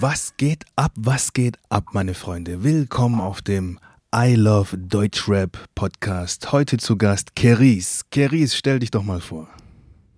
Was 0.00 0.36
geht 0.36 0.64
ab, 0.76 0.92
was 0.96 1.32
geht 1.32 1.58
ab, 1.70 1.86
meine 1.90 2.14
Freunde? 2.14 2.62
Willkommen 2.62 3.20
auf 3.20 3.42
dem 3.42 3.80
I 4.14 4.36
Love 4.36 4.78
Deutschrap 4.78 5.58
Podcast. 5.74 6.52
Heute 6.52 6.76
zu 6.76 6.96
Gast 6.96 7.34
Keris. 7.34 8.04
Keris, 8.12 8.54
stell 8.54 8.78
dich 8.78 8.92
doch 8.92 9.02
mal 9.02 9.20
vor. 9.20 9.48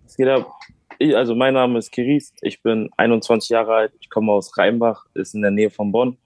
Was 0.05 0.19
geht 0.19 0.29
ab? 0.29 0.53
Ich, 0.99 1.17
also 1.17 1.35
mein 1.35 1.55
Name 1.55 1.79
ist 1.79 1.91
Keris, 1.93 2.35
ich 2.43 2.63
bin 2.63 2.91
21 2.99 3.49
Jahre 3.49 3.75
alt, 3.75 3.93
ich 3.99 4.11
komme 4.11 4.33
aus 4.33 4.55
Rheinbach, 4.59 5.07
ist 5.15 5.35
in 5.35 5.41
der 5.41 5.51
Nähe 5.51 5.71
von 5.71 5.93
Bonn 5.93 6.19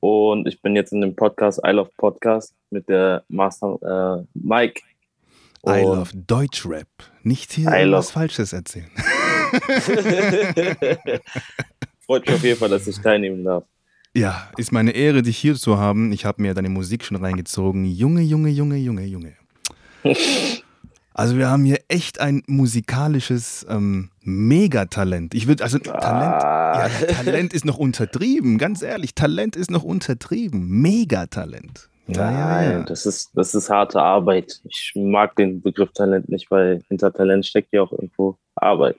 und 0.00 0.46
ich 0.46 0.60
bin 0.60 0.76
jetzt 0.76 0.92
in 0.92 1.00
dem 1.00 1.16
Podcast 1.16 1.62
I 1.66 1.70
Love 1.70 1.90
Podcast 1.96 2.54
mit 2.68 2.90
der 2.90 3.24
Master 3.28 4.20
äh, 4.20 4.26
Mike. 4.34 4.82
I 5.66 5.80
Love 5.80 6.10
Deutschrap. 6.14 6.88
Nicht 7.22 7.52
hier 7.52 7.70
I 7.70 7.90
was 7.90 8.10
Falsches 8.10 8.52
erzählen. 8.52 8.90
Freut 12.08 12.26
mich 12.26 12.34
auf 12.36 12.42
jeden 12.42 12.58
Fall, 12.58 12.70
dass 12.70 12.86
ich 12.86 12.98
teilnehmen 13.00 13.44
darf. 13.44 13.64
Ja, 14.14 14.48
ist 14.56 14.72
meine 14.72 14.92
Ehre, 14.92 15.20
dich 15.20 15.36
hier 15.36 15.54
zu 15.56 15.76
haben. 15.78 16.10
Ich 16.10 16.24
habe 16.24 16.40
mir 16.40 16.54
deine 16.54 16.70
Musik 16.70 17.04
schon 17.04 17.18
reingezogen. 17.18 17.84
Junge, 17.84 18.22
Junge, 18.22 18.48
Junge, 18.48 18.76
Junge, 18.76 19.04
Junge. 19.04 19.34
Also 21.14 21.36
wir 21.36 21.50
haben 21.50 21.64
hier 21.64 21.80
echt 21.88 22.20
ein 22.20 22.44
musikalisches 22.46 23.66
ähm, 23.68 24.10
Megatalent. 24.22 25.34
Ich 25.34 25.48
würde, 25.48 25.64
also 25.64 25.80
Talent, 25.80 26.00
Ah. 26.04 26.86
ja, 26.86 27.06
Talent 27.06 27.52
ist 27.52 27.64
noch 27.64 27.76
untertrieben, 27.76 28.56
ganz 28.56 28.82
ehrlich. 28.82 29.16
Talent 29.16 29.56
ist 29.56 29.68
noch 29.68 29.82
untertrieben. 29.82 30.68
Megatalent. 30.68 31.90
Ja, 32.06 32.30
ja, 32.30 32.46
Nein, 32.46 32.70
ja. 32.70 32.82
das 32.84 33.04
ist, 33.04 33.30
das 33.34 33.52
ist 33.56 33.68
harte 33.68 34.00
Arbeit. 34.00 34.60
Ich 34.62 34.92
mag 34.94 35.34
den 35.34 35.60
Begriff 35.60 35.90
Talent 35.92 36.28
nicht, 36.28 36.52
weil 36.52 36.82
hinter 36.86 37.12
Talent 37.12 37.44
steckt 37.44 37.72
ja 37.72 37.82
auch 37.82 37.90
irgendwo 37.90 38.38
Arbeit. 38.54 38.96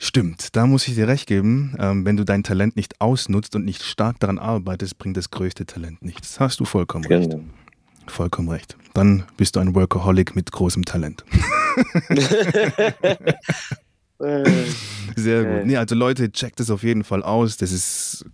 Stimmt, 0.00 0.54
da 0.54 0.66
muss 0.66 0.86
ich 0.86 0.94
dir 0.94 1.08
recht 1.08 1.26
geben. 1.26 1.74
Ähm, 1.78 2.04
wenn 2.04 2.16
du 2.16 2.24
dein 2.24 2.44
Talent 2.44 2.76
nicht 2.76 3.00
ausnutzt 3.00 3.56
und 3.56 3.64
nicht 3.64 3.82
stark 3.82 4.20
daran 4.20 4.38
arbeitest, 4.38 4.96
bringt 4.96 5.16
das 5.16 5.30
größte 5.30 5.66
Talent 5.66 6.02
nichts. 6.02 6.38
Hast 6.38 6.60
du 6.60 6.64
vollkommen 6.64 7.04
recht. 7.06 7.30
Genau. 7.30 7.42
Vollkommen 8.06 8.48
recht. 8.48 8.76
Dann 8.94 9.24
bist 9.36 9.56
du 9.56 9.60
ein 9.60 9.74
Workaholic 9.74 10.36
mit 10.36 10.52
großem 10.52 10.84
Talent. 10.84 11.24
Sehr 14.18 15.44
gut. 15.44 15.52
Okay. 15.52 15.62
Nee, 15.64 15.76
also 15.76 15.94
Leute, 15.96 16.30
checkt 16.30 16.60
es 16.60 16.70
auf 16.70 16.84
jeden 16.84 17.02
Fall 17.02 17.22
aus. 17.24 17.56
Das 17.56 17.72
ist 17.72 18.24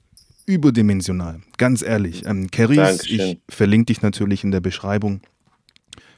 überdimensional. 0.47 1.41
Ganz 1.56 1.83
ehrlich. 1.83 2.27
Ähm, 2.27 2.48
Dankeschön. 2.50 2.98
ich 3.06 3.38
verlinke 3.48 3.86
dich 3.86 4.03
natürlich 4.03 4.44
in 4.44 4.50
der 4.50 4.60
Beschreibung. 4.60 5.22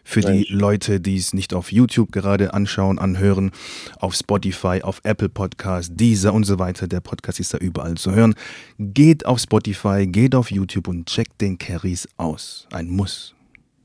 Für 0.08 0.20
die 0.20 0.26
Dankeschön. 0.26 0.58
Leute, 0.60 1.00
die 1.00 1.16
es 1.16 1.34
nicht 1.34 1.52
auf 1.52 1.72
YouTube 1.72 2.12
gerade 2.12 2.54
anschauen, 2.54 3.00
anhören, 3.00 3.50
auf 3.98 4.14
Spotify, 4.14 4.80
auf 4.82 5.00
Apple 5.02 5.28
Podcast, 5.28 5.98
Deezer 5.98 6.32
und 6.32 6.44
so 6.44 6.60
weiter. 6.60 6.86
Der 6.86 7.00
Podcast 7.00 7.40
ist 7.40 7.52
da 7.52 7.58
überall 7.58 7.96
zu 7.96 8.14
hören. 8.14 8.36
Geht 8.78 9.26
auf 9.26 9.40
Spotify, 9.40 10.06
geht 10.06 10.36
auf 10.36 10.52
YouTube 10.52 10.86
und 10.86 11.06
checkt 11.06 11.40
den 11.40 11.58
Keris 11.58 12.08
aus. 12.18 12.68
Ein 12.72 12.88
Muss. 12.88 13.34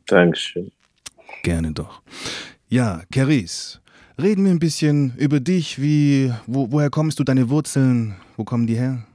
Dankeschön. 0.06 0.72
Gerne 1.42 1.72
doch. 1.72 2.04
Ja, 2.70 3.02
Keris, 3.12 3.82
reden 4.22 4.46
wir 4.46 4.52
ein 4.52 4.60
bisschen 4.60 5.14
über 5.18 5.40
dich. 5.40 5.82
Wie, 5.82 6.32
wo, 6.46 6.72
woher 6.72 6.92
kommst 6.92 7.18
du, 7.20 7.24
deine 7.24 7.50
Wurzeln? 7.50 8.16
Wo 8.38 8.44
kommen 8.44 8.68
die 8.68 8.76
her? 8.76 9.08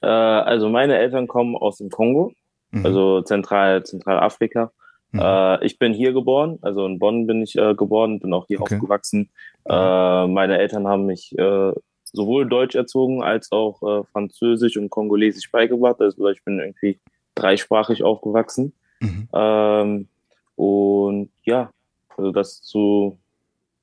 Äh, 0.00 0.06
also 0.06 0.70
meine 0.70 0.96
Eltern 0.96 1.28
kommen 1.28 1.54
aus 1.56 1.76
dem 1.76 1.90
Kongo, 1.90 2.32
Mhm. 2.70 2.86
also 2.86 3.20
Zentral, 3.22 3.82
Zentralafrika. 3.84 4.72
Mhm. 5.12 5.20
Äh, 5.20 5.64
ich 5.64 5.78
bin 5.78 5.94
hier 5.94 6.12
geboren, 6.12 6.58
also 6.62 6.84
in 6.86 6.98
Bonn 6.98 7.26
bin 7.26 7.42
ich 7.42 7.56
äh, 7.56 7.74
geboren, 7.74 8.20
bin 8.20 8.32
auch 8.32 8.46
hier 8.46 8.60
Okay. 8.60 8.74
aufgewachsen. 8.76 9.30
Äh, 9.64 10.26
meine 10.26 10.58
Eltern 10.58 10.86
haben 10.86 11.06
mich 11.06 11.36
äh, 11.38 11.72
sowohl 12.04 12.48
Deutsch 12.48 12.74
erzogen 12.74 13.22
als 13.22 13.52
auch 13.52 13.82
äh, 13.82 14.04
Französisch 14.12 14.76
und 14.76 14.90
Kongolesisch 14.90 15.50
beigebracht. 15.50 16.00
Also 16.00 16.28
ich 16.28 16.42
bin 16.44 16.58
irgendwie 16.58 16.98
dreisprachig 17.34 18.02
aufgewachsen. 18.02 18.72
Mhm. 19.00 19.28
Ähm, 19.32 20.08
und 20.56 21.30
ja, 21.44 21.70
also 22.16 22.32
das 22.32 22.62
zu 22.62 23.18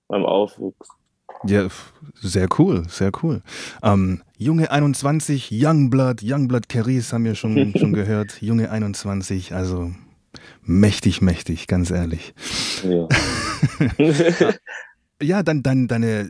meinem 0.10 0.26
Aufwuchs. 0.26 0.90
Ja, 1.48 1.68
sehr 2.16 2.48
cool, 2.58 2.84
sehr 2.88 3.12
cool. 3.22 3.42
Ähm, 3.84 4.22
Junge 4.38 4.72
21, 4.72 5.50
Youngblood, 5.52 6.22
Youngblood 6.24 6.70
Keris 6.70 7.14
haben 7.14 7.26
wir 7.26 7.36
schon, 7.36 7.74
schon 7.78 7.94
gehört. 7.94 8.42
Junge 8.42 8.72
21, 8.72 9.54
also 9.54 9.92
mächtig, 10.64 11.22
mächtig, 11.22 11.68
ganz 11.68 11.92
ehrlich. 11.92 12.34
Ja. 12.84 13.08
Ja, 15.24 15.44
dann, 15.44 15.64
dann 15.64 15.88
deine 15.88 16.22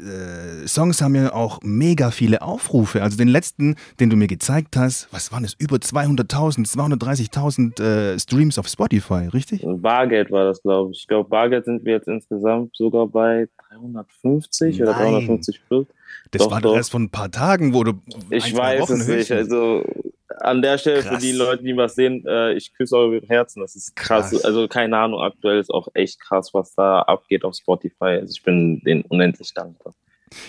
äh, 0.63 0.67
Songs 0.67 1.01
haben 1.01 1.15
ja 1.15 1.33
auch 1.33 1.59
mega 1.63 2.11
viele 2.11 2.43
Aufrufe. 2.43 3.01
Also 3.01 3.17
den 3.17 3.27
letzten, 3.27 3.77
den 3.99 4.11
du 4.11 4.15
mir 4.15 4.27
gezeigt 4.27 4.77
hast, 4.77 5.07
was 5.11 5.31
waren 5.31 5.43
es? 5.43 5.55
Über 5.57 5.77
200.000, 5.77 6.71
230.000 6.71 7.81
äh, 7.81 8.19
Streams 8.19 8.59
auf 8.59 8.67
Spotify, 8.67 9.27
richtig? 9.33 9.65
Bargeld 9.65 10.29
war 10.29 10.45
das, 10.45 10.61
glaube 10.61 10.91
ich. 10.91 10.99
Ich 10.99 11.07
glaube, 11.07 11.27
Bargeld 11.29 11.65
sind 11.65 11.83
wir 11.83 11.93
jetzt 11.93 12.07
insgesamt 12.07 12.75
sogar 12.75 13.07
bei 13.07 13.47
350 13.69 14.83
oder 14.83 14.91
Nein. 14.91 15.13
350 15.13 15.61
plus. 15.67 15.87
Das 16.29 16.43
Doch, 16.43 16.51
war 16.51 16.61
doch 16.61 16.75
erst 16.75 16.91
vor 16.91 16.99
ein 16.99 17.09
paar 17.09 17.31
Tagen, 17.31 17.73
wo 17.73 17.83
du. 17.83 17.93
Ich 18.29 18.55
weiß 18.55 18.81
Wochen 18.81 19.01
es 19.01 19.07
nicht. 19.07 19.31
Also 19.31 19.83
an 20.41 20.61
der 20.61 20.77
Stelle 20.77 21.01
Krass. 21.01 21.15
für 21.15 21.21
die 21.21 21.31
Leute, 21.31 21.63
die 21.63 21.75
was 21.77 21.95
sehen, 21.95 22.23
äh, 22.27 22.53
ich 22.53 22.73
küsse 22.73 22.97
eure 22.97 23.21
Herzen. 23.27 23.61
Das 23.61 23.75
ist 23.75 23.95
krass. 23.95 24.31
Krass. 24.31 24.43
Also 24.45 24.67
keine 24.67 24.97
Ahnung, 24.97 25.19
aktuell 25.21 25.59
ist 25.59 25.69
auch 25.69 25.87
echt 25.93 26.19
krass, 26.19 26.49
was 26.53 26.73
da 26.75 27.01
abgeht 27.01 27.43
auf 27.43 27.55
Spotify. 27.55 28.19
Also 28.21 28.31
ich 28.35 28.43
bin 28.43 28.79
denen 28.81 29.03
unendlich 29.03 29.53
dankbar. 29.53 29.93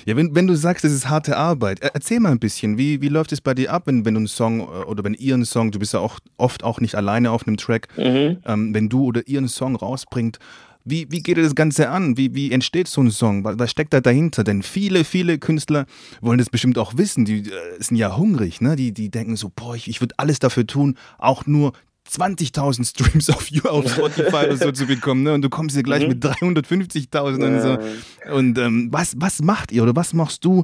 Ja, 0.07 0.17
wenn, 0.17 0.35
wenn 0.35 0.47
du 0.47 0.55
sagst, 0.55 0.85
es 0.87 0.93
ist 0.93 1.09
harte 1.11 1.37
Arbeit, 1.37 1.81
er- 1.81 1.95
erzähl 1.95 2.19
mal 2.19 2.33
ein 2.33 2.41
bisschen, 2.41 2.79
wie, 2.79 3.03
wie 3.03 3.09
läuft 3.09 3.31
es 3.33 3.43
bei 3.43 3.53
dir 3.53 3.71
ab, 3.73 3.83
wenn, 3.87 4.05
wenn 4.07 4.15
du 4.15 4.21
einen 4.21 4.27
Song 4.27 4.61
äh, 4.61 4.63
oder 4.87 5.05
wenn 5.05 5.13
ihr 5.15 5.35
einen 5.35 5.45
Song, 5.45 5.71
du 5.71 5.79
bist 5.79 5.93
ja 5.93 6.01
auch 6.01 6.19
oft 6.39 6.65
auch 6.65 6.81
nicht 6.81 6.95
alleine 6.95 7.31
auf 7.31 7.47
einem 7.47 7.59
Track, 7.59 7.89
Mhm. 7.97 8.39
ähm, 8.47 8.75
wenn 8.75 8.89
du 8.89 9.05
oder 9.05 9.21
ihr 9.27 9.39
einen 9.39 9.49
Song 9.49 9.77
rausbringt, 9.77 10.39
wie, 10.87 11.07
wie 11.11 11.23
geht 11.23 11.37
das 11.37 11.55
Ganze 11.55 11.91
an? 11.91 12.17
Wie, 12.17 12.35
wie 12.35 12.51
entsteht 12.53 12.89
so 12.89 13.03
ein 13.03 13.11
Song? 13.11 13.45
Was, 13.45 13.59
was 13.59 13.71
steckt 13.71 13.93
da 13.93 14.01
dahinter? 14.01 14.45
Denn 14.45 14.63
viele, 14.63 15.05
viele 15.05 15.39
Künstler 15.39 15.85
wollen 16.21 16.39
das 16.39 16.49
bestimmt 16.49 16.79
auch 16.79 16.97
wissen. 16.97 17.25
Die 17.25 17.41
äh, 17.41 17.53
sind 17.79 17.97
ja 17.97 18.17
hungrig, 18.17 18.61
ne? 18.61 18.77
Die, 18.77 18.93
die 18.93 19.11
denken 19.11 19.37
so, 19.37 19.51
boah, 19.55 19.75
ich, 19.75 19.89
ich 19.89 20.01
würde 20.01 20.15
alles 20.17 20.39
dafür 20.39 20.67
tun, 20.67 20.97
auch 21.19 21.45
nur 21.47 21.73
20.000 22.09 22.89
Streams 22.89 23.29
auf, 23.31 23.49
auf 23.65 23.91
Spotify 23.91 24.47
oder 24.47 24.57
so 24.57 24.71
zu 24.71 24.87
bekommen. 24.87 25.25
Ne? 25.25 25.35
Und 25.35 25.43
du 25.43 25.51
kommst 25.51 25.75
hier 25.75 25.83
gleich 25.83 26.03
Mhm. 26.05 26.09
mit 26.11 26.25
350.000 26.25 27.45
und 27.45 27.61
so. 27.61 28.33
Und 28.33 28.57
ähm, 28.59 28.89
was, 28.93 29.15
was 29.19 29.43
macht 29.43 29.73
ihr 29.73 29.83
oder 29.83 29.97
was 29.97 30.15
machst 30.15 30.45
du, 30.45 30.63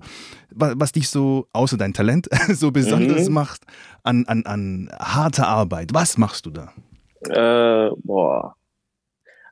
was, 0.50 0.74
was 0.76 0.92
dich 0.92 1.08
so, 1.08 1.48
außer 1.52 1.76
dein 1.76 1.94
Talent, 1.94 2.28
so 2.52 2.70
besonders 2.70 3.26
Mhm. 3.28 3.34
macht 3.34 3.62
an, 4.04 4.24
an, 4.26 4.46
an 4.46 4.88
harter 5.00 5.48
Arbeit? 5.48 5.90
Was 5.92 6.16
machst 6.16 6.46
du 6.46 6.50
da? 6.50 6.72
Äh, 7.28 7.90
boah. 8.04 8.54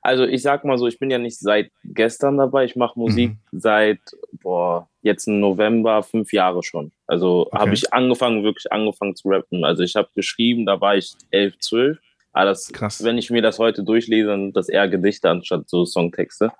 Also 0.03 0.25
ich 0.25 0.43
sag 0.43 0.65
mal 0.65 0.78
so, 0.78 0.87
ich 0.87 0.99
bin 0.99 1.11
ja 1.11 1.19
nicht 1.19 1.38
seit 1.38 1.71
gestern 1.84 2.38
dabei. 2.38 2.65
Ich 2.65 2.75
mache 2.77 2.99
Musik 2.99 3.33
seit 3.53 4.00
boah, 4.43 4.88
jetzt 5.03 5.27
im 5.28 5.41
November 5.41 6.03
fünf 6.03 6.33
Jahre 6.33 6.62
schon. 6.62 6.91
Also 7.06 7.47
Okay. 7.49 7.59
habe 7.59 7.75
ich 7.75 7.93
angefangen, 7.93 8.43
wirklich 8.43 8.72
angefangen 8.72 9.15
zu 9.15 9.28
rappen. 9.28 9.62
Also 9.65 9.83
ich 9.83 9.97
habe 9.97 10.09
geschrieben, 10.15 10.65
da 10.66 10.81
war 10.81 10.97
ich 10.97 11.12
elf, 11.31 11.59
zwölf. 11.59 11.99
Aber 12.33 12.47
das, 12.47 12.72
Krass. 12.72 13.03
wenn 13.05 13.19
ich 13.19 13.28
mir 13.31 13.43
das 13.43 13.59
heute 13.59 13.83
durchlese, 13.83 14.28
dann 14.28 14.44
sind 14.47 14.56
das 14.56 14.69
eher 14.69 14.88
Gedichte 14.88 15.28
anstatt 15.28 15.69
so 15.69 15.84
Songtexte. 15.84 16.50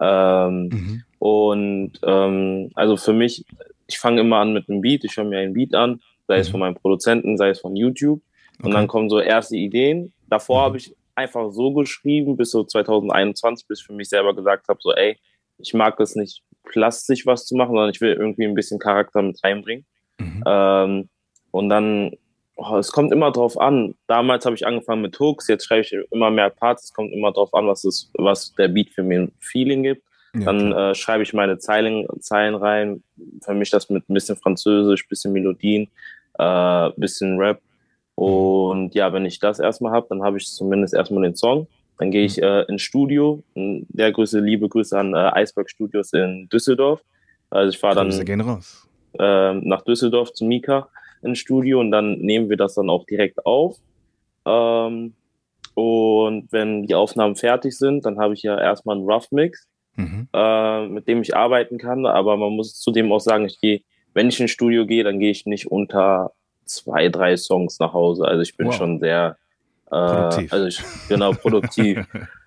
Ähm, 0.00 0.68
Mhm. 0.72 1.02
und 1.18 1.92
ähm, 2.04 2.70
also 2.74 2.96
für 2.96 3.12
mich, 3.12 3.44
ich 3.86 3.98
fange 3.98 4.20
immer 4.20 4.36
an 4.36 4.52
mit 4.52 4.68
einem 4.68 4.80
Beat, 4.80 5.04
ich 5.04 5.16
höre 5.16 5.24
mir 5.24 5.38
einen 5.40 5.54
Beat 5.54 5.74
an, 5.74 6.00
sei 6.28 6.38
es 6.38 6.48
Mhm. 6.48 6.52
von 6.52 6.60
meinem 6.60 6.74
Produzenten, 6.76 7.36
sei 7.36 7.50
es 7.50 7.60
von 7.60 7.74
YouTube. 7.76 8.20
Und 8.60 8.66
Okay. 8.66 8.72
dann 8.74 8.86
kommen 8.88 9.08
so 9.10 9.20
erste 9.20 9.56
Ideen. 9.56 10.12
Davor 10.28 10.60
Mhm. 10.60 10.64
habe 10.66 10.76
ich 10.78 10.94
einfach 11.18 11.50
so 11.52 11.74
geschrieben, 11.74 12.36
bis 12.36 12.52
so 12.52 12.64
2021, 12.64 13.66
bis 13.66 13.80
ich 13.80 13.86
für 13.86 13.92
mich 13.92 14.08
selber 14.08 14.34
gesagt 14.34 14.68
habe, 14.68 14.78
so 14.80 14.92
ey, 14.92 15.18
ich 15.58 15.74
mag 15.74 15.98
es 15.98 16.14
nicht 16.14 16.42
plastisch 16.64 17.26
was 17.26 17.46
zu 17.46 17.56
machen, 17.56 17.70
sondern 17.70 17.90
ich 17.90 18.00
will 18.00 18.12
irgendwie 18.12 18.44
ein 18.44 18.54
bisschen 18.54 18.78
Charakter 18.78 19.20
mit 19.20 19.42
reinbringen. 19.42 19.84
Mhm. 20.18 20.44
Ähm, 20.46 21.08
und 21.50 21.68
dann, 21.68 22.12
oh, 22.54 22.76
es 22.76 22.92
kommt 22.92 23.12
immer 23.12 23.32
drauf 23.32 23.58
an. 23.58 23.94
Damals 24.06 24.44
habe 24.46 24.54
ich 24.54 24.66
angefangen 24.66 25.02
mit 25.02 25.18
Hooks, 25.18 25.48
jetzt 25.48 25.66
schreibe 25.66 25.80
ich 25.82 25.96
immer 26.12 26.30
mehr 26.30 26.50
Parts. 26.50 26.84
Es 26.84 26.92
kommt 26.92 27.12
immer 27.12 27.32
drauf 27.32 27.52
an, 27.52 27.66
was, 27.66 27.84
es, 27.84 28.10
was 28.14 28.54
der 28.54 28.68
Beat 28.68 28.90
für 28.90 29.02
mir 29.02 29.22
ein 29.22 29.32
Feeling 29.40 29.82
gibt. 29.82 30.02
Ja, 30.34 30.44
Dann 30.44 30.72
äh, 30.72 30.94
schreibe 30.94 31.22
ich 31.22 31.32
meine 31.32 31.58
Zeilen, 31.58 32.06
Zeilen 32.20 32.54
rein, 32.54 33.02
vermische 33.40 33.72
das 33.72 33.90
mit 33.90 34.08
ein 34.08 34.14
bisschen 34.14 34.36
Französisch, 34.36 35.08
bisschen 35.08 35.32
Melodien, 35.32 35.88
äh, 36.38 36.90
bisschen 36.96 37.38
Rap. 37.38 37.60
Und 38.18 38.96
ja, 38.96 39.12
wenn 39.12 39.24
ich 39.26 39.38
das 39.38 39.60
erstmal 39.60 39.92
habe, 39.92 40.06
dann 40.08 40.24
habe 40.24 40.38
ich 40.38 40.48
zumindest 40.48 40.92
erstmal 40.92 41.22
den 41.22 41.36
Song. 41.36 41.68
Dann 41.98 42.10
gehe 42.10 42.24
ich 42.24 42.42
äh, 42.42 42.62
ins 42.62 42.82
Studio. 42.82 43.44
Der 43.54 44.10
Grüße, 44.10 44.40
liebe 44.40 44.68
Grüße 44.68 44.98
an 44.98 45.14
äh, 45.14 45.40
Iceberg 45.40 45.70
Studios 45.70 46.12
in 46.12 46.48
Düsseldorf. 46.48 47.00
Also 47.48 47.70
ich 47.70 47.78
fahre 47.78 47.94
dann 47.94 48.10
äh, 49.20 49.54
nach 49.68 49.82
Düsseldorf 49.82 50.32
zu 50.32 50.44
Mika 50.44 50.88
ins 51.22 51.38
Studio 51.38 51.78
und 51.78 51.92
dann 51.92 52.18
nehmen 52.18 52.50
wir 52.50 52.56
das 52.56 52.74
dann 52.74 52.90
auch 52.90 53.06
direkt 53.06 53.46
auf. 53.46 53.76
Ähm, 54.44 55.14
und 55.74 56.48
wenn 56.50 56.82
die 56.82 56.96
Aufnahmen 56.96 57.36
fertig 57.36 57.78
sind, 57.78 58.04
dann 58.04 58.18
habe 58.18 58.34
ich 58.34 58.42
ja 58.42 58.58
erstmal 58.60 58.96
einen 58.96 59.08
Rough 59.08 59.30
Mix, 59.30 59.68
Mhm. 59.94 60.26
äh, 60.32 60.86
mit 60.88 61.06
dem 61.06 61.22
ich 61.22 61.36
arbeiten 61.36 61.78
kann. 61.78 62.04
Aber 62.04 62.36
man 62.36 62.52
muss 62.52 62.80
zudem 62.80 63.12
auch 63.12 63.20
sagen, 63.20 63.44
ich 63.46 63.60
gehe, 63.60 63.82
wenn 64.12 64.28
ich 64.28 64.40
ins 64.40 64.50
Studio 64.50 64.86
gehe, 64.86 65.04
dann 65.04 65.20
gehe 65.20 65.30
ich 65.30 65.46
nicht 65.46 65.68
unter 65.70 66.32
zwei, 66.68 67.08
drei 67.08 67.36
Songs 67.36 67.78
nach 67.78 67.92
Hause. 67.92 68.24
Also 68.24 68.42
ich 68.42 68.56
bin 68.56 68.68
wow. 68.68 68.74
schon 68.74 69.00
sehr 69.00 69.36
äh, 69.86 69.90
produktiv. 69.90 70.52
Also 70.52 70.66
ich, 70.66 70.82
genau, 71.08 71.32
produktiv. 71.32 72.06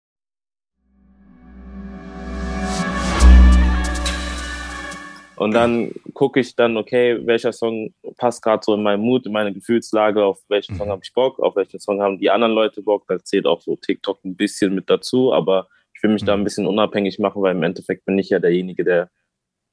Und 5.35 5.53
dann 5.53 5.91
gucke 6.15 6.39
ich 6.39 6.55
dann, 6.55 6.75
okay, 6.75 7.19
welcher 7.27 7.53
Song 7.53 7.93
passt 8.17 8.41
gerade 8.41 8.63
so 8.65 8.73
in 8.73 8.81
meinen 8.81 9.03
Mut, 9.03 9.27
in 9.27 9.31
meine 9.31 9.53
Gefühlslage, 9.53 10.25
auf 10.25 10.39
welchen 10.49 10.75
Song 10.75 10.87
mhm. 10.87 10.93
habe 10.93 11.01
ich 11.03 11.13
Bock, 11.13 11.39
auf 11.39 11.55
welchen 11.55 11.79
Song 11.79 12.01
haben 12.01 12.17
die 12.17 12.31
anderen 12.31 12.53
Leute 12.53 12.81
Bock. 12.81 13.05
Da 13.07 13.23
zählt 13.23 13.45
auch 13.45 13.61
so 13.61 13.75
TikTok 13.75 14.25
ein 14.25 14.35
bisschen 14.35 14.73
mit 14.73 14.89
dazu, 14.89 15.31
aber 15.31 15.67
ich 15.93 16.01
will 16.01 16.11
mich 16.11 16.23
mhm. 16.23 16.25
da 16.25 16.33
ein 16.33 16.43
bisschen 16.43 16.65
unabhängig 16.65 17.19
machen, 17.19 17.43
weil 17.43 17.55
im 17.55 17.61
Endeffekt 17.61 18.05
bin 18.05 18.17
ich 18.17 18.29
ja 18.29 18.39
derjenige, 18.39 18.83
der 18.83 19.11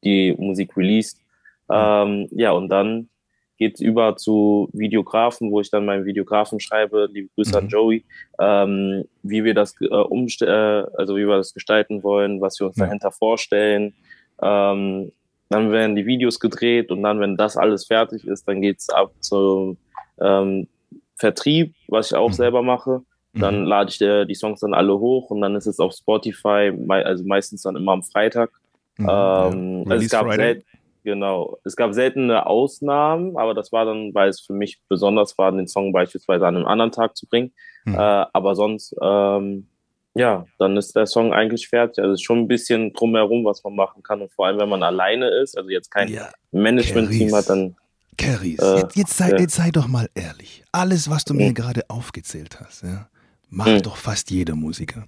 die 0.05 0.35
Musik 0.39 0.77
released. 0.77 1.23
Mhm. 1.69 1.75
Ähm, 1.75 2.29
ja, 2.33 2.53
und 2.53 2.69
dann 2.69 3.09
geht 3.57 3.81
über 3.81 4.17
zu 4.17 4.69
Videografen, 4.73 5.51
wo 5.51 5.61
ich 5.61 5.71
dann 5.71 5.87
meinen 5.87 6.05
Videografen 6.05 6.61
schreibe, 6.61 7.09
liebe 7.13 7.29
Grüße 7.35 7.51
mhm. 7.51 7.57
an 7.57 7.69
Joey, 7.69 8.05
ähm, 8.39 9.05
wie 9.23 9.45
wir 9.45 9.55
das 9.55 9.75
äh, 9.81 9.87
umste 9.87 10.47
äh, 10.47 10.99
also 10.99 11.17
wie 11.17 11.27
wir 11.27 11.37
das 11.37 11.55
gestalten 11.55 12.03
wollen, 12.03 12.41
was 12.41 12.61
wir 12.61 12.67
uns 12.67 12.77
ja. 12.77 12.87
dahinter 12.87 13.11
vorstellen. 13.11 13.95
Ähm, 14.43 15.13
dann 15.49 15.71
werden 15.71 15.97
die 15.97 16.07
Videos 16.07 16.41
gedreht 16.41 16.91
und 16.91 17.03
dann, 17.03 17.21
wenn 17.21 17.37
das 17.37 17.57
alles 17.57 17.87
fertig 17.87 18.27
ist, 18.27 18.49
dann 18.49 18.61
geht's 18.61 18.91
ab 18.91 19.13
zum 19.21 19.77
ähm, 20.21 20.67
Vertrieb, 21.15 21.75
was 21.89 22.11
ich 22.11 22.17
auch 22.17 22.29
mhm. 22.29 22.35
selber 22.35 22.63
mache. 22.63 23.03
Dann 23.33 23.61
mhm. 23.61 23.67
lade 23.67 23.91
ich 23.91 23.99
der, 23.99 24.25
die 24.25 24.35
Songs 24.35 24.61
dann 24.61 24.75
alle 24.75 24.99
hoch 24.99 25.31
und 25.31 25.41
dann 25.43 25.55
ist 25.55 25.67
es 25.67 25.79
auf 25.79 25.93
Spotify, 25.93 26.73
also 26.89 27.25
meistens 27.25 27.63
dann 27.63 27.77
immer 27.77 27.93
am 27.93 28.03
Freitag. 28.03 28.51
Mhm, 28.97 29.09
ähm, 29.11 29.85
ja. 29.85 29.91
also 29.91 30.05
es 30.05 30.11
gab 30.11 30.27
Friday. 30.27 30.63
Genau. 31.07 31.61
Es 31.63 31.77
gab 31.77 31.95
seltene 31.95 32.47
Ausnahmen, 32.47 33.37
aber 33.37 33.55
das 33.55 33.71
war 33.71 33.85
dann, 33.85 34.13
weil 34.13 34.29
es 34.29 34.41
für 34.41 34.53
mich 34.53 34.81
besonders 34.89 35.39
war, 35.39 35.53
den 35.53 35.69
Song 35.69 35.93
beispielsweise 35.93 36.49
an 36.49 36.57
einem 36.57 36.67
anderen 36.67 36.91
Tag 36.91 37.17
zu 37.17 37.29
bringen. 37.29 37.53
Mhm. 37.85 37.95
Äh, 37.95 38.27
aber 38.33 38.57
sonst, 38.57 38.93
ähm, 39.01 39.69
ja, 40.15 40.47
dann 40.59 40.77
ist 40.77 40.97
der 40.97 41.07
Song 41.07 41.33
eigentlich 41.33 41.69
fertig. 41.69 42.03
Also 42.03 42.15
es 42.15 42.21
ist 42.21 42.25
schon 42.25 42.41
ein 42.41 42.49
bisschen 42.49 42.93
drumherum, 42.93 43.45
was 43.45 43.63
man 43.63 43.77
machen 43.77 44.03
kann. 44.03 44.21
Und 44.21 44.33
vor 44.33 44.47
allem, 44.47 44.59
wenn 44.59 44.69
man 44.69 44.83
alleine 44.83 45.29
ist, 45.29 45.57
also 45.57 45.71
jetzt 45.71 45.93
kein 45.93 46.09
ja, 46.09 46.29
Management-Team 46.51 47.33
hat, 47.37 47.49
dann. 47.51 47.77
Carries, 48.19 48.59
äh, 48.59 48.79
jetzt, 48.79 48.97
jetzt, 48.97 49.17
sei, 49.17 49.31
ja. 49.31 49.39
jetzt 49.39 49.55
sei 49.55 49.71
doch 49.71 49.87
mal 49.87 50.09
ehrlich. 50.17 50.65
Alles, 50.73 51.09
was 51.09 51.25
du 51.25 51.35
mir 51.35 51.53
gerade 51.53 51.85
aufgezählt 51.87 52.59
hast, 52.59 52.83
ja, 52.83 53.09
Macht 53.49 53.69
hm. 53.69 53.83
doch 53.83 53.97
fast 53.97 54.33
jeder 54.33 54.57
Musiker. 54.57 55.07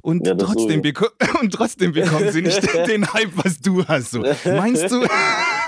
Und, 0.00 0.24
ja, 0.24 0.36
trotzdem 0.36 0.80
und 1.40 1.52
trotzdem 1.52 1.92
bekommen 1.92 2.30
sie 2.30 2.40
nicht 2.40 2.62
den 2.86 3.12
Hype, 3.12 3.32
was 3.34 3.58
du 3.58 3.84
hast. 3.84 4.12
So. 4.12 4.24
Meinst 4.44 4.90
du? 4.90 5.06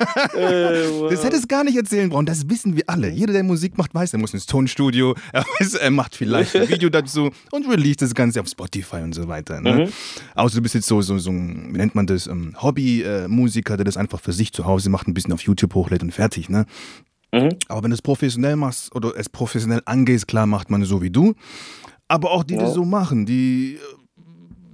Das 0.03 1.23
hättest 1.23 1.45
du 1.45 1.49
gar 1.49 1.63
nicht 1.63 1.77
erzählen 1.77 2.09
brauchen. 2.09 2.27
Das 2.27 2.49
wissen 2.49 2.75
wir 2.75 2.83
alle. 2.89 3.09
Jeder, 3.11 3.33
der 3.33 3.45
Musik 3.45 3.79
macht, 3.79 3.95
weiß, 3.95 4.15
er 4.15 4.19
muss 4.19 4.35
ins 4.35 4.47
Tonstudio, 4.47 5.15
er, 5.33 5.45
weiß, 5.61 5.75
er 5.75 5.91
macht 5.93 6.17
vielleicht 6.17 6.57
ein 6.57 6.69
Video 6.69 6.89
dazu 6.89 7.31
und 7.53 7.69
release 7.69 7.99
das 7.99 8.13
Ganze 8.15 8.41
auf 8.41 8.49
Spotify 8.49 8.97
und 8.97 9.15
so 9.15 9.29
weiter. 9.29 9.61
Ne? 9.61 9.73
Mhm. 9.73 9.93
Außer 10.35 10.57
du 10.57 10.63
bist 10.63 10.75
jetzt 10.75 10.89
so, 10.89 11.03
so, 11.03 11.19
so 11.19 11.31
ein, 11.31 11.69
wie 11.73 11.77
nennt 11.77 11.95
man 11.95 12.07
das, 12.07 12.27
um, 12.27 12.61
Hobby-Musiker, 12.61 13.77
der 13.77 13.85
das 13.85 13.97
einfach 13.97 14.21
für 14.21 14.33
sich 14.33 14.53
zu 14.53 14.65
Hause 14.65 14.91
macht, 14.91 15.07
ein 15.07 15.15
bisschen 15.15 15.33
auf 15.33 15.43
YouTube 15.43 15.75
hochlädt 15.75 16.03
und 16.03 16.13
fertig. 16.13 16.49
Ne? 16.49 16.67
Mhm. 17.33 17.51
Aber 17.69 17.83
wenn 17.83 17.91
du 17.91 17.95
es 17.95 18.03
professionell 18.03 18.57
machst 18.57 18.95
oder 18.95 19.13
es 19.17 19.29
professionell 19.29 19.83
angehst, 19.85 20.27
klar 20.27 20.47
macht 20.47 20.71
man 20.71 20.85
so 20.85 21.01
wie 21.03 21.11
du. 21.11 21.35
Aber 22.13 22.31
auch 22.31 22.45
die, 22.45 22.59
die 22.59 22.67
so 22.67 22.85
machen, 22.85 23.25
die 23.25 23.79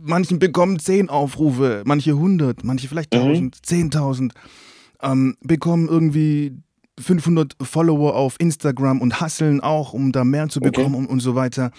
manchen 0.01 0.41
bekommen 0.41 0.81
zehn 0.81 1.09
Aufrufe, 1.09 1.85
manche 1.85 2.19
hundert, 2.19 2.65
manche 2.65 2.89
vielleicht 2.89 3.15
mhm. 3.15 3.19
tausend, 3.19 3.65
zehntausend, 3.65 4.33
ähm, 5.01 5.37
bekommen 5.41 5.87
irgendwie 5.87 6.57
500 6.99 7.55
Follower 7.63 8.17
auf 8.17 8.35
Instagram 8.41 9.01
und 9.01 9.21
hasseln 9.21 9.61
auch, 9.61 9.93
um 9.93 10.11
da 10.11 10.25
mehr 10.25 10.49
zu 10.49 10.59
bekommen 10.59 10.97
okay. 10.97 11.05
und, 11.05 11.07
und 11.07 11.21
so 11.21 11.37
weiter. 11.37 11.71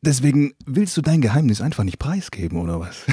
Deswegen 0.00 0.54
willst 0.64 0.96
du 0.96 1.02
dein 1.02 1.20
Geheimnis 1.20 1.60
einfach 1.60 1.84
nicht 1.84 1.98
preisgeben, 1.98 2.58
oder 2.60 2.80
was? 2.80 3.04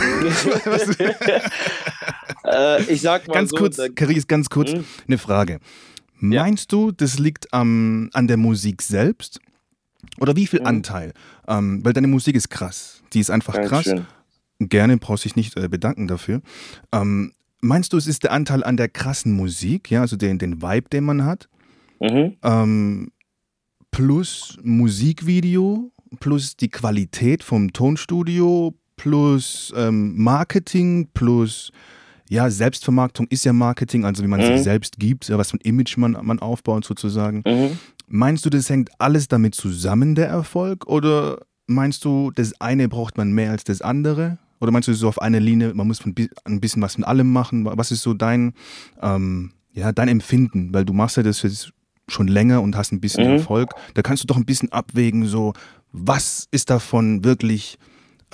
äh, 2.45 2.83
ich 2.83 3.01
sag 3.01 3.27
mal 3.27 3.33
ganz 3.33 3.49
so, 3.49 3.57
kurz, 3.57 3.81
Caris, 3.95 4.27
ganz 4.27 4.49
kurz 4.49 4.71
mhm. 4.71 4.85
eine 5.07 5.17
Frage. 5.17 5.59
Meinst 6.19 6.71
ja. 6.71 6.77
du, 6.77 6.93
das 6.93 7.19
liegt 7.19 7.47
ähm, 7.51 8.09
an 8.13 8.29
der 8.29 8.37
Musik 8.37 8.81
selbst 8.81 9.41
oder 10.19 10.35
wie 10.35 10.47
viel 10.47 10.61
mhm. 10.61 10.67
Anteil? 10.67 11.13
Ähm, 11.47 11.83
weil 11.83 11.93
deine 11.93 12.07
Musik 12.07 12.35
ist 12.35 12.49
krass. 12.49 13.03
Die 13.13 13.19
ist 13.19 13.29
einfach 13.29 13.55
Ganz 13.55 13.69
krass. 13.69 13.83
Schön. 13.83 14.05
Gerne, 14.59 14.97
brauchst 14.97 15.25
dich 15.25 15.35
nicht 15.35 15.57
äh, 15.57 15.67
bedanken 15.67 16.07
dafür. 16.07 16.41
Ähm, 16.93 17.33
meinst 17.61 17.91
du, 17.93 17.97
es 17.97 18.07
ist 18.07 18.23
der 18.23 18.31
Anteil 18.31 18.63
an 18.63 18.77
der 18.77 18.87
krassen 18.87 19.33
Musik, 19.33 19.91
ja, 19.91 20.01
also 20.01 20.15
den, 20.15 20.39
den 20.39 20.61
Vibe, 20.61 20.89
den 20.89 21.03
man 21.03 21.25
hat? 21.25 21.49
Mhm. 21.99 22.37
Ähm, 22.43 23.11
plus 23.91 24.57
Musikvideo, 24.63 25.91
plus 26.19 26.55
die 26.55 26.69
Qualität 26.69 27.43
vom 27.43 27.73
Tonstudio, 27.73 28.73
plus 28.95 29.73
ähm, 29.75 30.15
Marketing, 30.21 31.09
plus 31.13 31.71
ja, 32.29 32.49
Selbstvermarktung 32.49 33.27
ist 33.29 33.45
ja 33.45 33.53
Marketing, 33.53 34.05
also 34.05 34.23
wie 34.23 34.27
man 34.27 34.39
mhm. 34.39 34.55
sich 34.55 34.63
selbst 34.63 34.99
gibt, 34.99 35.27
ja, 35.27 35.37
was 35.37 35.51
für 35.51 35.57
ein 35.57 35.61
Image 35.61 35.97
man, 35.97 36.17
man 36.21 36.39
aufbaut 36.39 36.85
sozusagen. 36.85 37.43
Mhm. 37.45 37.77
Meinst 38.07 38.45
du, 38.45 38.49
das 38.49 38.69
hängt 38.69 38.89
alles 38.99 39.27
damit 39.27 39.55
zusammen, 39.55 40.15
der 40.15 40.27
Erfolg? 40.27 40.87
Oder 40.87 41.39
meinst 41.67 42.05
du, 42.05 42.31
das 42.31 42.59
eine 42.59 42.87
braucht 42.87 43.17
man 43.17 43.31
mehr 43.31 43.51
als 43.51 43.63
das 43.63 43.81
andere? 43.81 44.37
Oder 44.59 44.71
meinst 44.71 44.87
du 44.87 44.93
so 44.93 45.07
auf 45.07 45.21
einer 45.21 45.39
Linie, 45.39 45.73
man 45.73 45.87
muss 45.87 46.03
ein 46.05 46.59
bisschen 46.59 46.81
was 46.81 46.95
von 46.95 47.03
allem 47.03 47.31
machen? 47.31 47.65
Was 47.65 47.91
ist 47.91 48.01
so 48.01 48.13
dein, 48.13 48.53
ähm, 49.01 49.51
ja, 49.73 49.91
dein 49.91 50.07
Empfinden? 50.07 50.73
Weil 50.73 50.85
du 50.85 50.93
machst 50.93 51.17
ja 51.17 51.23
das 51.23 51.41
jetzt 51.43 51.71
schon 52.07 52.27
länger 52.27 52.61
und 52.61 52.75
hast 52.75 52.91
ein 52.91 53.01
bisschen 53.01 53.25
mhm. 53.25 53.37
Erfolg. 53.37 53.71
Da 53.93 54.01
kannst 54.01 54.23
du 54.23 54.27
doch 54.27 54.37
ein 54.37 54.45
bisschen 54.45 54.71
abwägen, 54.71 55.25
so, 55.25 55.53
was 55.91 56.47
ist 56.51 56.69
davon 56.69 57.23
wirklich 57.23 57.77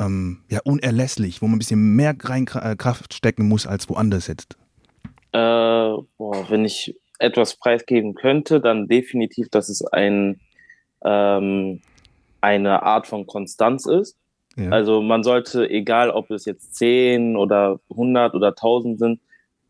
ähm, 0.01 0.43
ja, 0.49 0.59
unerlässlich, 0.63 1.41
wo 1.41 1.47
man 1.47 1.55
ein 1.55 1.59
bisschen 1.59 1.95
mehr 1.95 2.15
rein 2.19 2.47
äh, 2.53 2.75
Kraft 2.75 3.13
stecken 3.13 3.47
muss 3.47 3.67
als 3.67 3.89
woanders 3.89 4.27
jetzt? 4.27 4.57
Äh, 5.31 5.37
boah, 5.37 6.49
wenn 6.49 6.65
ich 6.65 6.95
etwas 7.19 7.55
preisgeben 7.55 8.15
könnte, 8.15 8.59
dann 8.59 8.87
definitiv, 8.87 9.49
dass 9.49 9.69
es 9.69 9.85
ein, 9.85 10.39
ähm, 11.03 11.81
eine 12.41 12.83
Art 12.83 13.07
von 13.07 13.27
Konstanz 13.27 13.85
ist. 13.85 14.17
Ja. 14.57 14.69
Also 14.69 15.01
man 15.01 15.23
sollte, 15.23 15.69
egal 15.69 16.09
ob 16.09 16.31
es 16.31 16.45
jetzt 16.45 16.75
10 16.75 17.37
oder 17.37 17.79
100 17.91 18.33
oder 18.33 18.49
1000 18.49 18.99
sind, 18.99 19.19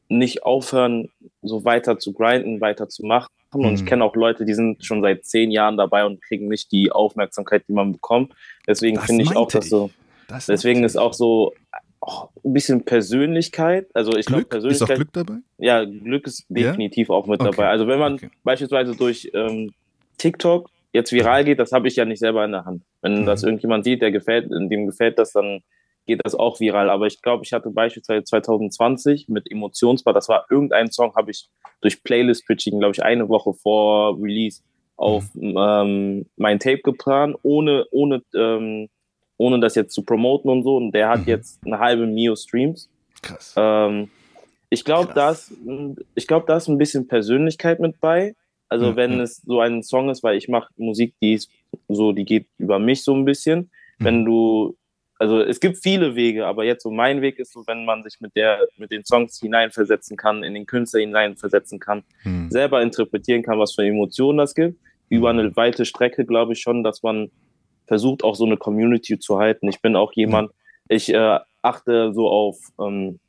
nicht 0.08 0.44
aufhören, 0.44 1.10
so 1.42 1.64
weiter 1.64 2.00
zu 2.00 2.14
grinden, 2.14 2.62
weiter 2.62 2.90
zu 2.90 3.06
machen. 3.06 3.32
Mhm. 3.54 3.66
Und 3.66 3.74
ich 3.76 3.82
mhm. 3.82 3.86
kenne 3.86 4.04
auch 4.04 4.16
Leute, 4.16 4.46
die 4.46 4.54
sind 4.54 4.84
schon 4.84 5.02
seit 5.02 5.26
zehn 5.26 5.52
Jahren 5.52 5.78
dabei 5.78 6.06
und 6.06 6.22
kriegen 6.22 6.48
nicht 6.48 6.72
die 6.72 6.92
Aufmerksamkeit, 6.92 7.64
die 7.68 7.74
man 7.74 7.92
bekommt. 7.94 8.34
Deswegen 8.68 9.00
finde 9.00 9.24
ich 9.24 9.36
auch, 9.36 9.50
dass 9.50 9.70
so, 9.70 9.92
das 10.32 10.46
deswegen 10.48 10.84
ist 10.84 10.98
auch 10.98 11.14
so 11.14 11.54
oh, 12.02 12.28
ein 12.44 12.54
bisschen 12.54 12.84
Persönlichkeit. 12.84 13.88
Also 13.94 14.16
ich 14.16 14.26
glaube 14.26 14.46
Persönlichkeit. 14.46 14.90
Ist 14.90 14.92
auch 14.92 14.96
Glück 14.96 15.14
dabei? 15.14 15.38
Ja, 15.58 15.86
Glück 15.86 16.28
ist 16.28 16.46
definitiv 16.50 17.10
ja? 17.10 17.16
auch 17.16 17.28
mit 17.28 17.40
okay. 17.42 17.52
dabei. 17.52 17.70
Also 17.70 17.88
wenn 17.88 18.00
man 18.00 18.16
okay. 18.16 18.30
beispielsweise 18.44 18.96
durch 18.96 19.30
ähm, 19.34 19.72
TikTok 20.18 20.70
jetzt 20.94 21.12
viral 21.12 21.46
geht, 21.46 21.60
das 21.60 21.72
habe 21.72 21.88
ich 21.88 21.96
ja 21.96 22.06
nicht 22.06 22.20
selber 22.20 22.44
in 22.44 22.52
der 22.52 22.66
Hand. 22.66 22.84
Wenn 23.02 23.22
mhm. 23.22 23.26
das 23.26 23.44
irgendjemand 23.44 23.84
sieht, 23.86 24.02
der 24.02 24.12
gefällt, 24.12 24.50
dem 24.50 24.88
gefällt 24.88 25.18
das, 25.20 25.32
dann 25.32 25.62
geht 26.06 26.22
das 26.24 26.36
auch 26.36 26.60
viral. 26.60 26.90
Aber 26.90 27.08
ich 27.08 27.22
glaube, 27.22 27.44
ich 27.44 27.54
hatte 27.54 27.70
beispielsweise 27.70 28.24
2020 28.24 29.30
mit 29.30 29.50
Emotionsbar, 29.50 30.14
das 30.14 30.28
war 30.30 30.46
irgendein 30.50 30.92
Song, 30.92 31.16
habe 31.16 31.32
ich 31.32 31.50
durch 31.82 32.04
Playlist-Pitching, 32.04 32.80
glaube 32.80 32.94
ich, 32.94 33.04
eine 33.04 33.30
Woche 33.30 33.54
vor 33.54 34.18
Release 34.22 34.62
auf 34.98 35.34
mhm. 35.34 35.56
ähm, 35.58 36.26
mein 36.36 36.60
Tape 36.60 36.82
geplant, 36.82 37.38
ohne, 37.44 37.86
ohne 37.92 38.22
ähm, 38.36 38.90
ohne 39.42 39.60
das 39.60 39.76
jetzt 39.76 39.94
zu 39.94 40.04
promoten 40.04 40.50
und 40.50 40.64
so. 40.64 40.78
Und 40.78 40.92
der 40.92 41.10
hat 41.10 41.22
mhm. 41.22 41.28
jetzt 41.28 41.60
eine 41.66 41.80
halbe 41.80 42.06
Mio 42.06 42.36
Streams. 42.36 42.90
Krass. 43.22 43.56
Ähm, 43.58 44.10
ich 44.70 44.86
glaube, 44.86 45.14
dass 45.14 45.52
ich 46.16 46.28
glaube, 46.28 46.46
da 46.48 46.58
ist 46.58 46.68
ein 46.68 46.78
bisschen 46.78 47.08
Persönlichkeit 47.08 47.80
mit 47.80 48.00
bei. 48.00 48.36
Also 48.70 48.92
mhm. 48.92 48.96
wenn 48.96 49.20
es 49.20 49.38
so 49.38 49.60
ein 49.60 49.84
Song 49.84 50.10
ist, 50.10 50.24
weil 50.24 50.38
ich 50.38 50.48
mache 50.48 50.72
Musik, 50.78 51.16
die 51.22 51.34
ist 51.34 51.50
so, 51.90 52.14
die 52.14 52.24
geht 52.24 52.48
über 52.58 52.80
mich 52.80 53.04
so 53.04 53.14
ein 53.14 53.26
bisschen. 53.26 53.72
Mhm. 53.98 54.06
Wenn 54.06 54.26
du 54.26 54.78
also 55.20 55.40
es 55.40 55.60
gibt 55.60 55.78
viele 55.78 56.16
Wege, 56.16 56.48
aber 56.48 56.64
jetzt 56.64 56.82
so 56.82 56.90
mein 56.90 57.22
Weg 57.22 57.38
ist 57.38 57.54
so, 57.54 57.64
wenn 57.68 57.86
man 57.86 58.02
sich 58.02 58.22
mit 58.22 58.36
der, 58.36 58.68
mit 58.78 58.90
den 58.90 59.06
Songs 59.06 59.40
hineinversetzen 59.40 60.18
kann, 60.18 60.44
in 60.44 60.56
den 60.56 60.66
Künstler 60.66 61.02
hineinversetzen 61.02 61.80
kann, 61.80 62.04
hm. 62.24 62.50
selber 62.50 62.82
interpretieren 62.82 63.44
kann, 63.44 63.60
was 63.60 63.76
für 63.76 63.86
Emotionen 63.86 64.40
das 64.40 64.56
gibt. 64.56 64.80
Über 65.10 65.30
eine 65.30 65.56
weite 65.56 65.86
Strecke 65.86 66.26
glaube 66.26 66.54
ich 66.54 66.62
schon, 66.62 66.84
dass 66.84 67.04
man 67.04 67.30
versucht, 67.88 68.24
auch 68.24 68.36
so 68.36 68.46
eine 68.46 68.58
Community 68.58 69.20
zu 69.20 69.38
halten. 69.38 69.68
Ich 69.68 69.82
bin 69.82 69.96
auch 69.96 70.14
jemand, 70.14 70.52
ich 70.88 71.14
äh, 71.14 71.40
achte 71.62 72.14
so 72.14 72.30
auf 72.30 72.58
ähm, 72.80 73.20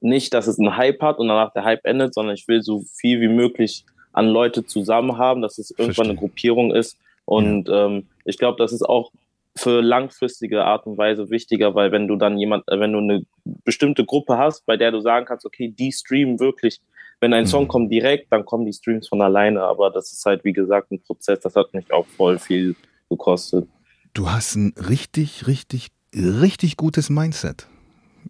nicht, 0.00 0.32
dass 0.34 0.46
es 0.46 0.58
einen 0.58 0.76
Hype 0.76 1.02
hat 1.02 1.18
und 1.18 1.28
danach 1.28 1.52
der 1.52 1.64
Hype 1.64 1.84
endet, 1.84 2.14
sondern 2.14 2.34
ich 2.34 2.48
will 2.48 2.62
so 2.62 2.82
viel 2.94 3.20
wie 3.20 3.28
möglich 3.28 3.84
an 4.12 4.28
Leute 4.28 4.64
zusammen 4.64 5.18
haben, 5.18 5.42
dass 5.42 5.58
es 5.58 5.70
irgendwann 5.70 5.94
Verstehe. 5.94 6.10
eine 6.10 6.18
Gruppierung 6.18 6.74
ist. 6.74 6.98
Und 7.24 7.68
ja. 7.68 7.86
ähm, 7.86 8.08
ich 8.24 8.38
glaube, 8.38 8.56
das 8.58 8.72
ist 8.72 8.82
auch 8.82 9.12
für 9.56 9.80
langfristige 9.82 10.64
Art 10.64 10.86
und 10.86 10.96
Weise 10.96 11.30
wichtiger, 11.30 11.74
weil 11.74 11.92
wenn 11.92 12.08
du 12.08 12.16
dann 12.16 12.38
jemand, 12.38 12.66
äh, 12.68 12.80
wenn 12.80 12.92
du 12.92 12.98
eine 12.98 13.22
bestimmte 13.44 14.04
Gruppe 14.04 14.38
hast, 14.38 14.64
bei 14.66 14.76
der 14.76 14.90
du 14.90 15.00
sagen 15.00 15.26
kannst, 15.26 15.44
okay, 15.44 15.68
die 15.68 15.92
streamen 15.92 16.40
wirklich, 16.40 16.80
wenn 17.20 17.34
ein 17.34 17.44
mhm. 17.44 17.48
Song 17.48 17.68
kommt 17.68 17.92
direkt, 17.92 18.32
dann 18.32 18.44
kommen 18.44 18.64
die 18.64 18.72
Streams 18.72 19.08
von 19.08 19.20
alleine, 19.20 19.62
aber 19.62 19.90
das 19.90 20.12
ist 20.12 20.24
halt, 20.24 20.44
wie 20.44 20.52
gesagt, 20.52 20.90
ein 20.90 21.02
Prozess, 21.02 21.40
das 21.40 21.56
hat 21.56 21.74
mich 21.74 21.92
auch 21.92 22.06
voll 22.06 22.38
viel 22.38 22.74
gekostet. 23.10 23.68
Du 24.14 24.30
hast 24.30 24.54
ein 24.56 24.72
richtig, 24.76 25.46
richtig, 25.46 25.88
richtig 26.14 26.76
gutes 26.76 27.10
Mindset. 27.10 27.66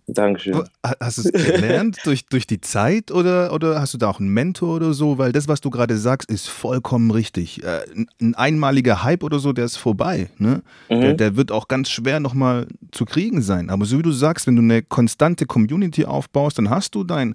Dankeschön. 0.07 0.63
Hast 1.01 1.19
du 1.19 1.23
es 1.23 1.33
gelernt 1.33 1.99
durch, 2.05 2.27
durch 2.27 2.47
die 2.47 2.61
Zeit 2.61 3.11
oder, 3.11 3.53
oder 3.53 3.81
hast 3.81 3.95
du 3.95 3.99
da 3.99 4.09
auch 4.09 4.21
einen 4.21 4.33
Mentor 4.33 4.77
oder 4.77 4.93
so? 4.93 5.19
Weil 5.19 5.33
das, 5.33 5.49
was 5.49 5.61
du 5.61 5.71
gerade 5.71 5.97
sagst, 5.97 6.31
ist 6.31 6.49
vollkommen 6.49 7.11
richtig. 7.11 7.63
Äh, 7.63 7.81
ein 8.21 8.35
einmaliger 8.35 9.03
Hype 9.03 9.23
oder 9.23 9.39
so, 9.39 9.53
der 9.53 9.65
ist 9.65 9.77
vorbei. 9.77 10.31
Ne? 10.39 10.63
Mhm. 10.89 11.01
Der, 11.01 11.15
der 11.15 11.37
wird 11.37 11.53
auch 11.53 11.69
ganz 11.69 11.91
schwer 11.91 12.21
nochmal 12.21 12.67
zu 12.93 13.05
kriegen 13.05 13.43
sein. 13.43 13.71
Aber 13.71 13.85
so 13.85 13.99
wie 13.99 14.03
du 14.03 14.13
sagst, 14.13 14.47
wenn 14.47 14.57
du 14.57 14.63
eine 14.63 14.83
konstante 14.83 15.47
Community 15.47 16.05
aufbaust, 16.05 16.59
dann 16.59 16.71
hast 16.71 16.95
du 16.95 17.05
dein, 17.05 17.35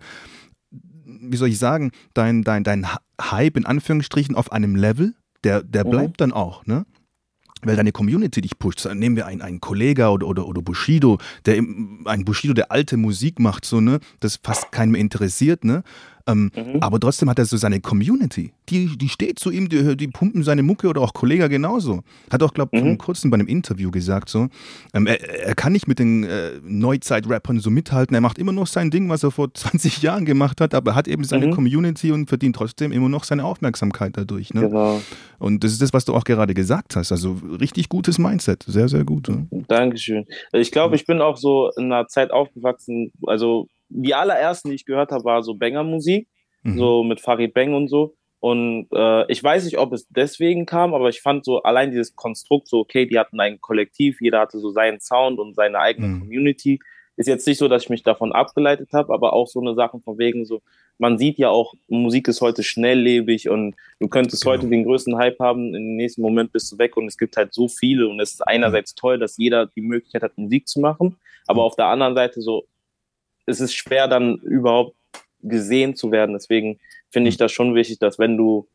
wie 1.04 1.38
soll 1.38 1.50
ich 1.50 1.60
sagen, 1.60 1.92
dein, 2.14 2.44
dein, 2.44 2.64
dein 2.64 2.88
Hype 3.22 3.58
in 3.58 3.66
Anführungsstrichen 3.66 4.36
auf 4.36 4.52
einem 4.52 4.76
Level, 4.76 5.14
der, 5.44 5.64
der 5.64 5.86
mhm. 5.86 5.90
bleibt 5.90 6.12
mhm. 6.12 6.18
dann 6.18 6.34
auch. 6.34 6.66
Ne? 6.66 6.86
Weil 7.66 7.76
deine 7.76 7.92
Community 7.92 8.42
dich 8.42 8.58
pusht. 8.58 8.86
Nehmen 8.94 9.16
wir 9.16 9.26
einen, 9.26 9.42
einen 9.42 9.62
Kollega 9.62 10.10
oder, 10.10 10.28
oder, 10.28 10.48
oder 10.48 10.62
Bushido, 10.62 11.18
der 11.46 11.64
ein 12.06 12.26
Bushido, 12.26 12.54
der 12.54 12.72
alte 12.72 12.98
Musik 12.98 13.40
macht, 13.40 13.66
so, 13.66 13.82
ne, 13.82 14.00
das 14.20 14.40
fast 14.42 14.72
keinen 14.72 14.92
mehr 14.92 15.02
interessiert, 15.02 15.64
ne? 15.64 15.84
Ähm, 16.28 16.52
mhm. 16.56 16.78
Aber 16.82 17.00
trotzdem 17.00 17.30
hat 17.30 17.38
er 17.38 17.46
so 17.46 17.58
seine 17.58 17.80
Community. 17.80 18.52
Die, 18.70 18.98
die 18.98 19.10
steht 19.10 19.38
zu 19.38 19.52
ihm, 19.52 19.70
die, 19.70 19.96
die 19.96 20.08
pumpen 20.08 20.44
seine 20.44 20.64
Mucke 20.64 20.88
oder 20.88 21.02
auch 21.02 21.14
Kollege 21.14 21.48
genauso. 21.50 22.02
Hat 22.32 22.42
auch, 22.42 22.54
glaube 22.54 22.76
ich, 22.76 22.84
mhm. 22.84 22.90
vor 22.90 22.98
kurzem 22.98 23.30
bei 23.30 23.36
einem 23.36 23.48
Interview 23.48 23.92
gesagt, 23.92 24.30
so, 24.30 24.48
ähm, 24.94 25.06
er, 25.06 25.22
er, 25.22 25.56
kann 25.56 25.74
nicht 25.74 25.88
mit 25.88 26.00
den 26.00 26.24
äh, 26.24 26.54
Neuzeit-Rappern 26.64 27.60
so 27.60 27.70
mithalten. 27.70 28.16
Er 28.16 28.22
macht 28.22 28.40
immer 28.40 28.52
noch 28.52 28.66
sein 28.66 28.90
Ding, 28.90 29.08
was 29.10 29.24
er 29.24 29.32
vor 29.32 29.54
20 29.54 30.02
Jahren 30.02 30.26
gemacht 30.26 30.62
hat, 30.62 30.74
aber 30.74 30.92
er 30.92 30.96
hat 30.96 31.08
eben 31.08 31.24
seine 31.24 31.48
mhm. 31.48 31.52
Community 31.52 32.12
und 32.12 32.28
verdient 32.28 32.56
trotzdem 32.56 32.92
immer 32.92 33.10
noch 33.10 33.24
seine 33.24 33.46
Aufmerksamkeit 33.46 34.18
dadurch. 34.18 34.54
Ne? 34.54 34.62
Genau. 34.62 35.02
Und 35.38 35.64
das 35.64 35.74
ist 35.74 35.82
das, 35.82 35.94
was 35.94 36.06
du 36.06 36.16
auch 36.16 36.24
gerade 36.24 36.56
gesagt 36.56 36.96
hast. 36.96 37.12
Also 37.12 37.38
richtig 37.60 37.88
gutes 37.90 38.18
Mindset. 38.18 38.64
Sehr, 38.64 38.90
sehr 38.90 39.04
gut. 39.04 39.30
Ne? 39.30 39.48
Dankeschön. 39.68 40.26
Ich 40.54 40.72
glaube, 40.72 40.96
ich 40.96 41.06
bin 41.06 41.22
auch 41.22 41.38
so 41.38 41.70
in 41.78 41.92
einer 41.92 42.08
Zeit 42.08 42.32
aufgewachsen, 42.32 43.12
also 43.28 43.68
die 43.96 44.14
allerersten, 44.14 44.70
die 44.70 44.76
ich 44.76 44.86
gehört 44.86 45.12
habe, 45.12 45.24
war 45.24 45.44
so 45.44 45.56
Banger-Musik, 45.56 46.28
mhm. 46.64 46.78
so 46.78 47.04
mit 47.04 47.22
Farid 47.22 47.54
Bang 47.54 47.74
und 47.74 47.88
so. 47.88 48.16
Und 48.40 48.88
äh, 48.94 49.32
ich 49.32 49.44
weiß 49.44 49.66
nicht, 49.66 49.80
ob 49.80 49.94
es 49.94 50.08
deswegen 50.10 50.66
kam, 50.66 50.94
aber 50.94 51.10
ich 51.10 51.22
fand 51.22 51.46
so 51.46 51.64
allein 51.64 51.90
dieses 51.90 52.16
Konstrukt 52.16 52.68
so, 52.68 52.80
okay, 52.80 53.08
die 53.08 53.18
hatten 53.18 53.40
ein 53.40 53.60
Kollektiv, 53.60 54.22
jeder 54.22 54.40
hatte 54.40 54.60
so 54.60 54.70
seinen 54.70 55.00
Sound 55.00 55.40
und 55.40 55.56
seine 55.56 55.80
eigene 55.80 56.08
mhm. 56.08 56.20
Community. 56.20 56.80
Ist 57.18 57.28
jetzt 57.28 57.48
nicht 57.48 57.58
so, 57.58 57.70
dass 57.70 57.84
ich 57.84 57.90
mich 57.90 58.04
davon 58.04 58.34
abgeleitet 58.34 58.90
habe, 58.94 59.14
aber 59.14 59.34
auch 59.34 59.48
so 59.48 59.62
eine 59.62 59.74
Sache 59.74 60.00
von 60.00 60.18
wegen 60.20 60.46
so, 60.46 60.62
man 60.98 61.18
sieht 61.18 61.38
ja 61.38 61.50
auch, 61.50 61.74
Musik 61.88 62.28
ist 62.28 62.42
heute 62.42 62.62
schnelllebig 62.62 63.50
und 63.50 63.76
du 64.00 64.10
könntest 64.10 64.44
genau. 64.44 64.58
heute 64.58 64.68
den 64.68 64.84
größten 64.84 65.18
Hype 65.18 65.40
haben, 65.40 65.74
im 65.74 65.96
nächsten 65.96 66.22
Moment 66.22 66.52
bist 66.52 66.72
du 66.72 66.78
weg 66.78 66.98
und 66.98 67.08
es 67.08 67.18
gibt 67.18 67.38
halt 67.38 67.54
so 67.54 67.68
viele 67.68 68.08
und 68.08 68.20
es 68.20 68.34
ist 68.34 68.48
einerseits 68.48 68.94
mhm. 68.94 69.00
toll, 69.00 69.18
dass 69.18 69.38
jeder 69.38 69.66
die 69.66 69.82
Möglichkeit 69.82 70.24
hat, 70.24 70.38
Musik 70.38 70.68
zu 70.68 70.82
machen, 70.82 71.18
aber 71.48 71.62
mhm. 71.62 71.66
auf 71.66 71.76
der 71.78 71.88
anderen 71.88 72.16
Seite 72.16 72.42
so, 72.42 72.66
es 73.46 73.60
ist 73.60 73.74
schwer, 73.74 74.08
dann 74.08 74.38
überhaupt 74.38 74.96
gesehen 75.42 75.96
zu 75.96 76.12
werden. 76.12 76.34
Deswegen 76.34 76.80
finde 77.12 77.30
ich 77.30 77.38
das 77.38 77.52
schon 77.52 77.76
wichtig, 77.76 78.00
dass 78.00 78.20
wenn 78.20 78.38
du 78.38 78.68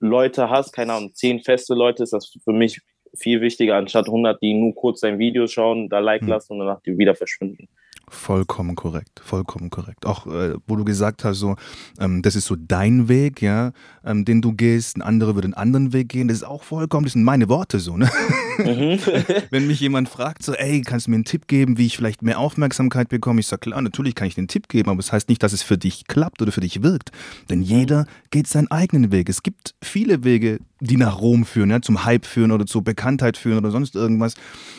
Leute 0.00 0.50
hast, 0.50 0.72
keine 0.72 0.92
Ahnung, 0.92 1.14
zehn 1.14 1.40
feste 1.40 1.74
Leute, 1.74 2.02
ist 2.02 2.12
das 2.12 2.36
für 2.44 2.52
mich 2.52 2.80
viel 3.16 3.40
wichtiger, 3.40 3.76
anstatt 3.76 4.06
100, 4.06 4.40
die 4.42 4.54
nur 4.54 4.74
kurz 4.74 5.00
dein 5.00 5.18
Video 5.18 5.46
schauen, 5.46 5.88
da 5.88 6.00
Like 6.00 6.22
hm. 6.22 6.28
lassen 6.28 6.52
und 6.54 6.58
danach 6.60 6.80
die 6.82 6.98
wieder 6.98 7.14
verschwinden. 7.14 7.68
Vollkommen 8.08 8.74
korrekt, 8.74 9.20
vollkommen 9.24 9.70
korrekt. 9.70 10.04
Auch 10.04 10.26
äh, 10.26 10.54
wo 10.66 10.76
du 10.76 10.84
gesagt 10.84 11.24
hast, 11.24 11.38
so, 11.38 11.56
ähm, 11.98 12.22
das 12.22 12.36
ist 12.36 12.44
so 12.44 12.54
dein 12.56 13.08
Weg, 13.08 13.40
ja, 13.40 13.72
ähm, 14.04 14.24
den 14.24 14.42
du 14.42 14.52
gehst, 14.52 14.96
ein 14.96 15.02
anderer 15.02 15.34
würde 15.34 15.46
einen 15.46 15.54
anderen 15.54 15.92
Weg 15.92 16.10
gehen, 16.10 16.28
das 16.28 16.38
ist 16.38 16.44
auch 16.44 16.62
vollkommen, 16.62 17.04
das 17.04 17.14
sind 17.14 17.24
meine 17.24 17.48
Worte 17.48 17.78
so, 17.80 17.96
ne? 17.96 18.10
Mhm. 18.58 18.98
Wenn 19.50 19.66
mich 19.66 19.80
jemand 19.80 20.08
fragt, 20.08 20.42
so, 20.42 20.52
ey, 20.54 20.82
kannst 20.82 21.06
du 21.06 21.10
mir 21.10 21.16
einen 21.16 21.24
Tipp 21.24 21.46
geben, 21.48 21.78
wie 21.78 21.86
ich 21.86 21.96
vielleicht 21.96 22.22
mehr 22.22 22.38
Aufmerksamkeit 22.38 23.08
bekomme? 23.08 23.40
Ich 23.40 23.46
sage, 23.46 23.60
klar, 23.60 23.80
natürlich 23.80 24.14
kann 24.14 24.28
ich 24.28 24.38
einen 24.38 24.48
Tipp 24.48 24.68
geben, 24.68 24.90
aber 24.90 25.00
es 25.00 25.06
das 25.06 25.12
heißt 25.12 25.28
nicht, 25.28 25.42
dass 25.42 25.52
es 25.52 25.62
für 25.62 25.78
dich 25.78 26.06
klappt 26.06 26.42
oder 26.42 26.52
für 26.52 26.60
dich 26.60 26.82
wirkt. 26.82 27.10
Denn 27.50 27.60
mhm. 27.60 27.64
jeder 27.64 28.06
geht 28.30 28.46
seinen 28.46 28.70
eigenen 28.70 29.12
Weg. 29.12 29.28
Es 29.28 29.42
gibt 29.42 29.74
viele 29.82 30.24
Wege, 30.24 30.60
die 30.80 30.96
nach 30.96 31.20
Rom 31.20 31.44
führen, 31.44 31.70
ja, 31.70 31.80
zum 31.80 32.04
Hype 32.04 32.26
führen 32.26 32.52
oder 32.52 32.66
zur 32.66 32.82
Bekanntheit 32.82 33.36
führen 33.36 33.58
oder 33.58 33.70
sonst 33.70 33.94
irgendwas. 33.94 34.34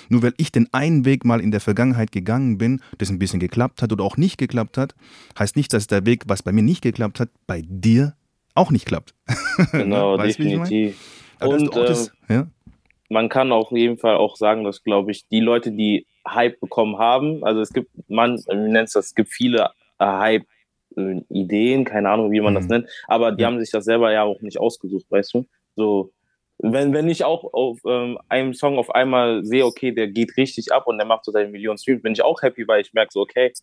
Nur 0.09 0.21
weil 0.23 0.33
ich 0.37 0.51
den 0.51 0.67
einen 0.71 1.05
Weg 1.05 1.25
mal 1.25 1.41
in 1.41 1.51
der 1.51 1.61
Vergangenheit 1.61 2.11
gegangen 2.11 2.57
bin, 2.57 2.81
das 2.97 3.09
ein 3.09 3.19
bisschen 3.19 3.39
geklappt 3.39 3.81
hat 3.81 3.91
oder 3.91 4.03
auch 4.03 4.17
nicht 4.17 4.37
geklappt 4.37 4.77
hat, 4.77 4.95
heißt 5.37 5.55
nicht, 5.55 5.73
dass 5.73 5.87
der 5.87 6.05
Weg, 6.05 6.23
was 6.27 6.43
bei 6.43 6.51
mir 6.51 6.63
nicht 6.63 6.81
geklappt 6.81 7.19
hat, 7.19 7.29
bei 7.47 7.63
dir 7.67 8.15
auch 8.53 8.71
nicht 8.71 8.85
klappt. 8.85 9.13
Genau, 9.71 10.17
weißt, 10.17 10.39
definitiv. 10.39 10.95
Und 11.41 11.75
das, 11.75 12.11
ähm, 12.29 12.35
ja? 12.35 12.47
Man 13.15 13.29
kann 13.29 13.53
auf 13.53 13.71
jeden 13.71 13.97
Fall 13.97 14.17
auch 14.17 14.35
sagen, 14.35 14.65
dass, 14.65 14.83
glaube 14.83 15.11
ich, 15.11 15.25
die 15.29 15.39
Leute, 15.39 15.71
die 15.71 16.05
Hype 16.27 16.59
bekommen 16.59 16.97
haben, 16.97 17.45
also 17.45 17.61
es 17.61 17.71
gibt, 17.71 17.89
man, 18.09 18.41
nennt 18.53 18.93
das, 18.93 19.05
es 19.05 19.15
gibt 19.15 19.29
viele 19.29 19.69
äh, 19.99 20.05
Hype-Ideen, 20.05 21.85
keine 21.85 22.09
Ahnung, 22.09 22.31
wie 22.33 22.41
man 22.41 22.53
mhm. 22.53 22.57
das 22.57 22.67
nennt, 22.67 22.89
aber 23.07 23.31
die 23.31 23.45
haben 23.45 23.57
sich 23.57 23.71
das 23.71 23.85
selber 23.85 24.11
ja 24.11 24.23
auch 24.23 24.41
nicht 24.41 24.59
ausgesucht, 24.59 25.05
weißt 25.09 25.33
du? 25.33 25.45
So, 25.77 26.11
wenn, 26.57 26.91
wenn 26.91 27.07
ich 27.07 27.23
auch 27.23 27.53
auf 27.53 27.79
ähm, 27.87 28.19
einem 28.27 28.53
Song 28.53 28.77
auf 28.77 28.93
einmal 28.93 29.45
sehe, 29.45 29.65
okay, 29.65 29.93
der 29.93 30.09
geht 30.09 30.35
richtig 30.35 30.73
ab 30.73 30.85
und 30.85 30.97
der 30.97 31.07
macht 31.07 31.23
so 31.23 31.31
seine 31.31 31.47
Millionen 31.47 31.77
Streams, 31.77 32.01
bin 32.01 32.11
ich 32.11 32.21
auch 32.21 32.41
happy, 32.41 32.67
weil 32.67 32.81
ich 32.81 32.93
merke 32.93 33.13
so, 33.13 33.21
okay, 33.21 33.53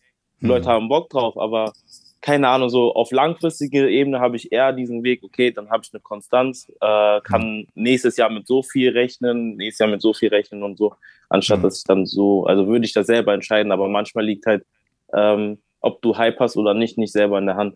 die 0.41 0.47
Leute 0.47 0.65
mhm. 0.65 0.71
haben 0.71 0.89
Bock 0.89 1.11
drauf, 1.11 1.37
aber 1.37 1.73
keine 2.23 2.47
Ahnung, 2.47 2.69
so 2.69 2.93
auf 2.93 3.11
langfristige 3.11 3.89
Ebene 3.89 4.21
habe 4.21 4.37
ich 4.37 4.53
eher 4.53 4.71
diesen 4.71 5.03
Weg, 5.03 5.23
okay, 5.23 5.51
dann 5.51 5.69
habe 5.69 5.83
ich 5.83 5.93
eine 5.93 5.99
Konstanz, 5.99 6.71
äh, 6.79 7.19
kann 7.19 7.67
nächstes 7.75 8.15
Jahr 8.15 8.29
mit 8.29 8.47
so 8.47 8.63
viel 8.63 8.91
rechnen, 8.91 9.57
nächstes 9.57 9.79
Jahr 9.79 9.89
mit 9.89 10.01
so 10.01 10.13
viel 10.13 10.29
rechnen 10.29 10.63
und 10.63 10.77
so, 10.77 10.95
anstatt 11.27 11.59
mhm. 11.59 11.63
dass 11.63 11.79
ich 11.79 11.83
dann 11.83 12.05
so, 12.05 12.45
also 12.45 12.65
würde 12.65 12.85
ich 12.85 12.93
das 12.93 13.07
selber 13.07 13.33
entscheiden, 13.33 13.73
aber 13.73 13.89
manchmal 13.89 14.23
liegt 14.23 14.45
halt, 14.45 14.65
ähm, 15.13 15.57
ob 15.81 16.01
du 16.01 16.17
Hype 16.17 16.39
hast 16.39 16.55
oder 16.55 16.73
nicht, 16.73 16.97
nicht 16.97 17.11
selber 17.11 17.37
in 17.39 17.45
der 17.45 17.57
Hand. 17.57 17.75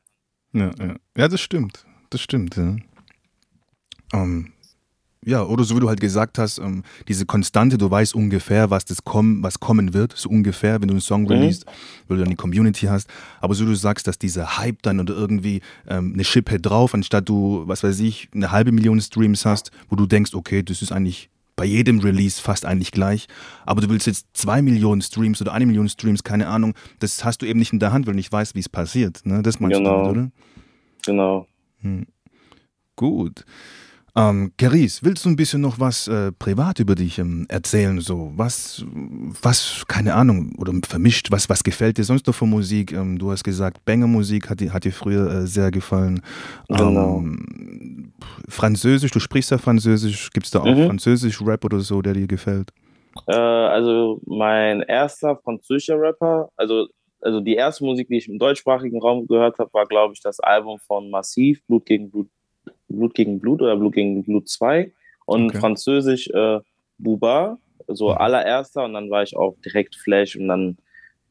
Ja, 0.54 0.72
ja. 0.80 0.96
ja 1.18 1.28
das 1.28 1.42
stimmt, 1.42 1.86
das 2.10 2.22
stimmt, 2.22 2.56
ja. 2.56 2.78
Um, 4.14 4.54
ja, 5.28 5.44
oder 5.44 5.66
so 5.66 5.76
wie 5.76 5.82
du 5.82 5.90
halt 5.90 6.00
gesagt 6.00 6.40
hast, 6.40 6.58
ähm, 6.58 6.84
diese 7.10 7.26
Konstante, 7.26 7.78
du 7.78 7.92
weißt 7.92 8.16
ungefähr, 8.16 8.70
was 8.70 8.86
das 8.86 9.04
kommen, 9.04 9.44
was 9.44 9.60
kommen 9.60 9.94
wird, 9.94 10.14
so 10.16 10.30
ungefähr, 10.30 10.80
wenn 10.80 10.88
du 10.88 10.94
einen 10.94 11.02
Song 11.02 11.24
mhm. 11.24 11.28
releast, 11.28 11.66
weil 12.08 12.16
du 12.16 12.24
dann 12.24 12.30
die 12.30 12.38
Community 12.38 12.86
hast. 12.86 13.10
Aber 13.42 13.54
so 13.54 13.66
wie 13.66 13.70
du 13.72 13.76
sagst, 13.76 14.08
dass 14.08 14.18
dieser 14.18 14.58
Hype 14.58 14.82
dann 14.84 15.02
oder 15.02 15.14
irgendwie 15.14 15.60
ähm, 15.86 16.14
eine 16.14 16.24
Schippe 16.24 16.62
drauf, 16.62 16.94
anstatt 16.94 17.28
du, 17.28 17.64
was 17.66 17.84
weiß 17.84 18.00
ich, 18.00 18.30
eine 18.34 18.54
halbe 18.54 18.72
Million 18.72 19.02
Streams 19.02 19.44
hast, 19.46 19.72
wo 19.90 19.98
du 19.98 20.06
denkst, 20.06 20.34
okay, 20.34 20.64
das 20.64 20.82
ist 20.82 20.94
eigentlich 20.94 21.30
bei 21.58 21.66
jedem 21.66 22.00
Release 22.00 22.42
fast 22.42 22.66
eigentlich 22.66 22.94
gleich. 22.94 23.28
Aber 23.66 23.82
du 23.82 23.90
willst 23.90 24.08
jetzt 24.08 24.28
zwei 24.32 24.62
Millionen 24.62 25.02
Streams 25.02 25.42
oder 25.42 25.52
eine 25.52 25.66
Million 25.66 25.90
Streams, 25.90 26.24
keine 26.24 26.48
Ahnung, 26.48 26.74
das 27.00 27.26
hast 27.26 27.42
du 27.42 27.46
eben 27.46 27.60
nicht 27.60 27.74
in 27.74 27.80
der 27.80 27.92
Hand, 27.92 28.08
weil 28.08 28.14
du 28.14 28.18
nicht 28.18 28.32
weißt, 28.32 28.56
wie 28.56 28.62
es 28.62 28.70
passiert. 28.70 29.26
Ne? 29.26 29.44
Das 29.44 29.60
meinst 29.60 29.78
genau. 29.78 30.06
du, 30.06 30.10
oder? 30.10 30.32
Genau. 31.06 31.48
Hm. 31.82 32.06
Gut. 32.96 33.44
Ähm, 34.18 34.52
Caris, 34.58 35.04
willst 35.04 35.26
du 35.26 35.30
ein 35.30 35.36
bisschen 35.36 35.62
noch 35.62 35.80
was 35.80 36.08
äh, 36.08 36.32
privat 36.32 36.80
über 36.80 36.96
dich 36.96 37.20
ähm, 37.20 37.46
erzählen? 37.50 38.00
So, 38.00 38.32
was, 38.36 38.84
was, 39.44 39.84
keine 39.88 40.16
Ahnung, 40.16 40.56
oder 40.58 40.74
vermischt, 40.88 41.32
was, 41.32 41.48
was 41.50 41.64
gefällt 41.64 42.00
dir 42.00 42.04
sonst 42.04 42.26
noch 42.26 42.34
von 42.34 42.50
Musik? 42.50 42.94
Ähm, 42.94 43.20
du 43.20 43.30
hast 43.30 43.44
gesagt, 43.44 43.86
Banger-Musik 43.86 44.50
hat, 44.50 44.60
hat 44.62 44.86
dir 44.86 44.92
früher 44.92 45.30
äh, 45.30 45.46
sehr 45.46 45.70
gefallen. 45.70 46.22
Genau. 46.68 47.20
Ähm, 47.20 48.12
Französisch, 48.50 49.12
du 49.12 49.20
sprichst 49.20 49.52
ja 49.52 49.60
Französisch. 49.60 50.32
Gibt 50.32 50.48
es 50.48 50.52
da 50.52 50.62
auch 50.62 50.66
mhm. 50.66 50.88
Französisch-Rap 50.88 51.64
oder 51.64 51.80
so, 51.82 52.02
der 52.02 52.14
dir 52.14 52.28
gefällt? 52.28 52.72
Äh, 53.28 53.36
also, 53.36 54.20
mein 54.26 54.82
erster 54.82 55.38
französischer 55.38 56.00
Rapper, 56.00 56.50
also 56.56 56.88
also 57.20 57.42
die 57.42 57.56
erste 57.56 57.84
Musik, 57.84 58.08
die 58.10 58.18
ich 58.18 58.30
im 58.30 58.38
deutschsprachigen 58.38 59.02
Raum 59.02 59.26
gehört 59.28 59.58
habe, 59.58 59.74
war, 59.74 59.86
glaube 59.88 60.14
ich, 60.14 60.22
das 60.22 60.40
Album 60.40 60.78
von 60.80 61.10
Massiv, 61.10 61.66
Blut 61.66 61.86
gegen 61.86 62.12
Blut 62.12 62.30
Blut 62.90 63.14
gegen 63.14 63.40
Blut 63.40 63.62
oder 63.62 63.76
Blut 63.76 63.94
gegen 63.94 64.24
Blut 64.24 64.50
2 64.50 64.92
und 65.26 65.50
okay. 65.50 65.60
französisch 65.60 66.30
äh, 66.30 66.60
Buba. 66.98 67.58
so 67.88 68.10
mhm. 68.10 68.18
allererster 68.18 68.86
und 68.86 68.94
dann 68.94 69.10
war 69.10 69.24
ich 69.24 69.36
auch 69.36 69.56
direkt 69.64 69.96
Flash 69.96 70.36
und 70.36 70.48
dann, 70.48 70.78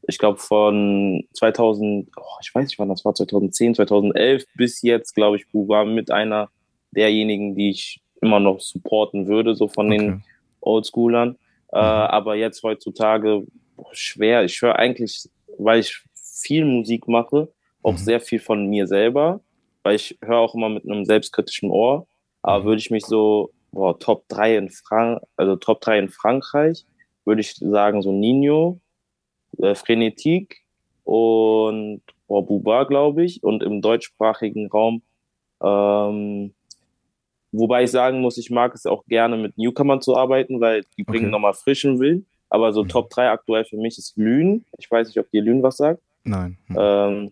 ich 0.07 0.17
glaube 0.17 0.39
von 0.39 1.23
2000, 1.33 2.09
oh, 2.15 2.21
ich 2.41 2.53
weiß 2.53 2.67
nicht 2.67 2.79
wann 2.79 2.89
das 2.89 3.03
war, 3.05 3.13
2010, 3.13 3.75
2011 3.75 4.45
bis 4.55 4.81
jetzt, 4.81 5.13
glaube 5.13 5.37
ich, 5.37 5.45
war 5.53 5.85
mit 5.85 6.11
einer 6.11 6.49
derjenigen, 6.91 7.55
die 7.55 7.71
ich 7.71 8.01
immer 8.21 8.39
noch 8.39 8.59
supporten 8.59 9.27
würde, 9.27 9.55
so 9.55 9.67
von 9.67 9.87
okay. 9.87 9.97
den 9.97 10.23
Oldschoolern. 10.61 11.37
Äh, 11.71 11.77
mhm. 11.77 11.81
Aber 11.81 12.35
jetzt 12.35 12.63
heutzutage 12.63 13.45
boah, 13.75 13.93
schwer. 13.93 14.43
Ich 14.43 14.61
höre 14.61 14.77
eigentlich, 14.77 15.29
weil 15.57 15.79
ich 15.79 16.01
viel 16.15 16.65
Musik 16.65 17.07
mache, 17.07 17.49
auch 17.83 17.93
mhm. 17.93 17.97
sehr 17.97 18.19
viel 18.19 18.39
von 18.39 18.67
mir 18.67 18.87
selber, 18.87 19.41
weil 19.87 19.95
ich 19.95 20.17
höre 20.21 20.39
auch 20.39 20.53
immer 20.53 20.67
mit 20.67 20.83
einem 20.83 21.05
selbstkritischen 21.05 21.71
Ohr. 21.71 22.07
Aber 22.41 22.59
mhm. 22.59 22.65
würde 22.65 22.79
ich 22.79 22.91
mich 22.91 23.05
so, 23.05 23.51
boah, 23.71 23.97
Top 23.97 24.27
3 24.27 24.57
in 24.57 24.69
Frank 24.69 25.21
also 25.37 25.55
Top 25.55 25.79
3 25.79 25.99
in 25.99 26.09
Frankreich, 26.09 26.85
würde 27.23 27.39
ich 27.39 27.55
sagen, 27.55 28.01
so 28.01 28.11
Nino, 28.11 28.81
äh, 29.59 29.75
Frenetik 29.75 30.61
und 31.05 32.01
boah, 32.27 32.45
Buba, 32.45 32.83
glaube 32.83 33.23
ich. 33.23 33.41
Und 33.43 33.63
im 33.63 33.81
deutschsprachigen 33.81 34.67
Raum 34.67 35.03
ähm, 35.63 36.53
Wobei 37.53 37.83
ich 37.83 37.91
sagen 37.91 38.19
muss, 38.19 38.37
ich 38.37 38.49
mag 38.49 38.75
es 38.75 38.85
auch 38.85 39.05
gerne 39.05 39.37
mit 39.37 39.57
Newcomern 39.57 40.01
zu 40.01 40.17
arbeiten, 40.17 40.59
weil 40.59 40.83
die 40.97 41.05
bringen 41.05 41.27
okay. 41.27 41.31
nochmal 41.31 41.53
frischen 41.53 41.97
Willen. 41.97 42.25
Aber 42.49 42.73
so 42.73 42.83
mhm. 42.83 42.89
Top 42.89 43.09
3 43.09 43.29
aktuell 43.29 43.63
für 43.63 43.77
mich 43.77 43.97
ist 43.97 44.17
Lünen. 44.17 44.65
Ich 44.77 44.91
weiß 44.91 45.07
nicht, 45.07 45.17
ob 45.17 45.31
dir 45.31 45.41
Lünen 45.41 45.63
was 45.63 45.77
sagt. 45.77 46.01
Nein. 46.25 46.57
Mhm. 46.67 46.77
Ähm, 46.77 47.31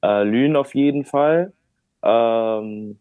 äh, 0.00 0.22
Lünen 0.22 0.54
auf 0.54 0.76
jeden 0.76 1.04
Fall. 1.04 1.52
Ähm, 2.02 2.98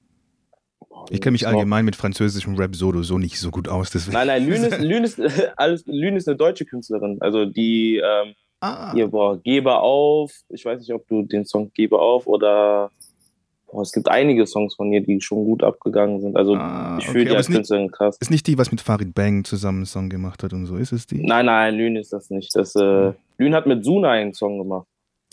ich 1.09 1.21
kenne 1.21 1.31
mich 1.31 1.47
allgemein 1.47 1.85
mit 1.85 1.95
französischem 1.95 2.55
Rap 2.55 2.75
solo 2.75 3.01
so 3.03 3.17
nicht 3.17 3.39
so 3.39 3.49
gut 3.49 3.67
aus. 3.67 3.89
Deswegen. 3.89 4.13
Nein, 4.13 4.27
nein, 4.27 4.45
Lünen 4.45 4.65
ist, 4.65 4.79
Lünen 4.79 5.03
ist, 5.03 5.21
alles, 5.57 5.85
Lünen 5.85 6.17
ist 6.17 6.27
eine 6.27 6.37
deutsche 6.37 6.65
Künstlerin. 6.65 7.17
Also 7.21 7.45
die, 7.45 7.97
ähm, 7.97 8.33
ah. 8.59 8.93
hier, 8.93 9.07
boah, 9.07 9.41
Gebe 9.41 9.75
auf. 9.77 10.31
Ich 10.49 10.65
weiß 10.65 10.79
nicht, 10.79 10.93
ob 10.93 11.07
du 11.07 11.23
den 11.23 11.45
Song 11.45 11.71
Gebe 11.73 11.97
auf 11.99 12.27
oder 12.27 12.91
Boah, 13.71 13.83
es 13.83 13.93
gibt 13.93 14.09
einige 14.09 14.45
Songs 14.45 14.75
von 14.75 14.91
ihr, 14.91 15.01
die 15.01 15.21
schon 15.21 15.45
gut 15.45 15.63
abgegangen 15.63 16.19
sind. 16.19 16.35
Also 16.35 16.55
ah, 16.55 16.97
ich 16.99 17.07
fühle 17.07 17.23
okay, 17.23 17.29
die 17.29 17.37
als 17.37 17.47
Künstlerin 17.47 17.89
krass. 17.89 18.17
Ist 18.19 18.29
nicht 18.29 18.45
die, 18.47 18.57
was 18.57 18.69
mit 18.71 18.81
Farid 18.81 19.15
Bang 19.15 19.45
zusammen 19.45 19.79
einen 19.79 19.85
Song 19.85 20.09
gemacht 20.09 20.43
hat 20.43 20.51
und 20.51 20.65
so? 20.65 20.75
Ist 20.75 20.91
es 20.91 21.07
die? 21.07 21.23
Nein, 21.23 21.45
nein, 21.45 21.75
Lün 21.75 21.95
ist 21.95 22.11
das 22.11 22.29
nicht. 22.29 22.53
Das, 22.53 22.75
äh, 22.75 23.13
Lün 23.37 23.55
hat 23.55 23.67
mit 23.67 23.85
Suna 23.85 24.11
einen 24.11 24.33
Song 24.33 24.57
gemacht. 24.57 24.87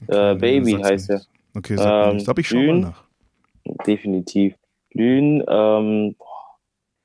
Okay, 0.06 0.32
äh, 0.32 0.34
Baby 0.36 0.72
heißt 0.74 1.10
er. 1.10 1.22
Okay, 1.56 1.76
sag 1.76 2.14
ähm, 2.14 2.34
ich 2.36 2.48
schon 2.48 2.58
Lün, 2.60 2.80
mal 2.80 2.88
nach. 2.90 3.07
Definitiv. 3.86 4.54
Lün, 4.92 5.44
ähm, 5.48 6.14
boah, 6.18 6.58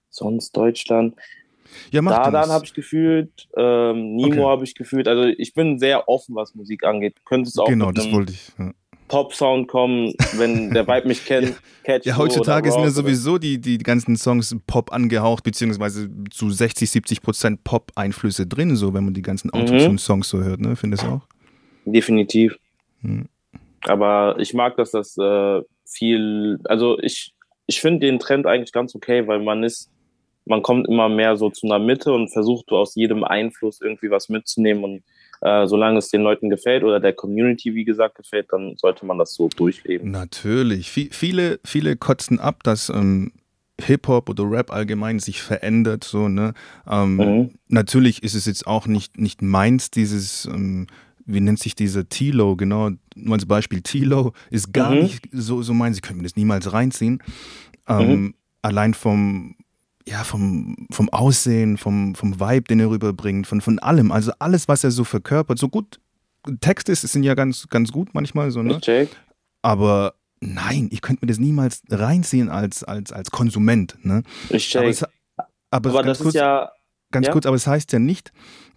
sonst 0.10 0.56
Deutschland. 0.56 1.16
Ja, 1.92 2.02
mach 2.02 2.24
Dadan 2.24 2.50
habe 2.50 2.66
ich 2.66 2.74
gefühlt, 2.74 3.48
ähm, 3.58 4.16
Nimo 4.16 4.28
okay. 4.28 4.44
habe 4.44 4.64
ich 4.64 4.76
gefühlt. 4.76 5.08
Also 5.08 5.24
ich 5.24 5.54
bin 5.54 5.80
sehr 5.80 6.08
offen, 6.08 6.36
was 6.36 6.56
Musik 6.56 6.84
angeht. 6.84 7.16
Könntest 7.26 7.60
auch 7.60 7.68
genau, 7.68 7.92
das 7.92 8.12
wollte 8.12 8.34
ich. 8.34 8.52
Ja. 8.60 8.74
Pop-Sound 9.08 9.68
kommen, 9.68 10.14
wenn 10.38 10.72
der 10.72 10.88
Vibe 10.88 11.08
mich 11.08 11.26
kennt. 11.26 11.56
Catch 11.84 12.06
ja, 12.06 12.18
heutzutage 12.18 12.72
sind 12.72 12.82
ja 12.82 12.90
sowieso 12.90 13.38
die, 13.38 13.60
die 13.60 13.78
ganzen 13.78 14.16
Songs 14.16 14.56
Pop 14.66 14.92
angehaucht, 14.92 15.44
beziehungsweise 15.44 16.10
zu 16.32 16.50
60, 16.50 16.90
70 16.90 17.22
Prozent 17.22 17.64
Pop-Einflüsse 17.64 18.48
drin, 18.48 18.76
so 18.76 18.94
wenn 18.94 19.04
man 19.04 19.14
die 19.14 19.22
ganzen 19.22 19.52
mhm. 19.54 19.62
Autotune-Songs 19.62 20.30
so 20.30 20.42
hört, 20.42 20.62
ne? 20.62 20.76
Findest 20.76 21.04
du 21.04 21.08
auch? 21.08 21.28
Definitiv. 21.86 22.58
Hm. 23.02 23.28
Aber 23.82 24.36
ich 24.40 24.54
mag, 24.54 24.78
dass 24.78 24.92
das 24.92 25.18
äh, 25.18 25.62
viel, 25.94 26.60
also 26.66 27.00
ich, 27.00 27.34
ich 27.68 27.82
finde 27.82 28.06
den 28.06 28.20
Trend 28.20 28.46
eigentlich 28.46 28.72
ganz 28.72 28.96
okay, 28.96 29.28
weil 29.28 29.40
man 29.40 29.64
ist, 29.64 29.90
man 30.46 30.62
kommt 30.62 30.88
immer 30.88 31.10
mehr 31.10 31.38
so 31.38 31.50
zu 31.50 31.68
einer 31.68 31.80
Mitte 31.80 32.12
und 32.12 32.30
versucht 32.30 32.72
aus 32.72 32.96
jedem 32.96 33.24
Einfluss 33.24 33.80
irgendwie 33.82 34.10
was 34.10 34.30
mitzunehmen 34.30 34.84
und 34.84 35.04
äh, 35.42 35.68
solange 35.68 36.00
es 36.00 36.10
den 36.10 36.22
Leuten 36.22 36.50
gefällt 36.50 36.84
oder 36.84 37.00
der 37.00 37.14
Community, 37.14 37.76
wie 37.76 37.84
gesagt, 37.84 38.16
gefällt, 38.16 38.48
dann 38.52 38.76
sollte 38.78 39.06
man 39.06 39.18
das 39.18 39.34
so 39.34 39.50
durchleben. 39.50 40.12
Natürlich. 40.12 40.90
V 40.90 41.02
viele, 41.12 41.60
viele 41.66 41.98
kotzen 41.98 42.40
ab, 42.40 42.64
dass 42.64 42.90
ähm, 42.90 43.34
Hip-Hop 43.82 44.30
oder 44.30 44.50
Rap 44.50 44.72
allgemein 44.72 45.20
sich 45.20 45.42
verändert. 45.42 46.04
So, 46.04 46.30
ne? 46.30 46.54
Ähm, 46.90 47.16
mhm. 47.16 47.52
Natürlich 47.68 48.24
ist 48.24 48.36
es 48.36 48.46
jetzt 48.46 48.68
auch 48.68 48.88
nicht, 48.88 49.18
nicht 49.18 49.42
meins, 49.42 49.92
dieses. 49.92 50.46
Ähm, 50.46 50.88
wie 51.26 51.40
nennt 51.40 51.60
sich 51.60 51.76
dieser 51.76 52.08
Tilo, 52.10 52.56
genau, 52.56 52.92
nur 53.16 53.36
als 53.36 53.46
Beispiel, 53.46 53.82
Tilo 53.82 54.34
ist 54.50 54.74
gar 54.74 54.92
mhm. 54.92 55.04
nicht 55.04 55.30
so, 55.32 55.62
so 55.62 55.74
meins, 55.74 55.98
ich 55.98 56.02
könnte 56.02 56.18
mir 56.18 56.24
das 56.24 56.36
niemals 56.36 56.74
reinziehen. 56.74 57.22
Ähm, 57.88 58.10
mhm. 58.10 58.34
Allein 58.62 58.94
vom, 58.94 59.56
ja, 60.08 60.24
vom, 60.24 60.88
vom 60.92 61.10
Aussehen, 61.10 61.78
vom, 61.78 62.16
vom 62.16 62.40
Vibe, 62.40 62.64
den 62.64 62.80
er 62.80 62.90
rüberbringt, 62.90 63.48
von, 63.48 63.62
von 63.62 63.80
allem. 63.80 64.12
Also 64.12 64.32
alles, 64.40 64.68
was 64.68 64.84
er 64.84 64.92
so 64.92 65.04
verkörpert. 65.04 65.60
So 65.60 65.70
gut 65.70 66.00
Texte 66.60 66.92
ist, 66.92 67.02
sind 67.02 67.24
ja 67.24 67.36
ganz, 67.36 67.68
ganz 67.70 67.92
gut 67.92 68.14
manchmal 68.14 68.52
so, 68.52 68.62
ne? 68.62 68.74
Aber 69.62 70.16
nein, 70.42 70.90
ich 70.92 71.02
könnte 71.02 71.26
mir 71.26 71.28
das 71.28 71.40
niemals 71.40 71.84
reinziehen 71.90 72.50
als, 72.50 72.84
als, 72.84 73.12
als 73.12 73.32
Konsument, 73.32 73.98
ne? 74.04 74.24
Ich 74.50 74.70
check. 74.70 74.82
Aber, 74.82 74.90
es, 74.90 75.04
aber, 75.72 75.90
aber 75.90 76.04
das 76.04 76.20
kurz, 76.20 76.30
ist 76.30 76.36
ja. 76.36 76.70
Ganz 77.12 77.28
ja? 77.28 77.34
kurz, 77.34 77.46
aber 77.46 77.56
es 77.56 77.68
heißt 77.68 77.92
ja 77.94 78.00
nicht, 78.00 78.34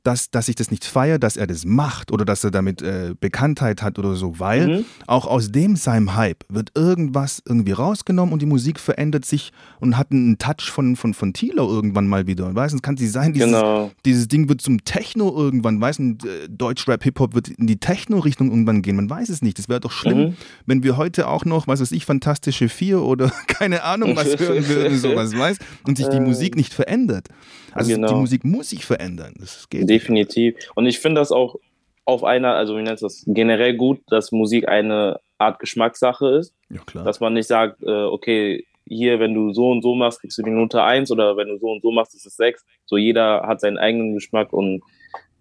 dass, 0.06 0.30
dass 0.30 0.48
ich 0.48 0.54
das 0.54 0.70
nicht 0.70 0.84
feiere, 0.84 1.18
dass 1.18 1.36
er 1.36 1.48
das 1.48 1.64
macht 1.64 2.12
oder 2.12 2.24
dass 2.24 2.44
er 2.44 2.52
damit 2.52 2.80
äh, 2.80 3.14
Bekanntheit 3.18 3.82
hat 3.82 3.98
oder 3.98 4.14
so, 4.14 4.38
weil 4.38 4.68
mhm. 4.68 4.84
auch 5.08 5.26
aus 5.26 5.50
dem 5.50 5.74
seinem 5.74 6.14
Hype 6.14 6.44
wird 6.48 6.70
irgendwas 6.76 7.42
irgendwie 7.44 7.72
rausgenommen 7.72 8.32
und 8.32 8.40
die 8.40 8.46
Musik 8.46 8.78
verändert 8.78 9.24
sich 9.24 9.52
und 9.80 9.98
hat 9.98 10.12
einen 10.12 10.38
Touch 10.38 10.70
von, 10.70 10.94
von, 10.94 11.12
von 11.12 11.32
Tilo 11.32 11.68
irgendwann 11.68 12.06
mal 12.06 12.28
wieder. 12.28 12.54
Weißt 12.54 12.72
du, 12.72 12.76
es 12.76 12.82
kann 12.82 12.96
sie 12.96 13.08
sein, 13.08 13.32
dieses, 13.32 13.48
genau. 13.48 13.90
dieses 14.04 14.28
Ding 14.28 14.48
wird 14.48 14.60
zum 14.60 14.84
Techno 14.84 15.34
irgendwann, 15.36 15.80
weißt 15.80 15.98
du, 15.98 16.04
äh, 16.04 16.48
Deutschrap, 16.48 17.02
Hip-Hop 17.02 17.34
wird 17.34 17.48
in 17.48 17.66
die 17.66 17.78
Techno-Richtung 17.78 18.50
irgendwann 18.50 18.82
gehen, 18.82 18.94
man 18.94 19.10
weiß 19.10 19.28
es 19.28 19.42
nicht. 19.42 19.58
Es 19.58 19.68
wäre 19.68 19.80
doch 19.80 19.92
schlimm, 19.92 20.18
mhm. 20.18 20.36
wenn 20.66 20.84
wir 20.84 20.96
heute 20.96 21.26
auch 21.26 21.44
noch, 21.44 21.66
was 21.66 21.80
weiß 21.80 21.90
ich, 21.90 22.06
Fantastische 22.06 22.68
Vier 22.68 23.02
oder 23.02 23.32
keine 23.48 23.82
Ahnung 23.82 24.14
was 24.14 24.26
hören 24.38 24.68
würden, 24.68 24.98
sowas, 24.98 25.36
weißt 25.36 25.60
und 25.84 25.96
sich 25.96 26.06
die 26.08 26.18
äh. 26.18 26.20
Musik 26.20 26.54
nicht 26.54 26.72
verändert. 26.72 27.28
Also 27.76 27.94
genau. 27.94 28.08
die 28.08 28.14
Musik 28.14 28.44
muss 28.44 28.70
sich 28.70 28.84
verändern. 28.84 29.34
Das 29.38 29.68
geht 29.68 29.88
Definitiv. 29.88 30.56
Und 30.74 30.86
ich 30.86 30.98
finde 30.98 31.20
das 31.20 31.32
auch 31.32 31.56
auf 32.04 32.24
einer, 32.24 32.54
also 32.54 32.76
wie 32.76 32.82
nennt 32.82 33.02
das, 33.02 33.24
generell 33.26 33.76
gut, 33.76 34.00
dass 34.08 34.32
Musik 34.32 34.68
eine 34.68 35.20
Art 35.38 35.58
Geschmackssache 35.58 36.28
ist. 36.38 36.54
Ja, 36.70 36.80
klar. 36.86 37.04
Dass 37.04 37.20
man 37.20 37.34
nicht 37.34 37.48
sagt, 37.48 37.82
äh, 37.82 38.04
okay, 38.04 38.64
hier, 38.86 39.18
wenn 39.18 39.34
du 39.34 39.52
so 39.52 39.70
und 39.70 39.82
so 39.82 39.94
machst, 39.94 40.20
kriegst 40.20 40.38
du 40.38 40.42
die 40.42 40.50
Note 40.50 40.82
1 40.82 41.10
oder 41.10 41.36
wenn 41.36 41.48
du 41.48 41.58
so 41.58 41.70
und 41.72 41.82
so 41.82 41.90
machst, 41.90 42.14
ist 42.14 42.24
es 42.24 42.36
6. 42.36 42.64
So 42.84 42.96
jeder 42.96 43.42
hat 43.42 43.60
seinen 43.60 43.78
eigenen 43.78 44.14
Geschmack 44.14 44.52
und 44.52 44.82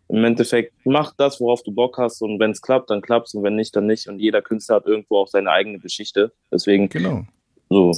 im 0.08 0.24
Endeffekt 0.24 0.74
mach 0.84 1.14
das, 1.16 1.40
worauf 1.40 1.62
du 1.64 1.72
Bock 1.72 1.98
hast 1.98 2.22
und 2.22 2.40
wenn 2.40 2.52
es 2.52 2.62
klappt, 2.62 2.90
dann 2.90 3.02
klappt 3.02 3.34
und 3.36 3.44
wenn 3.44 3.56
nicht, 3.56 3.76
dann 3.76 3.86
nicht. 3.86 4.08
Und 4.08 4.20
jeder 4.20 4.42
Künstler 4.42 4.78
hat 4.78 4.86
irgendwo 4.88 5.18
auch 5.18 5.28
seine 5.28 5.52
eigene 5.52 5.80
Geschichte. 5.80 6.32
Deswegen, 6.52 6.90
genau. 6.90 7.26
so. 7.70 7.92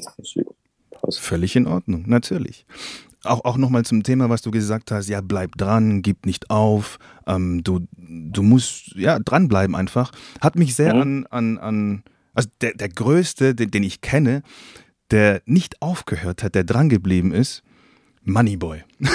Völlig 1.10 1.56
in 1.56 1.68
Ordnung, 1.68 2.04
natürlich 2.08 2.66
auch, 3.24 3.46
auch 3.46 3.58
nochmal 3.58 3.84
zum 3.84 4.04
Thema, 4.04 4.30
was 4.30 4.42
du 4.42 4.52
gesagt 4.52 4.92
hast, 4.92 5.08
ja, 5.10 5.22
bleib 5.22 5.56
dran, 5.58 6.02
gib 6.02 6.26
nicht 6.26 6.50
auf, 6.50 7.00
ähm, 7.26 7.64
du, 7.64 7.88
du 7.98 8.44
musst, 8.44 8.96
ja, 8.96 9.20
dranbleiben 9.20 9.76
einfach. 9.76 10.12
Hat 10.42 10.56
mich 10.56 10.76
sehr 10.76 10.94
mhm. 10.96 11.02
an, 11.02 11.26
an, 11.28 11.58
an, 11.58 12.04
also 12.34 12.50
der, 12.62 12.74
der 12.74 12.90
größte, 12.90 13.56
den, 13.56 13.72
den 13.72 13.84
ich 13.84 14.02
kenne, 14.02 14.44
der 15.12 15.42
nicht 15.46 15.82
aufgehört 15.82 16.44
hat, 16.44 16.56
der 16.56 16.64
drangeblieben 16.64 17.32
ist, 17.32 17.64
Moneyboy. 18.24 18.84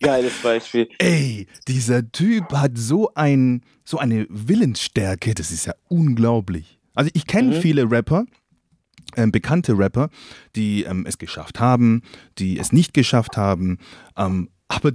Geiles 0.00 0.32
Beispiel. 0.42 0.88
Ey, 0.98 1.46
dieser 1.68 2.10
Typ 2.10 2.52
hat 2.52 2.72
so 2.76 3.12
ein, 3.14 3.62
so 3.84 3.98
eine 3.98 4.26
Willensstärke, 4.30 5.34
das 5.34 5.50
ist 5.50 5.66
ja 5.66 5.74
unglaublich. 5.88 6.78
Also 6.94 7.10
ich 7.12 7.26
kenne 7.26 7.56
mhm. 7.56 7.60
viele 7.60 7.90
Rapper, 7.90 8.24
ähm, 9.18 9.32
bekannte 9.32 9.76
Rapper, 9.76 10.08
die 10.56 10.84
ähm, 10.84 11.04
es 11.06 11.18
geschafft 11.18 11.60
haben, 11.60 12.02
die 12.38 12.58
es 12.58 12.72
nicht 12.72 12.94
geschafft 12.94 13.36
haben, 13.36 13.78
ähm, 14.16 14.48
aber 14.68 14.92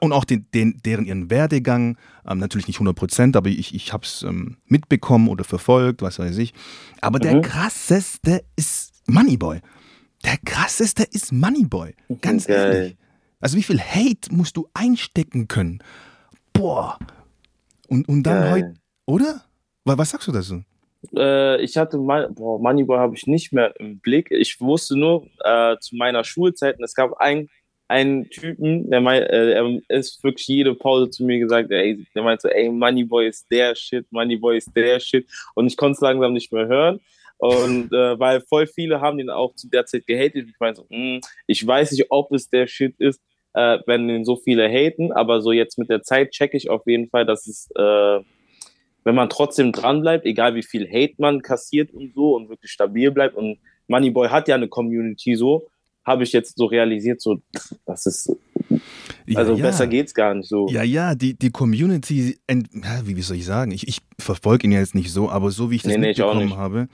und 0.00 0.12
auch 0.12 0.24
den, 0.24 0.46
den, 0.54 0.80
deren 0.84 1.04
ihren 1.04 1.28
Werdegang, 1.28 1.98
ähm, 2.24 2.38
natürlich 2.38 2.68
nicht 2.68 2.76
100 2.76 2.94
Prozent, 2.94 3.36
aber 3.36 3.48
ich, 3.48 3.74
ich 3.74 3.92
habe 3.92 4.04
es 4.04 4.22
ähm, 4.22 4.56
mitbekommen 4.66 5.28
oder 5.28 5.42
verfolgt, 5.42 6.02
was 6.02 6.20
weiß 6.20 6.38
ich. 6.38 6.54
Aber 7.00 7.18
mhm. 7.18 7.22
der 7.22 7.40
krasseste 7.40 8.44
ist 8.54 8.92
Moneyboy. 9.08 9.60
Der 10.24 10.36
krasseste 10.44 11.02
ist 11.02 11.32
Moneyboy. 11.32 11.94
Ganz 12.20 12.46
Geil. 12.46 12.74
ehrlich. 12.74 12.96
Also 13.40 13.56
wie 13.56 13.64
viel 13.64 13.80
Hate 13.80 14.32
musst 14.32 14.56
du 14.56 14.68
einstecken 14.72 15.48
können? 15.48 15.80
Boah. 16.52 16.96
Und, 17.88 18.08
und 18.08 18.22
dann 18.22 18.50
heute, 18.52 18.74
oder? 19.04 19.42
Was 19.84 20.10
sagst 20.10 20.28
du 20.28 20.32
dazu? 20.32 20.62
Äh, 21.16 21.62
ich 21.62 21.76
hatte 21.76 21.98
boah, 21.98 22.58
Moneyboy 22.60 22.98
habe 22.98 23.14
ich 23.16 23.26
nicht 23.26 23.52
mehr 23.52 23.74
im 23.78 23.98
Blick. 24.00 24.30
Ich 24.30 24.60
wusste 24.60 24.98
nur 24.98 25.26
äh, 25.44 25.76
zu 25.80 25.96
meiner 25.96 26.24
Schulzeit, 26.24 26.80
es 26.80 26.94
gab 26.94 27.14
einen, 27.14 27.48
einen 27.88 28.30
Typen, 28.30 28.90
der, 28.90 29.00
mein, 29.00 29.22
äh, 29.22 29.80
ist 29.88 30.22
wirklich 30.24 30.46
jede 30.46 30.74
Pause 30.74 31.10
zu 31.10 31.24
mir 31.24 31.38
gesagt, 31.38 31.70
ey, 31.70 32.06
der 32.14 32.22
meinte 32.22 32.42
so, 32.42 32.48
ey, 32.48 32.68
Moneyboy 32.70 33.28
ist 33.28 33.46
der 33.50 33.74
Shit, 33.74 34.06
Moneyboy 34.10 34.56
ist 34.58 34.74
der 34.74 35.00
Shit. 35.00 35.26
Und 35.54 35.66
ich 35.66 35.76
konnte 35.76 35.96
es 35.96 36.00
langsam 36.00 36.32
nicht 36.32 36.52
mehr 36.52 36.66
hören. 36.66 37.00
Und 37.38 37.92
äh, 37.92 38.18
weil 38.18 38.40
voll 38.40 38.66
viele 38.66 39.00
haben 39.00 39.18
den 39.18 39.28
auch 39.28 39.54
zu 39.56 39.68
der 39.68 39.84
Zeit 39.84 40.06
gehatet. 40.06 40.46
Ich 40.48 40.60
meine 40.60 40.76
so, 40.76 40.86
mh, 40.88 40.96
hm, 40.96 41.20
ich 41.46 41.66
weiß 41.66 41.92
nicht, 41.92 42.06
ob 42.10 42.32
es 42.32 42.48
der 42.48 42.66
Shit 42.66 42.94
ist. 42.98 43.20
äh, 43.54 43.78
wenn 43.86 44.08
ihn 44.08 44.24
so 44.24 44.36
viele 44.36 44.68
haten, 44.68 45.12
aber 45.12 45.40
so 45.42 45.52
jetzt 45.52 45.78
mit 45.78 45.90
der 45.90 46.02
Zeit 46.02 46.30
checke 46.30 46.56
ich 46.56 46.70
auf 46.70 46.86
jeden 46.86 47.08
Fall, 47.10 47.26
dass 47.26 47.46
es, 47.46 47.70
äh, 47.76 48.20
wenn 49.04 49.14
man 49.14 49.28
trotzdem 49.28 49.72
dran 49.72 50.00
bleibt, 50.00 50.24
egal 50.26 50.54
wie 50.54 50.62
viel 50.62 50.86
Hate 50.88 51.14
man 51.18 51.42
kassiert 51.42 51.92
und 51.92 52.14
so 52.14 52.36
und 52.36 52.48
wirklich 52.48 52.70
stabil 52.70 53.10
bleibt 53.10 53.36
und 53.36 53.58
Moneyboy 53.88 54.28
hat 54.28 54.48
ja 54.48 54.54
eine 54.54 54.68
Community 54.68 55.34
so, 55.34 55.68
habe 56.04 56.24
ich 56.24 56.32
jetzt 56.32 56.56
so 56.56 56.66
realisiert, 56.66 57.20
so, 57.20 57.40
das 57.86 58.06
ist, 58.06 58.36
also 59.34 59.52
ja, 59.52 59.58
ja. 59.58 59.64
besser 59.64 59.86
geht's 59.86 60.14
gar 60.14 60.34
nicht 60.34 60.48
so. 60.48 60.68
Ja, 60.68 60.82
ja, 60.82 61.14
die, 61.14 61.34
die 61.34 61.50
Community, 61.50 62.38
wie, 62.48 63.22
soll 63.22 63.36
ich 63.36 63.44
sagen, 63.44 63.70
ich, 63.70 63.86
ich 63.86 63.98
verfolge 64.18 64.66
ihn 64.66 64.72
ja 64.72 64.80
jetzt 64.80 64.94
nicht 64.94 65.12
so, 65.12 65.30
aber 65.30 65.50
so 65.50 65.70
wie 65.70 65.76
ich 65.76 65.82
das 65.82 65.92
nee, 65.92 66.08
mitbekommen 66.08 66.48
nee, 66.48 66.54
habe, 66.54 66.88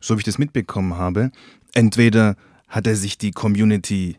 so 0.00 0.14
wie 0.14 0.20
ich 0.20 0.24
das 0.24 0.38
mitbekommen 0.38 0.96
habe, 0.96 1.30
entweder 1.74 2.36
hat 2.68 2.86
er 2.86 2.96
sich 2.96 3.18
die 3.18 3.32
Community 3.32 4.16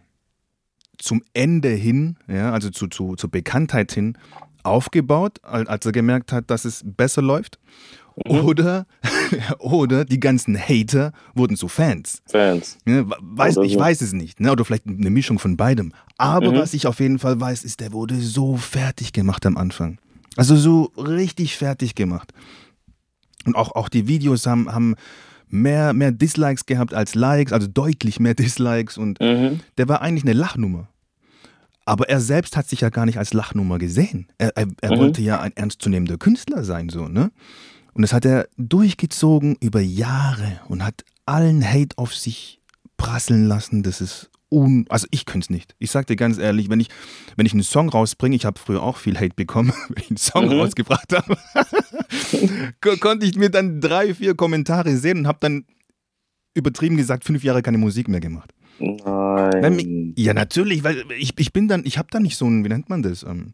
zum 0.97 1.23
Ende 1.33 1.69
hin, 1.69 2.17
ja, 2.27 2.51
also 2.51 2.69
zu, 2.69 2.87
zu, 2.87 3.15
zur 3.15 3.29
Bekanntheit 3.29 3.91
hin, 3.91 4.17
aufgebaut, 4.65 5.39
als 5.43 5.85
er 5.85 5.91
gemerkt 5.91 6.31
hat, 6.31 6.49
dass 6.49 6.65
es 6.65 6.83
besser 6.85 7.21
läuft. 7.21 7.59
Mhm. 8.25 8.31
Oder, 8.31 8.85
oder 9.59 10.05
die 10.05 10.19
ganzen 10.19 10.57
Hater 10.57 11.11
wurden 11.33 11.57
zu 11.57 11.67
Fans. 11.67 12.21
Fans. 12.27 12.77
Ja, 12.87 13.05
weiß, 13.21 13.57
ich 13.57 13.77
weiß 13.77 14.01
es 14.01 14.13
nicht. 14.13 14.39
Ne? 14.39 14.51
Oder 14.51 14.63
vielleicht 14.63 14.87
eine 14.87 15.09
Mischung 15.09 15.37
von 15.37 15.57
beidem. 15.57 15.91
Aber 16.17 16.51
mhm. 16.51 16.57
was 16.57 16.73
ich 16.73 16.87
auf 16.87 16.99
jeden 16.99 17.19
Fall 17.19 17.39
weiß, 17.39 17.63
ist, 17.63 17.81
der 17.81 17.91
wurde 17.91 18.15
so 18.15 18.55
fertig 18.55 19.11
gemacht 19.11 19.45
am 19.45 19.57
Anfang. 19.57 19.99
Also 20.37 20.55
so 20.55 20.91
richtig 20.97 21.57
fertig 21.57 21.95
gemacht. 21.95 22.33
Und 23.45 23.55
auch, 23.55 23.75
auch 23.75 23.89
die 23.89 24.07
Videos 24.07 24.47
haben, 24.47 24.73
haben 24.73 24.95
mehr, 25.49 25.93
mehr 25.93 26.11
Dislikes 26.11 26.65
gehabt 26.65 26.93
als 26.93 27.15
Likes, 27.15 27.53
also 27.53 27.67
deutlich 27.67 28.19
mehr 28.19 28.33
Dislikes. 28.35 28.97
Und 28.97 29.19
mhm. 29.19 29.59
der 29.77 29.89
war 29.89 30.01
eigentlich 30.01 30.23
eine 30.23 30.33
Lachnummer. 30.33 30.87
Aber 31.85 32.09
er 32.09 32.19
selbst 32.19 32.57
hat 32.57 32.67
sich 32.67 32.81
ja 32.81 32.89
gar 32.89 33.05
nicht 33.05 33.19
als 33.19 33.33
Lachnummer 33.33 33.77
gesehen. 33.77 34.27
Er, 34.37 34.57
er, 34.57 34.67
er 34.81 34.95
mhm. 34.95 34.99
wollte 34.99 35.21
ja 35.21 35.39
ein 35.39 35.55
ernstzunehmender 35.55 36.17
Künstler 36.17 36.63
sein, 36.63 36.89
so, 36.89 37.07
ne? 37.07 37.31
Und 37.93 38.01
das 38.01 38.11
hat 38.11 38.25
er 38.25 38.49
durchgezogen 38.57 39.55
über 39.61 39.79
Jahre 39.79 40.59
und 40.67 40.83
hat 40.83 41.05
allen 41.25 41.63
Hate 41.63 41.97
auf 41.97 42.13
sich 42.13 42.59
prasseln 42.97 43.47
lassen. 43.47 43.83
Das 43.83 44.01
ist 44.01 44.29
un. 44.49 44.85
Also 44.89 45.07
ich 45.11 45.25
könnte 45.25 45.45
es 45.45 45.49
nicht. 45.49 45.75
Ich 45.79 45.91
sag 45.91 46.07
dir 46.07 46.17
ganz 46.17 46.37
ehrlich, 46.37 46.69
wenn 46.69 46.79
ich, 46.79 46.89
wenn 47.37 47.45
ich 47.45 47.53
einen 47.53 47.63
Song 47.63 47.87
rausbringe, 47.87 48.35
ich 48.35 48.45
habe 48.45 48.59
früher 48.59 48.83
auch 48.83 48.97
viel 48.97 49.17
Hate 49.17 49.35
bekommen, 49.35 49.71
wenn 49.89 50.03
ich 50.03 50.09
einen 50.09 50.17
Song 50.17 50.47
mhm. 50.47 50.59
rausgebracht 50.59 51.13
habe, 51.13 51.37
konnte 52.99 53.25
ich 53.25 53.37
mir 53.37 53.49
dann 53.49 53.79
drei, 53.79 54.13
vier 54.13 54.35
Kommentare 54.35 54.97
sehen 54.97 55.19
und 55.19 55.27
habe 55.27 55.39
dann 55.41 55.65
übertrieben 56.53 56.97
gesagt 56.97 57.23
fünf 57.23 57.43
Jahre 57.43 57.61
keine 57.61 57.77
Musik 57.77 58.07
mehr 58.07 58.21
gemacht. 58.21 58.53
Nein. 58.79 60.13
ja, 60.17 60.33
natürlich, 60.33 60.83
weil 60.83 61.05
ich, 61.17 61.33
ich 61.37 61.53
bin 61.53 61.67
dann, 61.67 61.83
ich 61.85 61.97
habe 61.97 62.09
da 62.11 62.19
nicht 62.19 62.37
so 62.37 62.45
ein, 62.45 62.63
wie 62.63 62.69
nennt 62.69 62.89
man 62.89 63.03
das, 63.03 63.23
ähm, 63.23 63.53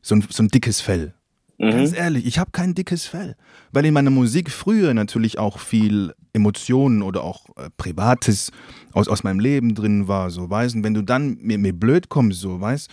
so, 0.00 0.14
ein, 0.14 0.24
so 0.28 0.42
ein 0.42 0.48
dickes 0.48 0.80
Fell. 0.80 1.14
Mhm. 1.58 1.70
Ganz 1.70 1.92
ehrlich, 1.92 2.26
ich 2.26 2.38
habe 2.38 2.50
kein 2.52 2.74
dickes 2.74 3.06
Fell. 3.06 3.36
Weil 3.72 3.84
in 3.84 3.94
meiner 3.94 4.10
Musik 4.10 4.50
früher 4.50 4.94
natürlich 4.94 5.38
auch 5.38 5.58
viel 5.58 6.14
Emotionen 6.32 7.02
oder 7.02 7.24
auch 7.24 7.46
äh, 7.56 7.68
Privates 7.76 8.52
aus, 8.92 9.08
aus 9.08 9.24
meinem 9.24 9.40
Leben 9.40 9.74
drin 9.74 10.08
war, 10.08 10.30
so 10.30 10.48
weißt 10.48 10.76
Und 10.76 10.84
wenn 10.84 10.94
du 10.94 11.02
dann 11.02 11.36
mir, 11.40 11.58
mir 11.58 11.72
blöd 11.72 12.08
kommst, 12.08 12.40
so 12.40 12.60
weißt 12.60 12.90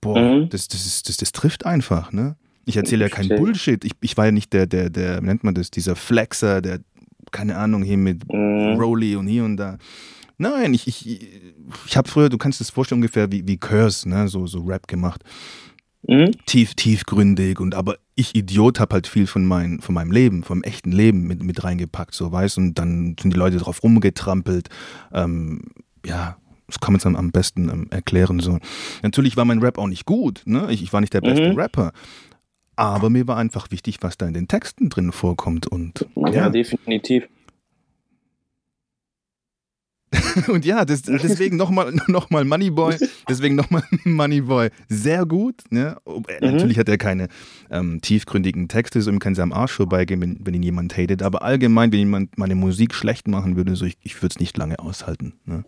boah, 0.00 0.18
mhm. 0.18 0.48
das, 0.48 0.68
das, 0.68 0.86
ist, 0.86 1.08
das, 1.08 1.16
das 1.18 1.32
trifft 1.32 1.66
einfach, 1.66 2.12
ne? 2.12 2.36
Ich 2.68 2.76
erzähle 2.76 3.04
ja 3.04 3.08
keinen 3.08 3.36
Bullshit. 3.38 3.84
Ich, 3.84 3.92
ich 4.00 4.16
war 4.16 4.26
ja 4.26 4.32
nicht 4.32 4.52
der, 4.52 4.66
der, 4.66 4.90
der, 4.90 5.22
wie 5.22 5.26
nennt 5.26 5.44
man 5.44 5.54
das, 5.54 5.70
dieser 5.70 5.94
Flexer, 5.94 6.60
der, 6.60 6.80
keine 7.30 7.56
Ahnung, 7.56 7.84
hier 7.84 7.96
mit 7.96 8.24
mhm. 8.28 8.74
Rolly 8.76 9.14
und 9.14 9.28
hier 9.28 9.44
und 9.44 9.56
da. 9.56 9.78
Nein, 10.38 10.74
ich, 10.74 10.86
ich, 10.86 11.28
ich 11.86 11.96
habe 11.96 12.08
früher, 12.08 12.28
du 12.28 12.38
kannst 12.38 12.60
es 12.60 12.70
vorstellen, 12.70 12.98
ungefähr 12.98 13.32
wie, 13.32 13.46
wie 13.46 13.56
Curse, 13.56 14.08
ne, 14.08 14.28
so, 14.28 14.46
so 14.46 14.60
Rap 14.60 14.86
gemacht. 14.86 15.22
Mhm. 16.08 16.32
Tief, 16.46 16.74
tiefgründig 16.74 17.58
und 17.58 17.74
aber 17.74 17.96
ich 18.14 18.34
Idiot 18.34 18.78
habe 18.78 18.94
halt 18.94 19.06
viel 19.06 19.26
von, 19.26 19.44
mein, 19.44 19.80
von 19.80 19.94
meinem 19.94 20.12
Leben, 20.12 20.44
vom 20.44 20.62
echten 20.62 20.92
Leben 20.92 21.26
mit, 21.26 21.42
mit 21.42 21.64
reingepackt, 21.64 22.14
so 22.14 22.30
weißt 22.30 22.58
und 22.58 22.74
dann 22.74 23.16
sind 23.20 23.32
die 23.34 23.38
Leute 23.38 23.56
drauf 23.56 23.82
rumgetrampelt. 23.82 24.68
Ähm, 25.12 25.62
ja, 26.04 26.36
das 26.66 26.80
kann 26.80 26.92
man 26.92 26.98
es 26.98 27.06
am 27.06 27.30
besten 27.32 27.68
ähm, 27.68 27.86
erklären. 27.90 28.40
So. 28.40 28.58
Natürlich 29.02 29.36
war 29.36 29.44
mein 29.44 29.60
Rap 29.60 29.78
auch 29.78 29.88
nicht 29.88 30.06
gut, 30.06 30.42
ne? 30.44 30.66
ich, 30.70 30.82
ich 30.82 30.92
war 30.92 31.00
nicht 31.00 31.14
der 31.14 31.20
beste 31.20 31.50
mhm. 31.50 31.58
Rapper. 31.58 31.92
Aber 32.76 33.08
mir 33.08 33.26
war 33.26 33.38
einfach 33.38 33.70
wichtig, 33.70 33.98
was 34.02 34.18
da 34.18 34.26
in 34.26 34.34
den 34.34 34.48
Texten 34.48 34.90
drin 34.90 35.10
vorkommt. 35.10 35.66
Und, 35.66 36.06
ja, 36.14 36.30
ja 36.30 36.50
definitiv. 36.50 37.26
Und 40.48 40.64
ja, 40.64 40.84
das, 40.84 41.02
deswegen 41.02 41.56
nochmal 41.56 41.92
noch 42.08 42.30
mal 42.30 42.44
Moneyboy, 42.44 42.96
deswegen 43.28 43.54
nochmal 43.54 43.82
Moneyboy. 44.04 44.70
Sehr 44.88 45.26
gut. 45.26 45.62
Ne? 45.70 45.96
Mhm. 46.06 46.24
Natürlich 46.40 46.78
hat 46.78 46.88
er 46.88 46.98
keine 46.98 47.28
ähm, 47.70 48.00
tiefgründigen 48.00 48.68
Texte, 48.68 49.02
so 49.02 49.10
ihm 49.10 49.18
kann 49.18 49.34
sie 49.34 49.42
am 49.42 49.52
Arsch 49.52 49.72
vorbeigehen, 49.72 50.20
wenn, 50.20 50.38
wenn 50.44 50.54
ihn 50.54 50.62
jemand 50.62 50.96
hatet. 50.96 51.22
Aber 51.22 51.42
allgemein, 51.42 51.92
wenn 51.92 52.00
jemand 52.00 52.38
meine 52.38 52.54
Musik 52.54 52.94
schlecht 52.94 53.28
machen 53.28 53.56
würde, 53.56 53.76
so 53.76 53.84
ich, 53.84 53.96
ich 54.02 54.16
würde 54.22 54.34
es 54.34 54.40
nicht 54.40 54.56
lange 54.56 54.78
aushalten. 54.78 55.34
Ne? 55.44 55.64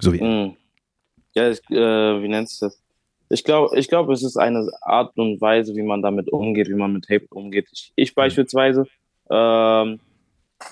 So 0.00 0.12
wie. 0.12 0.22
Mhm. 0.22 0.56
Ja, 1.34 1.50
ich, 1.50 1.60
äh, 1.70 2.22
wie 2.22 2.28
nennt 2.28 2.48
sich 2.48 2.60
das? 2.60 2.78
Ich 3.28 3.44
glaube, 3.44 3.78
ich 3.78 3.88
glaub, 3.88 4.10
es 4.10 4.22
ist 4.22 4.36
eine 4.36 4.68
Art 4.82 5.16
und 5.16 5.40
Weise, 5.40 5.74
wie 5.74 5.82
man 5.82 6.02
damit 6.02 6.30
umgeht, 6.30 6.68
wie 6.68 6.74
man 6.74 6.92
mit 6.92 7.08
Hate 7.08 7.26
umgeht. 7.30 7.66
Ich, 7.72 7.92
ich 7.96 8.10
mhm. 8.10 8.14
beispielsweise 8.16 8.86
ähm, 9.30 10.00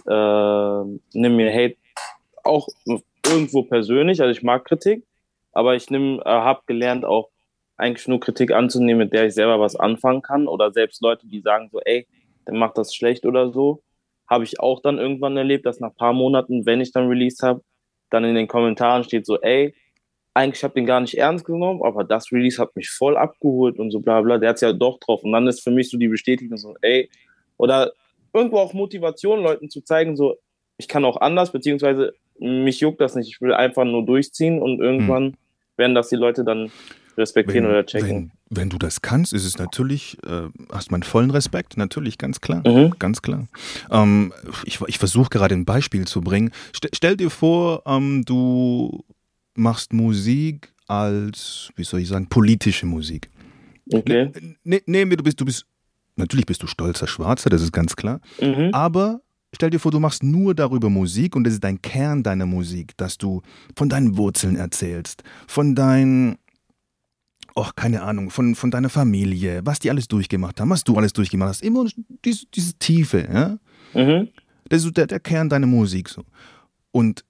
äh, 0.06 0.84
nehme 1.14 1.36
mir 1.36 1.52
Hate 1.52 1.76
auch 2.44 2.68
irgendwo 3.26 3.62
persönlich, 3.62 4.20
also 4.20 4.30
ich 4.30 4.42
mag 4.42 4.64
Kritik, 4.64 5.04
aber 5.52 5.74
ich 5.74 5.90
äh, 5.90 6.20
habe 6.24 6.62
gelernt 6.66 7.04
auch 7.04 7.30
eigentlich 7.76 8.08
nur 8.08 8.20
Kritik 8.20 8.52
anzunehmen, 8.52 8.98
mit 8.98 9.12
der 9.12 9.26
ich 9.26 9.34
selber 9.34 9.58
was 9.58 9.76
anfangen 9.76 10.22
kann 10.22 10.46
oder 10.46 10.72
selbst 10.72 11.02
Leute, 11.02 11.26
die 11.26 11.40
sagen 11.40 11.68
so, 11.72 11.80
ey, 11.80 12.06
der 12.46 12.54
macht 12.54 12.76
das 12.76 12.94
schlecht 12.94 13.24
oder 13.26 13.50
so, 13.50 13.82
habe 14.28 14.44
ich 14.44 14.60
auch 14.60 14.80
dann 14.80 14.98
irgendwann 14.98 15.36
erlebt, 15.36 15.66
dass 15.66 15.80
nach 15.80 15.94
paar 15.94 16.12
Monaten, 16.12 16.66
wenn 16.66 16.80
ich 16.80 16.92
dann 16.92 17.08
released 17.08 17.42
habe, 17.42 17.62
dann 18.10 18.24
in 18.24 18.34
den 18.34 18.48
Kommentaren 18.48 19.04
steht 19.04 19.26
so, 19.26 19.40
ey, 19.40 19.74
eigentlich 20.34 20.62
habe 20.62 20.74
den 20.74 20.86
gar 20.86 21.00
nicht 21.00 21.16
ernst 21.16 21.44
genommen, 21.44 21.82
aber 21.82 22.04
das 22.04 22.30
Release 22.30 22.60
hat 22.60 22.76
mich 22.76 22.88
voll 22.90 23.16
abgeholt 23.16 23.78
und 23.78 23.90
so 23.90 24.00
bla 24.00 24.20
bla, 24.20 24.38
der 24.38 24.50
hat's 24.50 24.60
ja 24.60 24.72
doch 24.72 24.98
drauf. 25.00 25.22
Und 25.24 25.32
dann 25.32 25.46
ist 25.46 25.62
für 25.62 25.70
mich 25.70 25.90
so 25.90 25.98
die 25.98 26.08
Bestätigung 26.08 26.56
so, 26.56 26.76
ey, 26.82 27.10
oder 27.56 27.92
irgendwo 28.32 28.58
auch 28.58 28.72
Motivation, 28.72 29.42
Leuten 29.42 29.70
zu 29.70 29.80
zeigen, 29.80 30.16
so, 30.16 30.36
ich 30.80 30.88
kann 30.88 31.04
auch 31.04 31.18
anders, 31.20 31.52
beziehungsweise 31.52 32.14
mich 32.38 32.80
juckt 32.80 33.00
das 33.02 33.14
nicht. 33.14 33.28
Ich 33.28 33.40
will 33.42 33.52
einfach 33.52 33.84
nur 33.84 34.04
durchziehen 34.04 34.60
und 34.60 34.80
irgendwann 34.80 35.24
hm. 35.24 35.34
werden 35.76 35.94
das 35.94 36.08
die 36.08 36.16
Leute 36.16 36.42
dann 36.42 36.70
respektieren 37.18 37.64
wenn, 37.64 37.70
oder 37.70 37.84
checken. 37.84 38.32
Wenn, 38.48 38.62
wenn, 38.62 38.70
du 38.70 38.78
das 38.78 39.02
kannst, 39.02 39.34
ist 39.34 39.44
es 39.44 39.58
natürlich, 39.58 40.16
äh, 40.24 40.48
hast 40.72 40.90
meinen 40.90 41.02
vollen 41.02 41.30
Respekt, 41.30 41.76
natürlich, 41.76 42.16
ganz 42.16 42.40
klar. 42.40 42.66
Mhm. 42.66 42.94
Ganz 42.98 43.20
klar. 43.20 43.46
Ähm, 43.90 44.32
ich 44.64 44.80
ich 44.86 44.98
versuche 44.98 45.28
gerade 45.28 45.54
ein 45.54 45.66
Beispiel 45.66 46.06
zu 46.06 46.22
bringen. 46.22 46.50
St 46.74 46.88
stell 46.94 47.18
dir 47.18 47.28
vor, 47.28 47.82
ähm, 47.84 48.24
du 48.24 49.04
machst 49.54 49.92
Musik 49.92 50.72
als, 50.86 51.70
wie 51.76 51.84
soll 51.84 52.00
ich 52.00 52.08
sagen, 52.08 52.28
politische 52.28 52.86
Musik. 52.86 53.28
Okay. 53.92 54.30
Ne, 54.64 54.80
ne, 54.86 55.04
nee, 55.04 55.16
du 55.16 55.22
bist, 55.22 55.38
du 55.38 55.44
bist, 55.44 55.66
natürlich 56.16 56.46
bist 56.46 56.62
du 56.62 56.66
stolzer 56.66 57.06
Schwarzer, 57.06 57.50
das 57.50 57.60
ist 57.60 57.72
ganz 57.72 57.96
klar. 57.96 58.20
Mhm. 58.40 58.70
Aber 58.72 59.20
Stell 59.54 59.70
dir 59.70 59.80
vor, 59.80 59.90
du 59.90 60.00
machst 60.00 60.22
nur 60.22 60.54
darüber 60.54 60.90
Musik 60.90 61.34
und 61.34 61.44
das 61.44 61.54
ist 61.54 61.64
dein 61.64 61.82
Kern 61.82 62.22
deiner 62.22 62.46
Musik, 62.46 62.96
dass 62.96 63.18
du 63.18 63.42
von 63.76 63.88
deinen 63.88 64.16
Wurzeln 64.16 64.56
erzählst, 64.56 65.24
von 65.48 65.74
deinen, 65.74 66.38
ach, 67.56 67.74
keine 67.74 68.02
Ahnung, 68.02 68.30
von, 68.30 68.54
von 68.54 68.70
deiner 68.70 68.88
Familie, 68.88 69.60
was 69.64 69.80
die 69.80 69.90
alles 69.90 70.06
durchgemacht 70.06 70.60
haben, 70.60 70.70
was 70.70 70.84
du 70.84 70.96
alles 70.96 71.12
durchgemacht 71.12 71.48
hast. 71.48 71.62
Immer 71.62 71.86
diese, 72.24 72.46
diese 72.54 72.74
Tiefe, 72.74 73.28
ja. 73.32 73.58
Mhm. 74.00 74.28
Das 74.68 74.84
ist 74.84 74.96
der, 74.96 75.08
der 75.08 75.18
Kern 75.18 75.48
deiner 75.48 75.66
Musik 75.66 76.08
so. 76.08 76.24
Und 76.92 77.24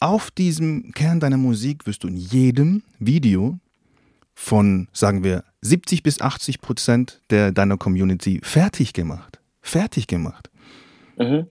auf 0.00 0.30
diesem 0.30 0.92
Kern 0.92 1.20
deiner 1.20 1.36
Musik 1.36 1.86
wirst 1.86 2.04
du 2.04 2.08
in 2.08 2.16
jedem 2.16 2.82
Video 2.98 3.58
von, 4.34 4.88
sagen 4.94 5.22
wir, 5.22 5.44
70 5.60 6.02
bis 6.02 6.22
80 6.22 6.62
Prozent 6.62 7.20
der, 7.28 7.52
deiner 7.52 7.76
Community 7.76 8.40
fertig 8.42 8.94
gemacht. 8.94 9.40
Fertig 9.60 10.06
gemacht. 10.06 10.49
Mhm. 11.20 11.46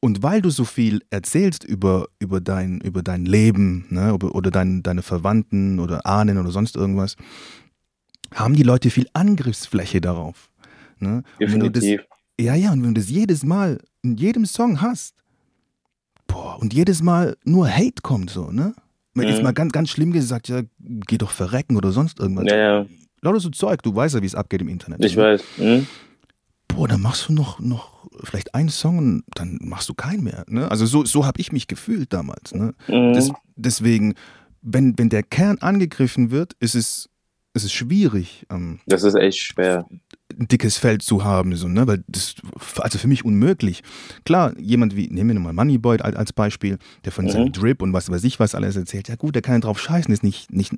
Und 0.00 0.22
weil 0.22 0.40
du 0.40 0.50
so 0.50 0.64
viel 0.64 1.02
erzählst 1.10 1.64
über, 1.64 2.08
über, 2.20 2.40
dein, 2.40 2.80
über 2.80 3.02
dein 3.02 3.24
Leben 3.24 3.86
ne, 3.90 4.14
oder 4.14 4.50
dein, 4.50 4.82
deine 4.82 5.02
Verwandten 5.02 5.80
oder 5.80 6.06
Ahnen 6.06 6.38
oder 6.38 6.50
sonst 6.50 6.76
irgendwas, 6.76 7.16
haben 8.34 8.54
die 8.54 8.62
Leute 8.62 8.90
viel 8.90 9.08
Angriffsfläche 9.12 10.00
darauf. 10.00 10.50
Ne? 11.00 11.24
Definitiv. 11.40 12.02
Das, 12.06 12.44
ja, 12.44 12.54
ja, 12.54 12.72
und 12.72 12.82
wenn 12.82 12.94
du 12.94 13.00
das 13.00 13.10
jedes 13.10 13.44
Mal 13.44 13.78
in 14.02 14.16
jedem 14.16 14.46
Song 14.46 14.80
hast, 14.80 15.16
boah, 16.28 16.60
und 16.60 16.72
jedes 16.72 17.02
Mal 17.02 17.36
nur 17.44 17.68
Hate 17.68 18.02
kommt 18.02 18.30
so, 18.30 18.52
ne? 18.52 18.74
Mhm. 19.14 19.22
Jetzt 19.22 19.42
mal 19.42 19.52
ganz, 19.52 19.72
ganz 19.72 19.90
schlimm 19.90 20.12
gesagt, 20.12 20.48
ja, 20.48 20.62
geh 20.78 21.18
doch 21.18 21.30
verrecken 21.30 21.76
oder 21.76 21.90
sonst 21.90 22.20
irgendwas. 22.20 22.46
Ja, 22.46 22.56
ja. 22.56 22.86
Lauter 23.20 23.40
so 23.40 23.50
Zeug, 23.50 23.82
du 23.82 23.94
weißt 23.94 24.14
ja, 24.14 24.22
wie 24.22 24.26
es 24.26 24.36
abgeht 24.36 24.60
im 24.60 24.68
Internet. 24.68 25.04
Ich 25.04 25.16
ne? 25.16 25.22
weiß. 25.22 25.42
Mhm. 25.56 25.86
Boah, 26.78 26.86
dann 26.86 27.00
machst 27.00 27.28
du 27.28 27.32
noch, 27.32 27.58
noch 27.58 28.06
vielleicht 28.22 28.54
einen 28.54 28.68
Song 28.68 28.98
und 28.98 29.24
dann 29.34 29.58
machst 29.60 29.88
du 29.88 29.94
keinen 29.94 30.22
mehr. 30.22 30.44
Ne? 30.46 30.70
Also 30.70 30.86
so, 30.86 31.04
so 31.04 31.26
habe 31.26 31.40
ich 31.40 31.50
mich 31.50 31.66
gefühlt 31.66 32.12
damals. 32.12 32.54
Ne? 32.54 32.72
Mhm. 32.86 33.14
Des, 33.14 33.32
deswegen, 33.56 34.14
wenn, 34.62 34.96
wenn 34.96 35.08
der 35.08 35.24
Kern 35.24 35.58
angegriffen 35.58 36.30
wird, 36.30 36.52
ist 36.60 36.76
es 36.76 37.10
es 37.54 37.64
ist 37.64 37.72
schwierig. 37.72 38.46
Ähm, 38.50 38.80
das 38.86 39.02
ist 39.02 39.14
echt 39.14 39.38
schwer. 39.38 39.86
Ein 40.38 40.46
dickes 40.46 40.76
Feld 40.76 41.02
zu 41.02 41.24
haben, 41.24 41.56
so, 41.56 41.68
ne? 41.68 41.86
Weil 41.86 42.04
das, 42.06 42.34
also 42.76 42.98
für 42.98 43.08
mich 43.08 43.24
unmöglich. 43.24 43.82
Klar, 44.24 44.56
jemand 44.58 44.94
wie, 44.94 45.08
nehmen 45.08 45.30
wir 45.30 45.34
nochmal 45.34 45.54
Moneyboy 45.54 45.98
als, 46.00 46.32
Beispiel, 46.32 46.78
der 47.04 47.12
von 47.12 47.24
mhm. 47.24 47.30
seinem 47.30 47.52
Drip 47.52 47.82
und 47.82 47.92
was 47.92 48.10
weiß 48.10 48.22
ich 48.24 48.38
was 48.38 48.54
alles 48.54 48.76
erzählt. 48.76 49.08
Ja 49.08 49.16
gut, 49.16 49.34
der 49.34 49.42
kann 49.42 49.54
ja 49.54 49.60
drauf 49.60 49.80
scheißen, 49.80 50.12
ist 50.12 50.22
nicht, 50.22 50.52
nicht, 50.52 50.72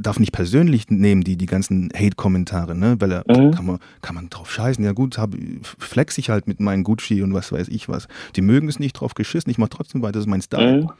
darf 0.00 0.18
nicht 0.18 0.32
persönlich 0.32 0.88
nehmen, 0.88 1.22
die, 1.22 1.36
die 1.36 1.46
ganzen 1.46 1.90
Hate-Kommentare, 1.94 2.74
ne? 2.74 2.96
Weil 2.98 3.12
er, 3.12 3.24
mhm. 3.28 3.52
kann 3.52 3.66
man, 3.66 3.78
kann 4.00 4.14
man 4.14 4.30
drauf 4.30 4.50
scheißen. 4.50 4.82
Ja 4.82 4.92
gut, 4.92 5.18
hab, 5.18 5.34
flex 5.78 6.18
ich 6.18 6.30
halt 6.30 6.48
mit 6.48 6.58
meinen 6.58 6.82
Gucci 6.82 7.22
und 7.22 7.34
was 7.34 7.52
weiß 7.52 7.68
ich 7.68 7.88
was. 7.88 8.08
Die 8.34 8.42
mögen 8.42 8.68
es 8.68 8.80
nicht 8.80 8.94
drauf 8.94 9.14
geschissen, 9.14 9.50
ich 9.50 9.58
mach 9.58 9.68
trotzdem 9.68 10.02
weiter, 10.02 10.12
das 10.12 10.22
ist 10.22 10.30
mein 10.30 10.42
Style. 10.42 10.82
Mhm. 10.82 10.90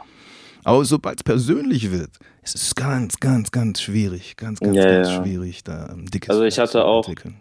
Aber 0.65 0.85
sobald 0.85 1.21
es 1.21 1.25
persönlich 1.25 1.91
wird, 1.91 2.19
ist 2.43 2.55
es 2.55 2.75
ganz, 2.75 3.19
ganz, 3.19 3.51
ganz 3.51 3.81
schwierig. 3.81 4.37
Ganz, 4.37 4.61
ganz, 4.61 4.77
ja, 4.77 4.85
ganz 4.85 5.09
ja. 5.09 5.23
schwierig, 5.23 5.65
da 5.65 5.87
ein 5.87 6.07
dickes 6.07 6.31
Also 6.31 6.45
ich 6.45 6.59
hatte 6.59 6.85
auch. 6.85 7.07
Entwickeln. 7.07 7.41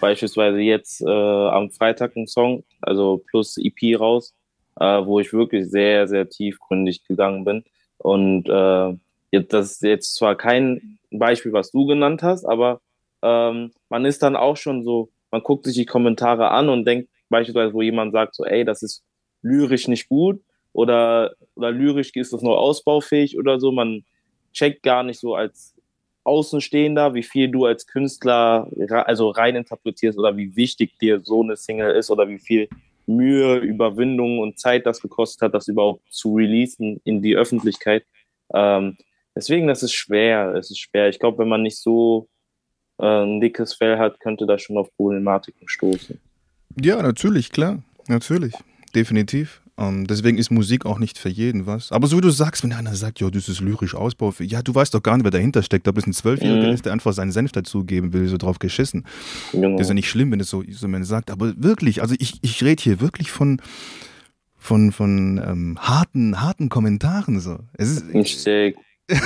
Beispielsweise 0.00 0.58
jetzt 0.60 1.02
äh, 1.02 1.08
am 1.08 1.70
Freitag 1.70 2.16
ein 2.16 2.26
Song, 2.26 2.64
also 2.80 3.22
plus 3.30 3.56
EP 3.58 3.98
raus, 3.98 4.34
äh, 4.78 5.04
wo 5.04 5.20
ich 5.20 5.32
wirklich 5.32 5.70
sehr, 5.70 6.08
sehr 6.08 6.28
tiefgründig 6.28 7.04
gegangen 7.04 7.44
bin. 7.44 7.64
Und 7.98 8.48
äh, 8.48 8.96
jetzt, 9.30 9.52
das 9.52 9.72
ist 9.72 9.82
jetzt 9.82 10.14
zwar 10.16 10.36
kein 10.36 10.98
Beispiel, 11.10 11.52
was 11.52 11.70
du 11.70 11.86
genannt 11.86 12.22
hast, 12.22 12.44
aber 12.44 12.80
ähm, 13.22 13.72
man 13.88 14.04
ist 14.04 14.22
dann 14.22 14.36
auch 14.36 14.56
schon 14.56 14.82
so, 14.82 15.10
man 15.30 15.42
guckt 15.42 15.66
sich 15.66 15.74
die 15.74 15.86
Kommentare 15.86 16.50
an 16.50 16.68
und 16.68 16.84
denkt 16.84 17.10
beispielsweise, 17.28 17.74
wo 17.74 17.82
jemand 17.82 18.12
sagt 18.12 18.34
so, 18.34 18.44
ey, 18.44 18.64
das 18.64 18.82
ist 18.82 19.04
lyrisch 19.42 19.88
nicht 19.88 20.08
gut 20.08 20.40
oder, 20.72 21.32
oder 21.54 21.70
lyrisch 21.70 22.10
ist 22.14 22.32
das 22.32 22.42
noch 22.42 22.56
ausbaufähig 22.56 23.38
oder 23.38 23.60
so. 23.60 23.72
Man 23.72 24.04
checkt 24.52 24.82
gar 24.82 25.02
nicht 25.02 25.20
so 25.20 25.34
als 25.34 25.74
Außenstehender, 26.30 27.14
wie 27.14 27.24
viel 27.24 27.48
du 27.48 27.64
als 27.64 27.88
Künstler 27.88 28.68
also 28.88 29.30
rein 29.30 29.56
interpretierst 29.56 30.16
oder 30.16 30.36
wie 30.36 30.54
wichtig 30.54 30.96
dir 31.00 31.20
so 31.24 31.42
eine 31.42 31.56
Single 31.56 31.90
ist 31.96 32.08
oder 32.08 32.28
wie 32.28 32.38
viel 32.38 32.68
Mühe, 33.06 33.56
Überwindung 33.56 34.38
und 34.38 34.60
Zeit 34.60 34.86
das 34.86 35.00
gekostet 35.00 35.42
hat, 35.42 35.54
das 35.54 35.66
überhaupt 35.66 36.02
zu 36.12 36.36
releasen 36.36 37.00
in 37.02 37.20
die 37.20 37.34
Öffentlichkeit. 37.34 38.04
Ähm, 38.54 38.96
deswegen, 39.34 39.66
das 39.66 39.82
ist 39.82 39.92
schwer. 39.92 40.54
Es 40.54 40.70
ist 40.70 40.78
schwer. 40.78 41.08
Ich 41.08 41.18
glaube, 41.18 41.38
wenn 41.38 41.48
man 41.48 41.62
nicht 41.62 41.78
so 41.78 42.28
äh, 42.98 43.24
ein 43.24 43.40
dickes 43.40 43.74
Fell 43.74 43.98
hat, 43.98 44.20
könnte 44.20 44.46
das 44.46 44.62
schon 44.62 44.78
auf 44.78 44.94
Problematiken 44.96 45.68
stoßen. 45.68 46.20
Ja, 46.80 47.02
natürlich, 47.02 47.50
klar. 47.50 47.82
Natürlich. 48.06 48.54
Definitiv. 48.94 49.62
Ähm, 49.80 50.06
deswegen 50.06 50.36
ist 50.36 50.50
Musik 50.50 50.84
auch 50.84 50.98
nicht 50.98 51.16
für 51.16 51.30
jeden 51.30 51.64
was. 51.66 51.90
Aber 51.90 52.06
so 52.06 52.18
wie 52.18 52.20
du 52.20 52.28
sagst, 52.28 52.62
wenn 52.62 52.74
einer 52.74 52.94
sagt, 52.94 53.18
ja, 53.20 53.30
das 53.30 53.48
ist 53.48 53.60
lyrisch 53.60 53.94
Ausbau, 53.94 54.34
ja, 54.38 54.60
du 54.60 54.74
weißt 54.74 54.92
doch 54.92 55.02
gar 55.02 55.16
nicht, 55.16 55.24
wer 55.24 55.30
dahinter 55.30 55.62
steckt. 55.62 55.88
Ob 55.88 55.96
es 55.96 56.06
ein 56.06 56.12
Zwölfjähriger 56.12 56.66
mhm. 56.66 56.74
ist, 56.74 56.84
der 56.84 56.92
einfach 56.92 57.14
seinen 57.14 57.32
Senf 57.32 57.52
dazugeben 57.52 58.12
will, 58.12 58.28
so 58.28 58.36
drauf 58.36 58.58
geschissen. 58.58 59.06
Genau. 59.52 59.72
Das 59.72 59.86
ist 59.86 59.88
ja 59.88 59.94
nicht 59.94 60.10
schlimm, 60.10 60.32
wenn 60.32 60.40
es 60.40 60.50
so, 60.50 60.62
so 60.70 60.86
man 60.86 61.04
sagt. 61.04 61.30
Aber 61.30 61.54
wirklich, 61.56 62.02
also 62.02 62.14
ich, 62.18 62.34
ich 62.42 62.62
rede 62.62 62.82
hier 62.82 63.00
wirklich 63.00 63.30
von, 63.30 63.62
von, 64.58 64.92
von 64.92 65.40
ähm, 65.44 65.78
harten, 65.80 66.42
harten 66.42 66.68
Kommentaren. 66.68 67.40
So. 67.40 67.60
Es 67.72 67.90
ist, 67.90 68.04
ich 68.12 68.76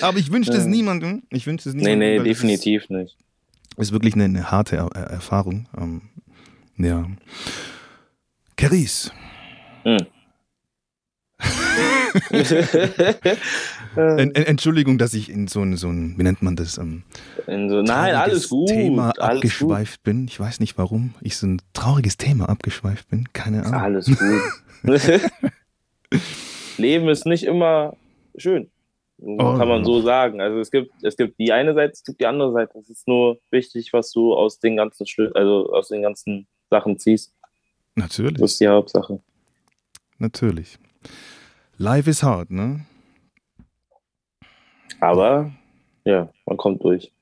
Aber 0.00 0.18
ich 0.18 0.32
wünsche 0.32 0.52
es 0.52 0.64
niemandem. 0.64 1.22
Ich 1.28 1.46
wünsche 1.46 1.68
es 1.68 1.74
niemandem. 1.74 1.98
Nee, 1.98 2.18
nee, 2.18 2.24
definitiv 2.24 2.84
ist, 2.84 2.90
nicht. 2.90 3.18
Ist 3.76 3.92
wirklich 3.92 4.14
eine, 4.14 4.24
eine 4.24 4.50
harte 4.50 4.76
er 4.76 4.88
Erfahrung. 4.96 5.68
Ähm, 5.78 6.00
ja. 6.78 7.06
Keris. 8.60 9.10
Hm. 9.84 9.96
Entschuldigung, 14.34 14.98
dass 14.98 15.14
ich 15.14 15.30
in 15.30 15.48
so 15.48 15.62
ein, 15.62 15.78
so 15.78 15.88
ein 15.88 16.18
wie 16.18 16.22
nennt 16.24 16.42
man 16.42 16.56
das? 16.56 16.76
Ähm, 16.76 17.04
so, 17.46 17.80
nein, 17.80 18.14
alles 18.14 18.50
gut. 18.50 18.68
Thema 18.68 19.12
alles 19.16 19.36
abgeschweift 19.36 20.00
gut. 20.00 20.02
bin. 20.02 20.26
Ich 20.28 20.38
weiß 20.38 20.60
nicht 20.60 20.76
warum. 20.76 21.14
Ich 21.22 21.38
so 21.38 21.46
ein 21.46 21.62
trauriges 21.72 22.18
Thema 22.18 22.50
abgeschweift 22.50 23.08
bin. 23.08 23.32
Keine 23.32 23.64
Ahnung. 23.64 23.80
Alles 23.80 24.06
gut. 24.06 24.42
Leben 26.76 27.08
ist 27.08 27.24
nicht 27.24 27.44
immer 27.44 27.96
schön. 28.36 28.70
Oh. 29.22 29.38
Kann 29.56 29.68
man 29.68 29.86
so 29.86 30.02
sagen. 30.02 30.42
Also 30.42 30.60
es 30.60 30.70
gibt, 30.70 30.92
es 31.02 31.16
gibt 31.16 31.38
die 31.38 31.52
eine 31.52 31.72
Seite, 31.72 31.94
es 31.94 32.04
gibt 32.04 32.20
die 32.20 32.26
andere 32.26 32.52
Seite. 32.52 32.78
Es 32.78 32.90
ist 32.90 33.08
nur 33.08 33.38
wichtig, 33.50 33.94
was 33.94 34.12
du 34.12 34.34
aus 34.34 34.58
den 34.58 34.76
ganzen, 34.76 35.06
also 35.32 35.72
aus 35.72 35.88
den 35.88 36.02
ganzen 36.02 36.46
Sachen 36.68 36.98
ziehst. 36.98 37.32
Natürlich. 38.00 38.40
Das 38.40 38.52
ist 38.52 38.60
die 38.60 38.68
Hauptsache. 38.68 39.20
Natürlich. 40.18 40.78
Live 41.78 42.06
ist 42.06 42.22
hart, 42.22 42.50
ne? 42.50 42.84
Aber 45.00 45.50
ja, 46.04 46.30
man 46.46 46.56
kommt 46.56 46.84
durch. 46.84 47.12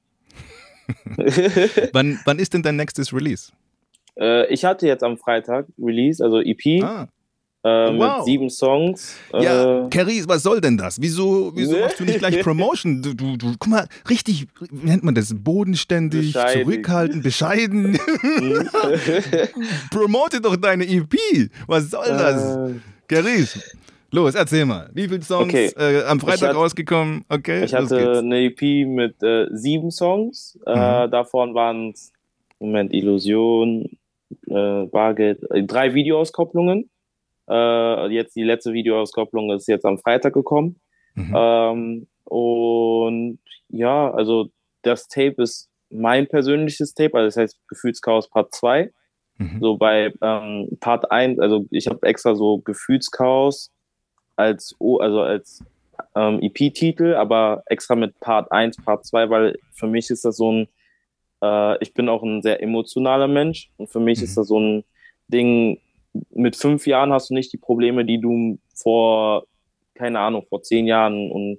wann, 1.92 2.18
wann 2.24 2.38
ist 2.38 2.54
denn 2.54 2.62
dein 2.62 2.76
nächstes 2.76 3.12
Release? 3.12 3.52
Äh, 4.18 4.52
ich 4.52 4.64
hatte 4.64 4.86
jetzt 4.86 5.04
am 5.04 5.18
Freitag 5.18 5.66
Release, 5.78 6.24
also 6.24 6.40
EP. 6.40 6.82
Ah. 6.82 7.08
Äh, 7.64 7.68
wow. 7.68 8.18
Mit 8.18 8.26
sieben 8.26 8.50
Songs. 8.50 9.16
Ja, 9.32 9.86
äh, 9.86 9.88
Caris, 9.90 10.28
was 10.28 10.44
soll 10.44 10.60
denn 10.60 10.76
das? 10.76 11.00
Wieso, 11.00 11.50
wieso 11.56 11.76
machst 11.78 11.98
du 11.98 12.04
nicht 12.04 12.20
gleich 12.20 12.40
Promotion? 12.40 13.02
Du, 13.02 13.14
du, 13.14 13.36
du, 13.36 13.54
guck 13.58 13.66
mal, 13.66 13.88
richtig, 14.08 14.46
wie 14.70 14.88
nennt 14.88 15.02
man 15.02 15.16
das? 15.16 15.34
Bodenständig, 15.34 16.34
bescheiden. 16.34 16.62
zurückhaltend, 16.62 17.22
bescheiden. 17.24 17.98
Promote 19.90 20.40
doch 20.40 20.56
deine 20.56 20.86
EP. 20.86 21.14
Was 21.66 21.90
soll 21.90 22.06
das? 22.06 22.70
Äh, 22.70 22.74
Caris, 23.08 23.58
los, 24.12 24.36
erzähl 24.36 24.64
mal. 24.64 24.88
Wie 24.94 25.08
viele 25.08 25.22
Songs 25.22 25.52
okay. 25.52 25.72
äh, 25.76 26.04
am 26.04 26.20
Freitag 26.20 26.50
hatte, 26.50 26.58
rausgekommen? 26.58 27.24
Okay, 27.28 27.64
ich 27.64 27.74
hatte 27.74 28.18
eine 28.18 28.38
EP 28.44 28.86
mit 28.86 29.20
äh, 29.24 29.46
sieben 29.50 29.90
Songs. 29.90 30.56
Äh, 30.64 31.06
mhm. 31.06 31.10
davon 31.10 31.54
waren 31.56 31.90
es, 31.90 32.12
Moment, 32.60 32.92
Illusion, 32.92 33.98
äh, 34.46 34.84
Bargeld, 34.84 35.40
drei 35.66 35.94
Videoauskopplungen. 35.94 36.88
Äh, 37.48 38.08
jetzt 38.08 38.36
die 38.36 38.44
letzte 38.44 38.72
Videoauskopplung 38.72 39.52
ist 39.52 39.68
jetzt 39.68 39.84
am 39.84 39.98
Freitag 39.98 40.34
gekommen. 40.34 40.80
Mhm. 41.14 41.34
Ähm, 41.34 42.06
und 42.24 43.38
ja, 43.68 44.10
also 44.10 44.50
das 44.82 45.08
Tape 45.08 45.42
ist 45.42 45.70
mein 45.90 46.28
persönliches 46.28 46.94
Tape, 46.94 47.16
also 47.16 47.26
das 47.26 47.36
heißt 47.36 47.58
Gefühlschaos 47.68 48.28
Part 48.28 48.54
2. 48.54 48.90
Mhm. 49.38 49.58
So 49.60 49.76
bei 49.76 50.12
ähm, 50.20 50.76
Part 50.80 51.10
1, 51.10 51.38
also 51.38 51.66
ich 51.70 51.86
habe 51.86 52.06
extra 52.06 52.34
so 52.34 52.58
Gefühlschaos 52.58 53.70
als, 54.36 54.74
also 54.80 55.22
als 55.22 55.64
ähm, 56.14 56.40
EP-Titel, 56.42 57.14
aber 57.14 57.62
extra 57.66 57.94
mit 57.94 58.18
Part 58.20 58.50
1, 58.52 58.78
Part 58.84 59.06
2, 59.06 59.30
weil 59.30 59.58
für 59.72 59.86
mich 59.86 60.10
ist 60.10 60.24
das 60.24 60.36
so 60.36 60.52
ein, 60.52 60.68
äh, 61.42 61.82
ich 61.82 61.94
bin 61.94 62.08
auch 62.08 62.22
ein 62.22 62.42
sehr 62.42 62.62
emotionaler 62.62 63.28
Mensch 63.28 63.70
und 63.76 63.88
für 63.88 64.00
mich 64.00 64.18
mhm. 64.18 64.24
ist 64.24 64.36
das 64.36 64.48
so 64.48 64.58
ein 64.58 64.84
Ding, 65.28 65.80
mit 66.30 66.56
fünf 66.56 66.86
Jahren 66.86 67.12
hast 67.12 67.30
du 67.30 67.34
nicht 67.34 67.52
die 67.52 67.58
Probleme, 67.58 68.04
die 68.04 68.20
du 68.20 68.58
vor, 68.74 69.44
keine 69.94 70.20
Ahnung, 70.20 70.44
vor 70.48 70.62
zehn 70.62 70.86
Jahren 70.86 71.30
und 71.30 71.58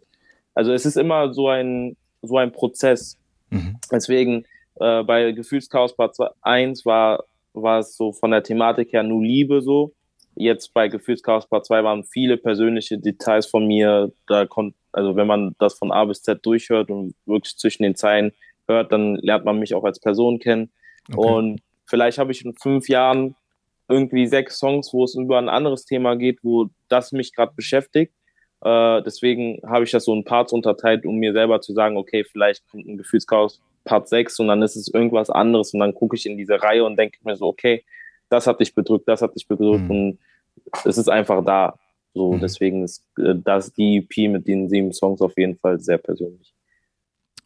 also 0.56 0.74
es 0.74 0.86
ist 0.86 0.98
immer 0.98 1.34
so 1.34 1.48
ein, 1.48 1.96
so 2.22 2.38
ein 2.38 2.52
Prozess. 2.52 3.18
Mhm. 3.50 3.78
Deswegen 3.92 4.46
äh, 4.80 5.04
bei 5.04 5.32
Gefühlschaos 5.32 5.96
Part 5.96 6.18
1 6.42 6.86
war, 6.86 7.24
war 7.54 7.80
es 7.80 7.96
so 7.96 8.12
von 8.12 8.32
der 8.32 8.44
Thematik 8.44 8.94
her 8.94 9.04
nur 9.04 9.24
Liebe 9.24 9.62
so. 9.62 9.94
Jetzt 10.36 10.74
bei 10.74 10.88
Gefühlschaos 10.88 11.48
Part 11.48 11.66
2 11.66 11.84
waren 11.84 12.04
viele 12.04 12.38
persönliche 12.38 12.98
Details 12.98 13.46
von 13.46 13.68
mir. 13.68 14.12
Da 14.28 14.46
kommt, 14.46 14.76
also 14.92 15.16
wenn 15.16 15.28
man 15.28 15.56
das 15.60 15.76
von 15.76 15.92
A 15.92 16.06
bis 16.06 16.24
Z 16.24 16.46
durchhört 16.46 16.90
und 16.90 17.14
wirklich 17.26 17.58
zwischen 17.58 17.84
den 17.84 17.96
Zeilen 17.96 18.32
hört, 18.68 18.92
dann 18.92 19.16
lernt 19.16 19.46
man 19.46 19.60
mich 19.60 19.74
auch 19.74 19.84
als 19.84 20.00
Person 20.00 20.40
kennen. 20.40 20.72
Okay. 21.12 21.28
Und 21.28 21.62
vielleicht 21.86 22.18
habe 22.18 22.32
ich 22.32 22.46
in 22.46 22.54
fünf 22.54 22.88
Jahren 22.88 23.36
irgendwie 23.90 24.28
sechs 24.28 24.60
Songs, 24.60 24.94
wo 24.94 25.04
es 25.04 25.16
über 25.16 25.38
ein 25.38 25.50
anderes 25.50 25.86
Thema 25.86 26.16
geht, 26.16 26.40
wo 26.44 26.70
das 26.88 27.12
mich 27.12 27.34
gerade 27.34 27.54
beschäftigt. 27.56 28.14
Äh, 28.62 29.02
deswegen 29.04 29.60
habe 29.66 29.84
ich 29.84 29.92
das 29.92 30.06
so 30.06 30.14
in 30.14 30.24
Parts 30.24 30.54
unterteilt, 30.54 31.06
um 31.06 31.16
mir 31.16 31.34
selber 31.34 31.62
zu 31.62 31.74
sagen, 31.74 31.98
okay, 31.98 32.24
vielleicht 32.24 32.68
kommt 32.70 32.88
ein 32.88 32.98
Gefühlschaos 32.98 33.62
Part 33.86 34.10
6 34.10 34.40
und 34.40 34.48
dann 34.50 34.62
ist 34.62 34.76
es 34.76 34.88
irgendwas 34.88 35.30
anderes 35.30 35.74
und 35.74 35.80
dann 35.80 35.96
gucke 35.96 36.16
ich 36.16 36.26
in 36.26 36.38
diese 36.38 36.62
Reihe 36.62 36.84
und 36.84 36.98
denke 36.98 37.18
mir 37.24 37.36
so, 37.36 37.48
okay, 37.48 37.84
das 38.30 38.46
hat 38.46 38.60
dich 38.60 38.76
bedrückt, 38.76 39.08
das 39.08 39.22
hat 39.22 39.36
dich 39.36 39.48
bedrückt 39.48 39.86
mhm. 39.86 39.92
und 39.92 40.20
es 40.86 40.98
ist 40.98 41.10
einfach 41.10 41.44
da. 41.44 41.80
So, 42.14 42.34
mhm. 42.34 42.40
deswegen 42.40 42.84
ist 42.84 43.04
äh, 43.18 43.34
das 43.36 43.74
die 43.74 43.98
EP 43.98 44.30
mit 44.30 44.48
den 44.48 44.70
sieben 44.70 44.94
Songs 44.94 45.22
auf 45.22 45.38
jeden 45.38 45.58
Fall 45.58 45.80
sehr 45.80 45.98
persönlich. 45.98 46.54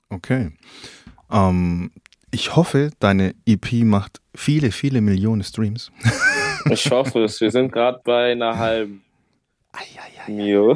Okay. 0.10 0.52
Ähm, 1.32 1.92
ich 2.32 2.56
hoffe, 2.56 2.90
deine 3.00 3.36
EP 3.46 3.84
macht 3.84 4.20
viele, 4.36 4.72
viele 4.72 5.02
Millionen 5.02 5.44
Streams. 5.44 5.92
Ich 6.70 6.90
hoffe 6.92 7.24
es. 7.24 7.40
Wir 7.42 7.52
sind 7.52 7.72
gerade 7.72 8.02
bei 8.04 8.32
einer 8.32 8.58
halben. 8.58 9.04
Mio. 10.28 10.76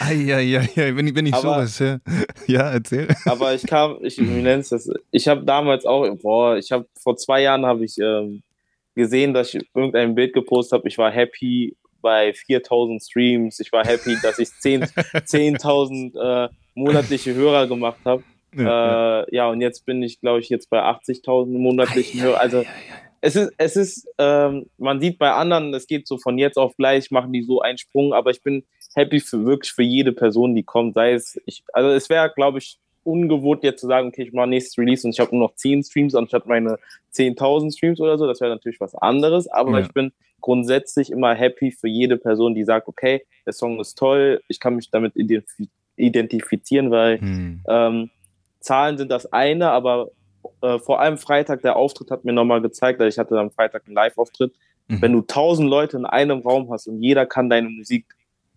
Eieiei, 0.00 0.68
wenn 0.96 1.06
ich, 1.06 1.14
wenn 1.14 1.26
ich 1.26 1.34
aber, 1.34 1.42
sowas 1.42 1.80
höre. 1.80 2.00
Ja, 2.46 2.72
erzähl. 2.72 3.08
Aber 3.24 3.54
ich 3.54 3.66
kam, 3.66 3.98
ich, 4.02 4.18
wie 4.18 4.42
nennst 4.42 4.72
das? 4.72 4.90
Ich 5.10 5.28
habe 5.28 5.44
damals 5.44 5.86
auch, 5.86 6.06
boah, 6.20 6.56
ich 6.56 6.72
habe 6.72 6.86
vor 7.00 7.16
zwei 7.16 7.42
Jahren 7.42 7.64
habe 7.64 7.84
ich 7.84 7.96
ähm, 7.98 8.42
gesehen, 8.94 9.32
dass 9.32 9.54
ich 9.54 9.66
irgendein 9.74 10.14
Bild 10.14 10.34
gepostet 10.34 10.78
habe. 10.78 10.88
Ich 10.88 10.98
war 10.98 11.10
happy 11.10 11.76
bei 12.02 12.32
4000 12.32 13.02
Streams. 13.02 13.60
Ich 13.60 13.72
war 13.72 13.84
happy, 13.84 14.16
dass 14.22 14.38
ich 14.38 14.48
10.000 14.48 15.24
10 15.24 16.14
äh, 16.20 16.48
monatliche 16.74 17.34
Hörer 17.34 17.66
gemacht 17.66 18.00
habe. 18.04 18.22
Ja, 18.56 19.20
äh, 19.20 19.26
ja, 19.34 19.48
und 19.48 19.60
jetzt 19.60 19.86
bin 19.86 20.02
ich, 20.02 20.20
glaube 20.20 20.40
ich, 20.40 20.48
jetzt 20.48 20.70
bei 20.70 20.80
80.000 20.80 21.56
monatlichen 21.56 22.20
Hörer. 22.20 22.40
Also, 22.40 22.64
es 23.20 23.36
ist, 23.36 23.52
es 23.58 23.76
ist, 23.76 24.08
ähm, 24.18 24.66
man 24.78 25.00
sieht 25.00 25.18
bei 25.18 25.30
anderen, 25.32 25.74
es 25.74 25.86
geht 25.86 26.06
so 26.06 26.18
von 26.18 26.38
jetzt 26.38 26.56
auf 26.56 26.76
gleich, 26.76 27.10
machen 27.10 27.32
die 27.32 27.42
so 27.42 27.60
einen 27.60 27.78
Sprung, 27.78 28.14
aber 28.14 28.30
ich 28.30 28.42
bin 28.42 28.64
happy 28.94 29.20
für 29.20 29.44
wirklich 29.44 29.72
für 29.72 29.82
jede 29.82 30.12
Person, 30.12 30.54
die 30.54 30.62
kommt, 30.62 30.94
sei 30.94 31.12
es, 31.12 31.40
ich, 31.46 31.62
also 31.72 31.90
es 31.90 32.08
wäre, 32.08 32.32
glaube 32.34 32.58
ich, 32.58 32.78
ungewohnt 33.02 33.62
jetzt 33.62 33.80
zu 33.80 33.86
sagen, 33.86 34.08
okay, 34.08 34.22
ich 34.22 34.32
mache 34.32 34.48
nächstes 34.48 34.78
Release 34.78 35.06
und 35.06 35.12
ich 35.12 35.20
habe 35.20 35.34
nur 35.34 35.48
noch 35.48 35.54
10 35.54 35.84
Streams 35.84 36.14
anstatt 36.14 36.46
meine 36.46 36.78
10.000 37.14 37.76
Streams 37.76 38.00
oder 38.00 38.18
so, 38.18 38.26
das 38.26 38.40
wäre 38.40 38.50
natürlich 38.50 38.80
was 38.80 38.94
anderes, 38.94 39.48
aber 39.48 39.78
ja. 39.78 39.80
ich 39.80 39.92
bin 39.92 40.12
grundsätzlich 40.40 41.10
immer 41.10 41.34
happy 41.34 41.70
für 41.70 41.88
jede 41.88 42.16
Person, 42.16 42.54
die 42.54 42.64
sagt, 42.64 42.88
okay, 42.88 43.22
der 43.44 43.52
Song 43.52 43.80
ist 43.80 43.98
toll, 43.98 44.42
ich 44.48 44.60
kann 44.60 44.76
mich 44.76 44.90
damit 44.90 45.14
identifizieren, 45.96 46.90
weil 46.90 47.20
hm. 47.20 47.60
ähm, 47.68 48.10
Zahlen 48.60 48.98
sind 48.98 49.10
das 49.10 49.32
eine, 49.32 49.70
aber 49.70 50.10
äh, 50.62 50.78
vor 50.78 51.00
allem 51.00 51.18
Freitag, 51.18 51.62
der 51.62 51.76
Auftritt 51.76 52.10
hat 52.10 52.24
mir 52.24 52.32
nochmal 52.32 52.60
gezeigt, 52.60 53.00
ich 53.02 53.18
hatte 53.18 53.38
am 53.38 53.50
Freitag 53.50 53.82
einen 53.86 53.94
Live-Auftritt. 53.94 54.54
Mhm. 54.88 55.02
Wenn 55.02 55.12
du 55.12 55.22
tausend 55.22 55.68
Leute 55.68 55.96
in 55.96 56.06
einem 56.06 56.40
Raum 56.40 56.70
hast 56.70 56.86
und 56.86 57.02
jeder 57.02 57.26
kann 57.26 57.48
deine 57.48 57.68
Musik, 57.68 58.06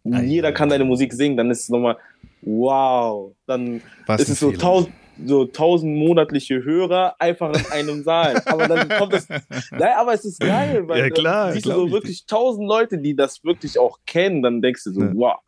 Nein, 0.03 0.27
jeder 0.27 0.51
kann 0.51 0.69
deine 0.69 0.83
Musik 0.83 1.13
singen, 1.13 1.37
dann 1.37 1.49
ist 1.49 1.61
es 1.61 1.69
nochmal, 1.69 1.97
wow. 2.41 3.33
Dann 3.45 3.81
Was 4.05 4.21
ist 4.21 4.29
es 4.29 4.39
so 4.39 4.51
tausend, 4.51 4.93
so 5.25 5.45
tausend 5.45 5.95
monatliche 5.95 6.63
Hörer 6.63 7.15
einfach 7.19 7.53
in 7.53 7.71
einem 7.71 8.03
Saal. 8.03 8.41
Aber 8.45 8.67
dann 8.67 8.89
kommt 8.89 9.13
es. 9.13 9.27
Nein, 9.71 9.93
aber 9.97 10.13
es 10.13 10.25
ist 10.25 10.39
geil, 10.39 10.87
weil 10.87 10.99
ja, 10.99 11.09
klar, 11.09 11.53
siehst 11.53 11.65
du 11.65 11.71
so 11.71 11.91
wirklich 11.91 12.25
tausend 12.25 12.67
Leute, 12.67 12.97
die 12.97 13.15
das 13.15 13.43
wirklich 13.43 13.79
auch 13.79 13.99
kennen, 14.05 14.41
dann 14.41 14.61
denkst 14.61 14.83
du 14.85 14.91
so, 14.91 15.01
ja. 15.01 15.11
wow. 15.13 15.39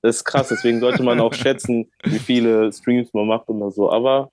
Das 0.00 0.16
ist 0.16 0.24
krass, 0.24 0.48
deswegen 0.48 0.80
sollte 0.80 1.04
man 1.04 1.20
auch 1.20 1.32
schätzen, 1.34 1.90
wie 2.02 2.18
viele 2.18 2.72
Streams 2.72 3.12
man 3.12 3.28
macht 3.28 3.48
oder 3.48 3.70
so. 3.70 3.90
Aber 3.90 4.30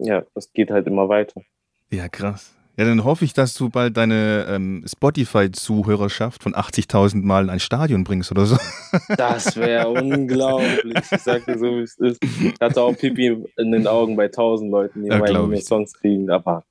ja, 0.00 0.24
es 0.34 0.52
geht 0.52 0.70
halt 0.70 0.86
immer 0.86 1.08
weiter. 1.08 1.42
Ja, 1.90 2.08
krass. 2.08 2.54
Ja, 2.76 2.86
dann 2.86 3.04
hoffe 3.04 3.26
ich, 3.26 3.34
dass 3.34 3.52
du 3.54 3.68
bald 3.68 3.96
deine 3.96 4.46
ähm, 4.48 4.84
Spotify-Zuhörerschaft 4.86 6.42
von 6.42 6.54
80.000 6.54 7.22
Mal 7.22 7.44
in 7.44 7.50
ein 7.50 7.60
Stadion 7.60 8.04
bringst 8.04 8.30
oder 8.30 8.46
so. 8.46 8.56
Das 9.16 9.56
wäre 9.56 9.88
unglaublich. 9.88 10.94
Ich 11.12 11.20
sag 11.20 11.44
dir 11.44 11.58
so, 11.58 11.66
wie 11.66 11.82
es 11.82 11.98
ist. 11.98 12.18
Ich 12.22 12.54
hatte 12.60 12.80
auch 12.80 12.96
Pipi 12.96 13.44
in 13.58 13.72
den 13.72 13.86
Augen 13.86 14.16
bei 14.16 14.26
1000 14.26 14.70
Leuten, 14.70 15.02
die 15.02 15.08
ja, 15.08 15.18
meine 15.18 15.60
Songs 15.60 15.92
kriegen, 15.92 16.30
aber. 16.30 16.64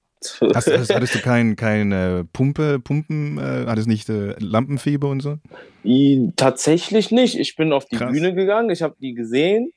Hast, 0.53 0.67
hast, 0.67 0.93
hattest 0.93 1.15
du 1.15 1.19
kein, 1.19 1.55
kein 1.55 1.91
äh, 1.91 2.23
Pumpe, 2.25 2.79
Pumpen, 2.79 3.37
äh, 3.37 3.65
hattest 3.67 3.87
nicht 3.87 4.09
äh, 4.09 4.33
Lampenfieber 4.39 5.07
und 5.09 5.21
so? 5.21 5.37
I, 5.85 6.31
tatsächlich 6.35 7.11
nicht. 7.11 7.37
Ich 7.37 7.55
bin 7.55 7.71
auf 7.71 7.85
die 7.85 7.97
Krass. 7.97 8.11
Bühne 8.11 8.33
gegangen, 8.33 8.69
ich 8.69 8.81
habe 8.81 8.95
die 8.99 9.13
gesehen 9.13 9.71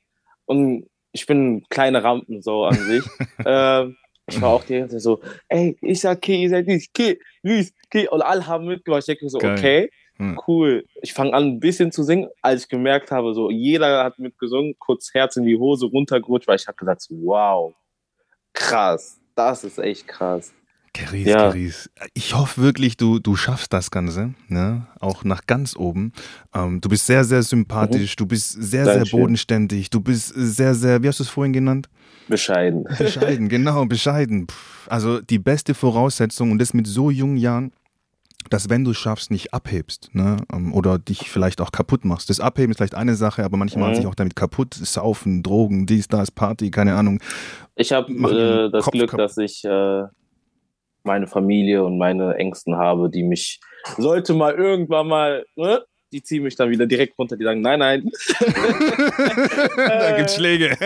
und 0.47 0.87
ich 1.12 1.27
bin 1.27 1.64
kleine 1.68 2.03
Rampen 2.03 2.42
so 2.42 2.64
an 2.64 2.75
sich. 2.75 3.05
ähm, 3.46 3.96
ich 4.27 4.40
war 4.40 4.51
auch 4.51 4.64
die 4.64 4.79
ganze 4.79 4.96
Zeit 4.96 5.03
so, 5.03 5.20
ey, 5.48 5.77
ich 5.81 6.01
sag 6.01 6.22
K, 6.22 6.35
ihr 6.35 6.51
seid 6.51 6.66
nicht 6.66 6.94
K, 6.94 7.18
Luis, 7.42 7.72
K. 7.90 8.09
Und 8.09 8.22
alle 8.22 8.46
haben 8.46 8.66
mitgemacht. 8.66 9.01
Ich 9.01 9.07
denke 9.07 9.29
so, 9.29 9.38
Geil. 9.38 9.59
okay, 9.59 9.90
hm. 10.16 10.40
cool. 10.46 10.85
Ich 11.03 11.12
fange 11.12 11.35
an, 11.35 11.44
ein 11.44 11.61
bisschen 11.61 11.92
zu 11.92 12.03
singen, 12.03 12.29
als 12.40 12.62
ich 12.62 12.68
gemerkt 12.68 13.11
habe, 13.11 13.35
so, 13.35 13.51
jeder 13.51 14.05
hat 14.05 14.18
mitgesungen, 14.18 14.75
kurz 14.79 15.12
Herz 15.12 15.37
in 15.37 15.44
die 15.44 15.57
Hose 15.57 15.87
runtergerutscht, 15.87 16.48
weil 16.48 16.57
ich 16.57 16.66
habe 16.66 16.77
gesagt, 16.77 17.07
wow, 17.11 17.75
krass, 18.53 19.20
das 19.35 19.64
ist 19.64 19.79
echt 19.79 20.07
krass. 20.07 20.55
Caris, 20.94 21.26
ja. 21.26 21.37
Caris. 21.37 21.90
Ich 22.12 22.35
hoffe 22.35 22.61
wirklich, 22.61 22.96
du, 22.96 23.18
du 23.18 23.35
schaffst 23.35 23.72
das 23.72 23.90
Ganze, 23.90 24.35
ne? 24.48 24.87
auch 25.00 25.24
nach 25.24 25.46
ganz 25.46 25.74
oben. 25.76 26.12
Ähm, 26.55 26.81
du 26.81 26.88
bist 26.88 27.07
sehr, 27.07 27.24
sehr 27.24 27.42
sympathisch, 27.42 28.14
mhm. 28.14 28.18
du 28.18 28.26
bist 28.26 28.50
sehr, 28.50 28.85
Dankeschön. 28.85 29.05
sehr 29.07 29.18
bodenständig, 29.18 29.90
du 29.90 30.00
bist 30.00 30.33
sehr, 30.37 30.74
sehr, 30.74 31.02
wie 31.02 31.09
hast 31.09 31.20
du 31.20 31.24
es 31.24 31.31
vorhin 31.31 31.52
genannt? 31.52 31.88
Bescheiden. 32.28 32.85
Bescheiden, 32.98 33.48
genau, 33.48 33.85
bescheiden. 33.87 34.46
Also 34.87 35.20
die 35.20 35.38
beste 35.38 35.74
Voraussetzung 35.74 36.50
und 36.50 36.59
das 36.59 36.74
mit 36.74 36.87
so 36.87 37.11
jungen 37.11 37.37
Jahren, 37.37 37.72
dass 38.50 38.68
wenn 38.68 38.85
du 38.85 38.90
es 38.90 38.98
schaffst, 38.98 39.31
nicht 39.31 39.55
abhebst 39.55 40.11
ne? 40.12 40.37
Ähm, 40.52 40.74
oder 40.74 40.98
dich 40.98 41.31
vielleicht 41.31 41.61
auch 41.61 41.72
kaputt 41.72 42.05
machst. 42.05 42.28
Das 42.28 42.40
Abheben 42.40 42.72
ist 42.72 42.78
vielleicht 42.78 42.94
eine 42.94 43.14
Sache, 43.14 43.44
aber 43.44 43.57
manchmal 43.57 43.90
mhm. 43.90 43.94
sich 43.94 44.07
auch 44.07 44.14
damit 44.14 44.37
kaputt. 44.37 44.74
Saufen, 44.74 45.42
Drogen, 45.42 45.87
dies, 45.87 46.09
das, 46.09 46.31
Party, 46.31 46.70
keine 46.70 46.94
Ahnung. 46.94 47.20
Ich 47.76 47.92
habe 47.92 48.12
äh, 48.12 48.70
das 48.70 48.85
Kopf, 48.85 48.92
Glück, 48.92 49.16
dass 49.16 49.38
ich 49.38 49.64
äh, 49.64 50.02
meine 51.05 51.27
Familie 51.27 51.85
und 51.85 51.99
meine 51.99 52.35
Ängsten 52.37 52.77
habe, 52.77 53.11
die 53.11 53.23
mich, 53.23 53.61
sollte 53.97 54.35
mal 54.35 54.55
irgendwann 54.55 55.09
mal, 55.09 55.45
ne? 55.57 55.83
die 56.12 56.23
ziehen 56.23 56.43
mich 56.43 56.57
dann 56.57 56.71
wieder 56.71 56.87
direkt 56.87 57.19
runter, 57.19 57.37
die 57.37 57.45
sagen, 57.45 57.62
nein, 57.62 57.79
nein. 57.79 58.05
da 59.77 60.17
gibt's 60.17 60.35
Schläge. 60.35 60.77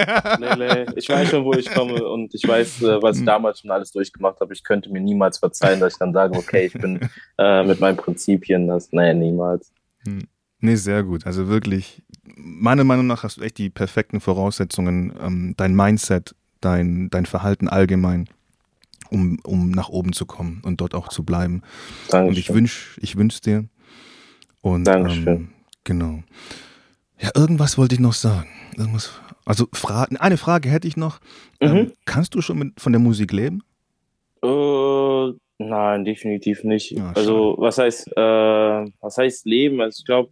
nee, 0.41 0.57
nee, 0.57 0.87
ich 0.95 1.09
weiß 1.09 1.31
schon, 1.31 1.45
wo 1.45 1.53
ich 1.55 1.69
komme 1.73 2.07
und 2.07 2.33
ich 2.35 2.47
weiß, 2.47 2.83
äh, 2.83 3.03
was 3.03 3.17
ich 3.17 3.21
hm. 3.23 3.27
damals 3.27 3.61
schon 3.61 3.71
alles 3.71 3.91
durchgemacht 3.91 4.41
habe. 4.41 4.55
Ich 4.55 4.63
könnte 4.63 4.91
mir 4.91 5.01
niemals 5.01 5.39
verzeihen, 5.39 5.81
dass 5.81 5.95
ich 5.95 5.99
dann 5.99 6.13
sage, 6.13 6.37
okay, 6.37 6.67
ich 6.67 6.73
bin 6.75 7.01
äh, 7.39 7.65
mit 7.65 7.81
meinen 7.81 7.97
Prinzipien, 7.97 8.69
das, 8.69 8.93
nein, 8.93 9.19
niemals. 9.19 9.73
Hm. 10.05 10.29
Nee, 10.61 10.77
sehr 10.77 11.03
gut. 11.03 11.27
Also 11.27 11.49
wirklich, 11.49 12.03
meiner 12.37 12.85
Meinung 12.85 13.07
nach 13.07 13.25
hast 13.25 13.39
du 13.39 13.43
echt 13.43 13.59
die 13.59 13.69
perfekten 13.69 14.21
Voraussetzungen, 14.21 15.13
ähm, 15.21 15.55
dein 15.57 15.75
Mindset, 15.75 16.35
dein, 16.61 17.11
dein 17.11 17.27
Verhalten 17.27 17.69
allgemein 17.69 18.29
um, 19.11 19.38
um 19.45 19.71
nach 19.71 19.88
oben 19.88 20.12
zu 20.12 20.27
kommen 20.27 20.62
und 20.64 20.81
dort 20.81 20.95
auch 20.95 21.09
zu 21.09 21.25
bleiben. 21.25 21.62
Dankeschön. 22.11 22.29
Und 22.29 22.38
ich 22.38 22.55
wünsche 22.55 23.01
ich 23.01 23.16
wünsch 23.16 23.40
dir. 23.40 23.64
Und, 24.61 24.85
Dankeschön. 24.85 25.27
Ähm, 25.27 25.49
genau. 25.85 26.23
Ja, 27.21 27.31
irgendwas 27.35 27.79
wollte 27.79 27.95
ich 27.95 28.01
noch 28.01 28.12
sagen. 28.12 28.49
Irgendwas, 28.77 29.12
also 29.45 29.66
Fra 29.73 30.07
eine 30.19 30.37
Frage 30.37 30.69
hätte 30.69 30.88
ich 30.88 30.97
noch. 30.97 31.21
Ähm, 31.61 31.71
mhm. 31.71 31.77
Ähm, 31.79 31.92
kannst 32.05 32.35
du 32.35 32.40
schon 32.40 32.59
mit, 32.59 32.81
von 32.81 32.92
der 32.92 33.01
Musik 33.01 33.33
leben? 33.33 33.62
Äh, 34.42 35.33
nein, 35.59 36.05
definitiv 36.05 36.64
nicht. 36.64 36.92
Ja, 36.92 37.12
also 37.14 37.55
was 37.59 37.79
heißt, 37.79 38.09
äh, 38.16 38.21
was 39.01 39.16
heißt 39.16 39.47
leben? 39.47 39.81
Also 39.81 40.01
ich 40.01 40.05
glaube, 40.05 40.31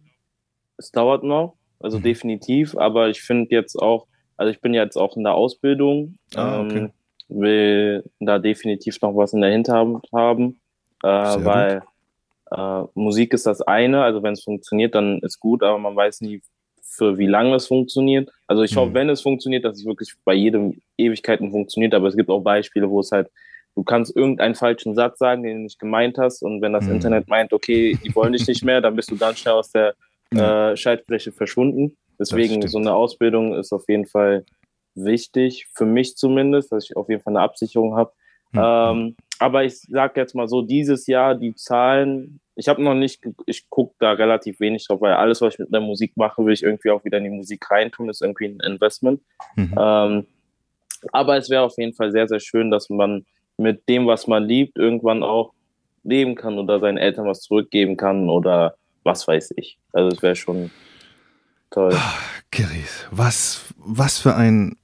es 0.77 0.91
dauert 0.91 1.23
noch, 1.23 1.55
also 1.79 1.99
mhm. 1.99 2.03
definitiv, 2.03 2.77
aber 2.77 3.09
ich 3.09 3.21
finde 3.21 3.55
jetzt 3.55 3.75
auch, 3.77 4.07
also 4.37 4.51
ich 4.51 4.61
bin 4.61 4.73
jetzt 4.73 4.97
auch 4.97 5.15
in 5.15 5.23
der 5.23 5.33
Ausbildung. 5.33 6.15
Ah, 6.35 6.61
okay. 6.61 6.77
ähm, 6.77 6.91
will 7.27 8.03
da 8.19 8.39
definitiv 8.39 9.01
noch 9.01 9.15
was 9.15 9.33
in 9.33 9.41
der 9.41 9.51
Hinterhand 9.51 10.05
haben, 10.13 10.59
äh, 11.03 11.07
weil 11.07 11.81
äh, 12.51 12.83
Musik 12.93 13.33
ist 13.33 13.45
das 13.45 13.61
eine, 13.61 14.03
also 14.03 14.21
wenn 14.23 14.33
es 14.33 14.43
funktioniert, 14.43 14.95
dann 14.95 15.19
ist 15.19 15.39
gut, 15.39 15.63
aber 15.63 15.77
man 15.77 15.95
weiß 15.95 16.21
nie, 16.21 16.41
für 16.81 17.17
wie 17.17 17.27
lange 17.27 17.55
es 17.55 17.67
funktioniert. 17.67 18.29
Also 18.47 18.63
ich 18.63 18.75
mhm. 18.75 18.79
hoffe, 18.79 18.93
wenn 18.93 19.09
es 19.09 19.21
funktioniert, 19.21 19.65
dass 19.65 19.79
es 19.79 19.85
wirklich 19.85 20.13
bei 20.23 20.33
jedem 20.33 20.81
Ewigkeiten 20.97 21.51
funktioniert, 21.51 21.93
aber 21.93 22.07
es 22.07 22.15
gibt 22.15 22.29
auch 22.29 22.41
Beispiele, 22.41 22.89
wo 22.89 22.99
es 22.99 23.11
halt, 23.11 23.29
du 23.75 23.83
kannst 23.83 24.15
irgendeinen 24.15 24.55
falschen 24.55 24.95
Satz 24.95 25.19
sagen, 25.19 25.43
den 25.43 25.57
du 25.57 25.63
nicht 25.63 25.79
gemeint 25.79 26.17
hast 26.17 26.43
und 26.43 26.61
wenn 26.61 26.73
das 26.73 26.85
mhm. 26.85 26.93
Internet 26.93 27.27
meint, 27.27 27.53
okay, 27.53 27.97
die 28.03 28.15
wollen 28.15 28.33
dich 28.33 28.47
nicht 28.47 28.63
mehr, 28.63 28.81
dann 28.81 28.95
bist 28.95 29.11
du 29.11 29.17
ganz 29.17 29.39
schnell 29.39 29.55
aus 29.55 29.71
der 29.71 29.95
äh, 30.31 30.75
Schaltfläche 30.75 31.31
verschwunden. 31.31 31.97
Deswegen 32.19 32.65
so 32.67 32.77
eine 32.77 32.93
Ausbildung 32.93 33.55
ist 33.55 33.73
auf 33.73 33.83
jeden 33.89 34.05
Fall 34.05 34.45
wichtig, 34.95 35.67
für 35.73 35.85
mich 35.85 36.15
zumindest, 36.15 36.71
dass 36.71 36.85
ich 36.85 36.95
auf 36.95 37.09
jeden 37.09 37.21
Fall 37.21 37.35
eine 37.35 37.43
Absicherung 37.43 37.95
habe. 37.95 38.11
Mhm. 38.51 38.61
Ähm, 38.63 39.15
aber 39.39 39.65
ich 39.65 39.79
sage 39.79 40.19
jetzt 40.19 40.35
mal 40.35 40.47
so, 40.47 40.61
dieses 40.61 41.07
Jahr 41.07 41.35
die 41.35 41.53
Zahlen, 41.55 42.39
ich 42.55 42.69
habe 42.69 42.81
noch 42.81 42.93
nicht, 42.93 43.21
ich 43.45 43.69
gucke 43.69 43.95
da 43.99 44.13
relativ 44.13 44.59
wenig 44.59 44.87
drauf, 44.87 45.01
weil 45.01 45.13
alles, 45.13 45.41
was 45.41 45.55
ich 45.55 45.59
mit 45.59 45.73
der 45.73 45.81
Musik 45.81 46.15
mache, 46.15 46.45
will 46.45 46.53
ich 46.53 46.63
irgendwie 46.63 46.91
auch 46.91 47.03
wieder 47.03 47.17
in 47.17 47.25
die 47.25 47.29
Musik 47.29 47.69
reintun, 47.69 48.09
ist 48.09 48.21
irgendwie 48.21 48.45
ein 48.45 48.59
Investment. 48.61 49.21
Mhm. 49.55 49.75
Ähm, 49.77 50.25
aber 51.11 51.37
es 51.37 51.49
wäre 51.49 51.63
auf 51.63 51.77
jeden 51.77 51.93
Fall 51.93 52.11
sehr, 52.11 52.27
sehr 52.27 52.39
schön, 52.39 52.71
dass 52.71 52.89
man 52.89 53.25
mit 53.57 53.87
dem, 53.89 54.07
was 54.07 54.27
man 54.27 54.45
liebt, 54.45 54.77
irgendwann 54.77 55.23
auch 55.23 55.53
leben 56.03 56.35
kann 56.35 56.57
oder 56.57 56.79
seinen 56.79 56.97
Eltern 56.97 57.27
was 57.27 57.41
zurückgeben 57.41 57.97
kann 57.97 58.29
oder 58.29 58.75
was 59.03 59.27
weiß 59.27 59.53
ich. 59.57 59.77
Also 59.91 60.15
es 60.15 60.21
wäre 60.21 60.35
schon 60.35 60.71
Toll. 61.75 61.91
Ah, 61.93 62.13
Kiris, 62.51 63.05
was, 63.11 63.65
was 63.75 64.19
für 64.19 64.33
ein, 64.33 64.77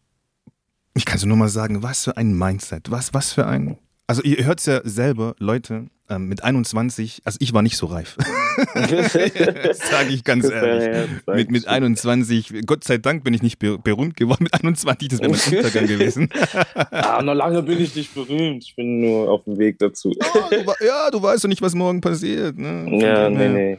ich 0.94 1.06
kann 1.06 1.18
es 1.18 1.26
nur 1.26 1.38
mal 1.38 1.50
sagen, 1.50 1.84
was 1.84 2.04
für 2.06 2.18
ein 2.18 2.38
Mindset, 2.38 2.92
was, 2.92 3.14
was 3.14 3.34
für 3.34 3.48
ein, 3.48 3.78
also 4.08 4.22
ihr 4.24 4.46
hört 4.46 4.60
es 4.60 4.66
ja 4.66 4.82
selber, 4.84 5.36
Leute, 5.40 5.88
ähm, 6.10 6.28
mit 6.28 6.44
21, 6.44 7.22
also 7.24 7.38
ich 7.40 7.54
war 7.54 7.62
nicht 7.62 7.78
so 7.78 7.86
reif. 7.86 8.18
das 8.74 9.14
sage 9.14 10.10
ich 10.10 10.26
ganz 10.26 10.50
ehrlich. 10.50 11.10
Mit, 11.28 11.52
mit 11.52 11.68
21, 11.68 12.66
Gott 12.66 12.84
sei 12.84 12.98
Dank 12.98 13.24
bin 13.24 13.34
ich 13.34 13.42
nicht 13.42 13.60
berühmt 13.60 14.18
geworden 14.18 14.44
mit 14.44 14.54
21, 14.54 15.08
das 15.08 15.22
wäre 15.22 15.32
mein 15.32 15.40
Untergang 15.58 15.88
gewesen. 15.88 16.30
ah, 16.74 17.22
noch 17.22 17.34
lange 17.34 17.64
bin 17.64 17.80
ich 17.80 17.96
nicht 17.96 18.14
berühmt, 18.14 18.64
ich 18.66 18.76
bin 18.76 19.00
nur 19.00 19.30
auf 19.30 19.46
dem 19.46 19.58
Weg 19.58 19.80
dazu. 19.80 20.14
ja, 20.20 20.50
du, 20.50 20.86
ja, 20.86 21.10
du 21.10 21.22
weißt 21.22 21.46
doch 21.46 21.50
nicht, 21.50 21.62
was 21.62 21.74
morgen 21.74 22.02
passiert. 22.02 22.58
Ne? 22.58 23.00
Ja, 23.00 23.30
nee, 23.30 23.48
nee. 23.48 23.78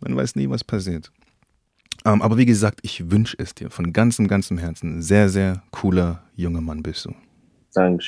Man 0.00 0.16
weiß 0.16 0.36
nie, 0.36 0.48
was 0.48 0.62
passiert. 0.62 1.10
Ähm, 2.04 2.22
aber 2.22 2.36
wie 2.36 2.46
gesagt, 2.46 2.80
ich 2.82 3.10
wünsche 3.10 3.36
es 3.38 3.54
dir 3.54 3.70
von 3.70 3.92
ganzem, 3.92 4.28
ganzem 4.28 4.58
Herzen. 4.58 5.02
Sehr, 5.02 5.28
sehr 5.28 5.62
cooler 5.70 6.22
junger 6.34 6.60
Mann 6.60 6.82
bist 6.82 7.06
du. 7.06 7.14
Danke. 7.74 8.04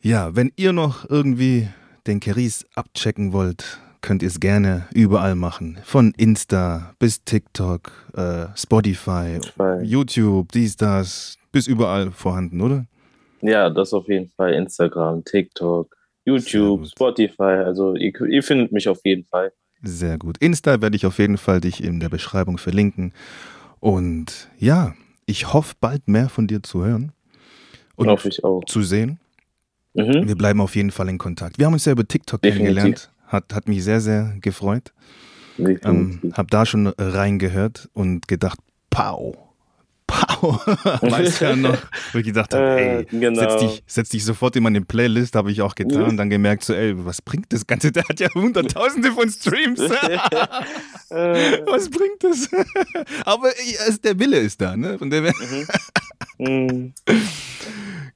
Ja, 0.00 0.34
wenn 0.36 0.52
ihr 0.56 0.72
noch 0.72 1.08
irgendwie 1.08 1.68
den 2.06 2.20
Keris 2.20 2.64
abchecken 2.74 3.32
wollt, 3.32 3.80
könnt 4.00 4.22
ihr 4.22 4.28
es 4.28 4.40
gerne 4.40 4.86
überall 4.94 5.34
machen. 5.34 5.78
Von 5.82 6.12
Insta 6.16 6.94
bis 6.98 7.24
TikTok, 7.24 7.90
äh, 8.14 8.46
Spotify, 8.54 9.38
Spotify, 9.42 9.82
YouTube, 9.82 10.52
dies, 10.52 10.76
das, 10.76 11.36
bis 11.50 11.66
überall 11.66 12.12
vorhanden, 12.12 12.60
oder? 12.60 12.86
Ja, 13.40 13.68
das 13.68 13.92
auf 13.92 14.08
jeden 14.08 14.28
Fall. 14.28 14.54
Instagram, 14.54 15.24
TikTok, 15.24 15.96
YouTube, 16.24 16.86
Spotify. 16.86 17.64
Also 17.64 17.96
ihr, 17.96 18.12
ihr 18.28 18.42
findet 18.42 18.72
mich 18.72 18.88
auf 18.88 19.00
jeden 19.04 19.24
Fall. 19.24 19.52
Sehr 19.86 20.18
gut. 20.18 20.38
Insta 20.38 20.80
werde 20.80 20.96
ich 20.96 21.06
auf 21.06 21.18
jeden 21.18 21.38
Fall 21.38 21.60
dich 21.60 21.82
in 21.82 22.00
der 22.00 22.08
Beschreibung 22.08 22.58
verlinken. 22.58 23.12
Und 23.80 24.50
ja, 24.58 24.94
ich 25.26 25.52
hoffe 25.52 25.74
bald 25.80 26.08
mehr 26.08 26.28
von 26.28 26.46
dir 26.46 26.62
zu 26.62 26.84
hören 26.84 27.12
und 27.94 28.08
hoffe 28.08 28.28
ich 28.28 28.44
auch. 28.44 28.64
zu 28.64 28.82
sehen. 28.82 29.18
Mhm. 29.94 30.26
Wir 30.28 30.36
bleiben 30.36 30.60
auf 30.60 30.76
jeden 30.76 30.90
Fall 30.90 31.08
in 31.08 31.18
Kontakt. 31.18 31.58
Wir 31.58 31.66
haben 31.66 31.72
uns 31.72 31.84
ja 31.84 31.92
über 31.92 32.06
TikTok 32.06 32.42
Definitiv. 32.42 32.66
kennengelernt. 32.66 33.10
Hat, 33.26 33.54
hat 33.54 33.68
mich 33.68 33.82
sehr, 33.82 34.00
sehr 34.00 34.36
gefreut. 34.40 34.92
Ähm, 35.58 36.20
hab 36.32 36.50
da 36.50 36.66
schon 36.66 36.86
reingehört 36.86 37.88
und 37.94 38.28
gedacht, 38.28 38.58
pow, 38.90 39.36
Pow, 40.06 40.64
weißt 41.02 41.40
ja 41.40 41.56
noch, 41.56 41.76
wo 42.12 42.18
ich 42.18 42.26
gedacht 42.26 42.54
habe, 42.54 42.64
äh, 42.64 42.98
ey, 42.98 43.04
genau. 43.06 43.40
setz, 43.40 43.60
dich, 43.60 43.82
setz 43.86 44.08
dich 44.10 44.24
sofort 44.24 44.54
in 44.56 44.62
meine 44.62 44.80
Playlist, 44.80 45.34
habe 45.34 45.50
ich 45.50 45.62
auch 45.62 45.74
getan 45.74 46.04
und 46.04 46.16
dann 46.16 46.30
gemerkt, 46.30 46.64
so, 46.64 46.74
ey, 46.74 46.94
was 47.04 47.20
bringt 47.20 47.52
das 47.52 47.66
Ganze? 47.66 47.90
Der 47.90 48.04
hat 48.08 48.20
ja 48.20 48.28
hunderttausende 48.32 49.12
von 49.12 49.28
Streams. 49.28 49.80
was 51.08 51.90
bringt 51.90 52.22
das? 52.22 52.48
Aber 53.24 53.50
der 54.04 54.18
Wille 54.18 54.38
ist 54.38 54.60
da, 54.60 54.76
ne? 54.76 54.98
Von 54.98 55.10
der 55.10 55.22
mhm. 55.22 55.66
mhm. 56.38 56.92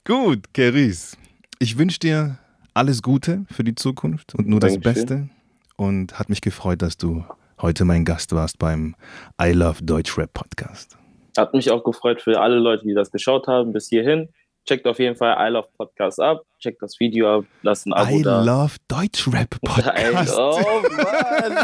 Gut, 0.05 0.55
Keris, 0.55 1.17
ich 1.59 1.77
wünsche 1.77 1.99
dir 1.99 2.39
alles 2.73 3.03
Gute 3.03 3.45
für 3.51 3.65
die 3.65 3.75
Zukunft 3.75 4.35
und 4.35 4.47
nur 4.47 4.61
Dankeschön. 4.61 4.83
das 4.83 4.95
Beste 4.95 5.29
und 5.77 6.19
hat 6.19 6.29
mich 6.29 6.41
gefreut, 6.41 6.83
dass 6.83 6.97
du 6.97 7.25
heute 7.61 7.85
mein 7.85 8.05
Gast 8.05 8.33
warst 8.33 8.59
beim 8.59 8.95
I 9.43 9.53
Love 9.53 9.83
Deutschrap 9.83 10.33
Podcast. 10.33 11.00
Hat 11.41 11.55
mich 11.55 11.71
auch 11.71 11.83
gefreut 11.83 12.21
für 12.21 12.39
alle 12.39 12.57
Leute, 12.57 12.85
die 12.85 12.93
das 12.93 13.11
geschaut 13.11 13.47
haben 13.47 13.73
bis 13.73 13.89
hierhin. 13.89 14.29
Checkt 14.67 14.87
auf 14.87 14.99
jeden 14.99 15.17
Fall 15.17 15.35
I 15.39 15.51
Love 15.51 15.69
Podcast 15.75 16.21
ab. 16.21 16.43
Checkt 16.59 16.83
das 16.83 17.01
Video 17.01 17.39
ab. 17.39 17.45
Lasst 17.63 17.87
ein 17.87 17.95
Abo 17.95 18.19
I 18.19 18.23
da. 18.23 18.43
I 18.43 18.47
Love 18.47 18.77
Deutschrap 18.89 19.49
Podcast. 19.63 20.39
oh 20.39 20.83
Mann. 20.91 21.57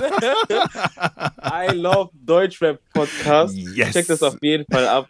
I 1.73 1.77
Love 1.77 2.11
Deutschrap 2.15 2.81
Podcast. 2.95 3.55
Yes. 3.55 3.93
Checkt 3.93 4.09
das 4.09 4.23
auf 4.23 4.39
jeden 4.41 4.65
Fall 4.73 4.89
ab. 4.89 5.09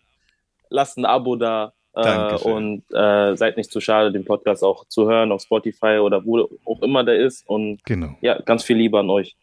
Lasst 0.69 0.99
ein 0.99 1.05
Abo 1.05 1.37
da. 1.37 1.73
Äh, 1.95 2.35
und 2.39 2.83
äh, 2.93 3.37
seid 3.37 3.57
nicht 3.57 3.71
zu 3.71 3.81
schade, 3.81 4.11
den 4.11 4.25
Podcast 4.25 4.65
auch 4.65 4.85
zu 4.89 5.09
hören 5.09 5.31
auf 5.31 5.43
Spotify 5.43 5.99
oder 5.99 6.27
wo 6.27 6.49
auch 6.65 6.83
immer 6.83 7.05
der 7.05 7.21
ist. 7.21 7.49
Und 7.49 7.85
genau. 7.85 8.17
ja, 8.21 8.43
ganz 8.43 8.65
viel 8.65 8.77
Liebe 8.77 8.99
an 8.99 9.11
euch. 9.11 9.37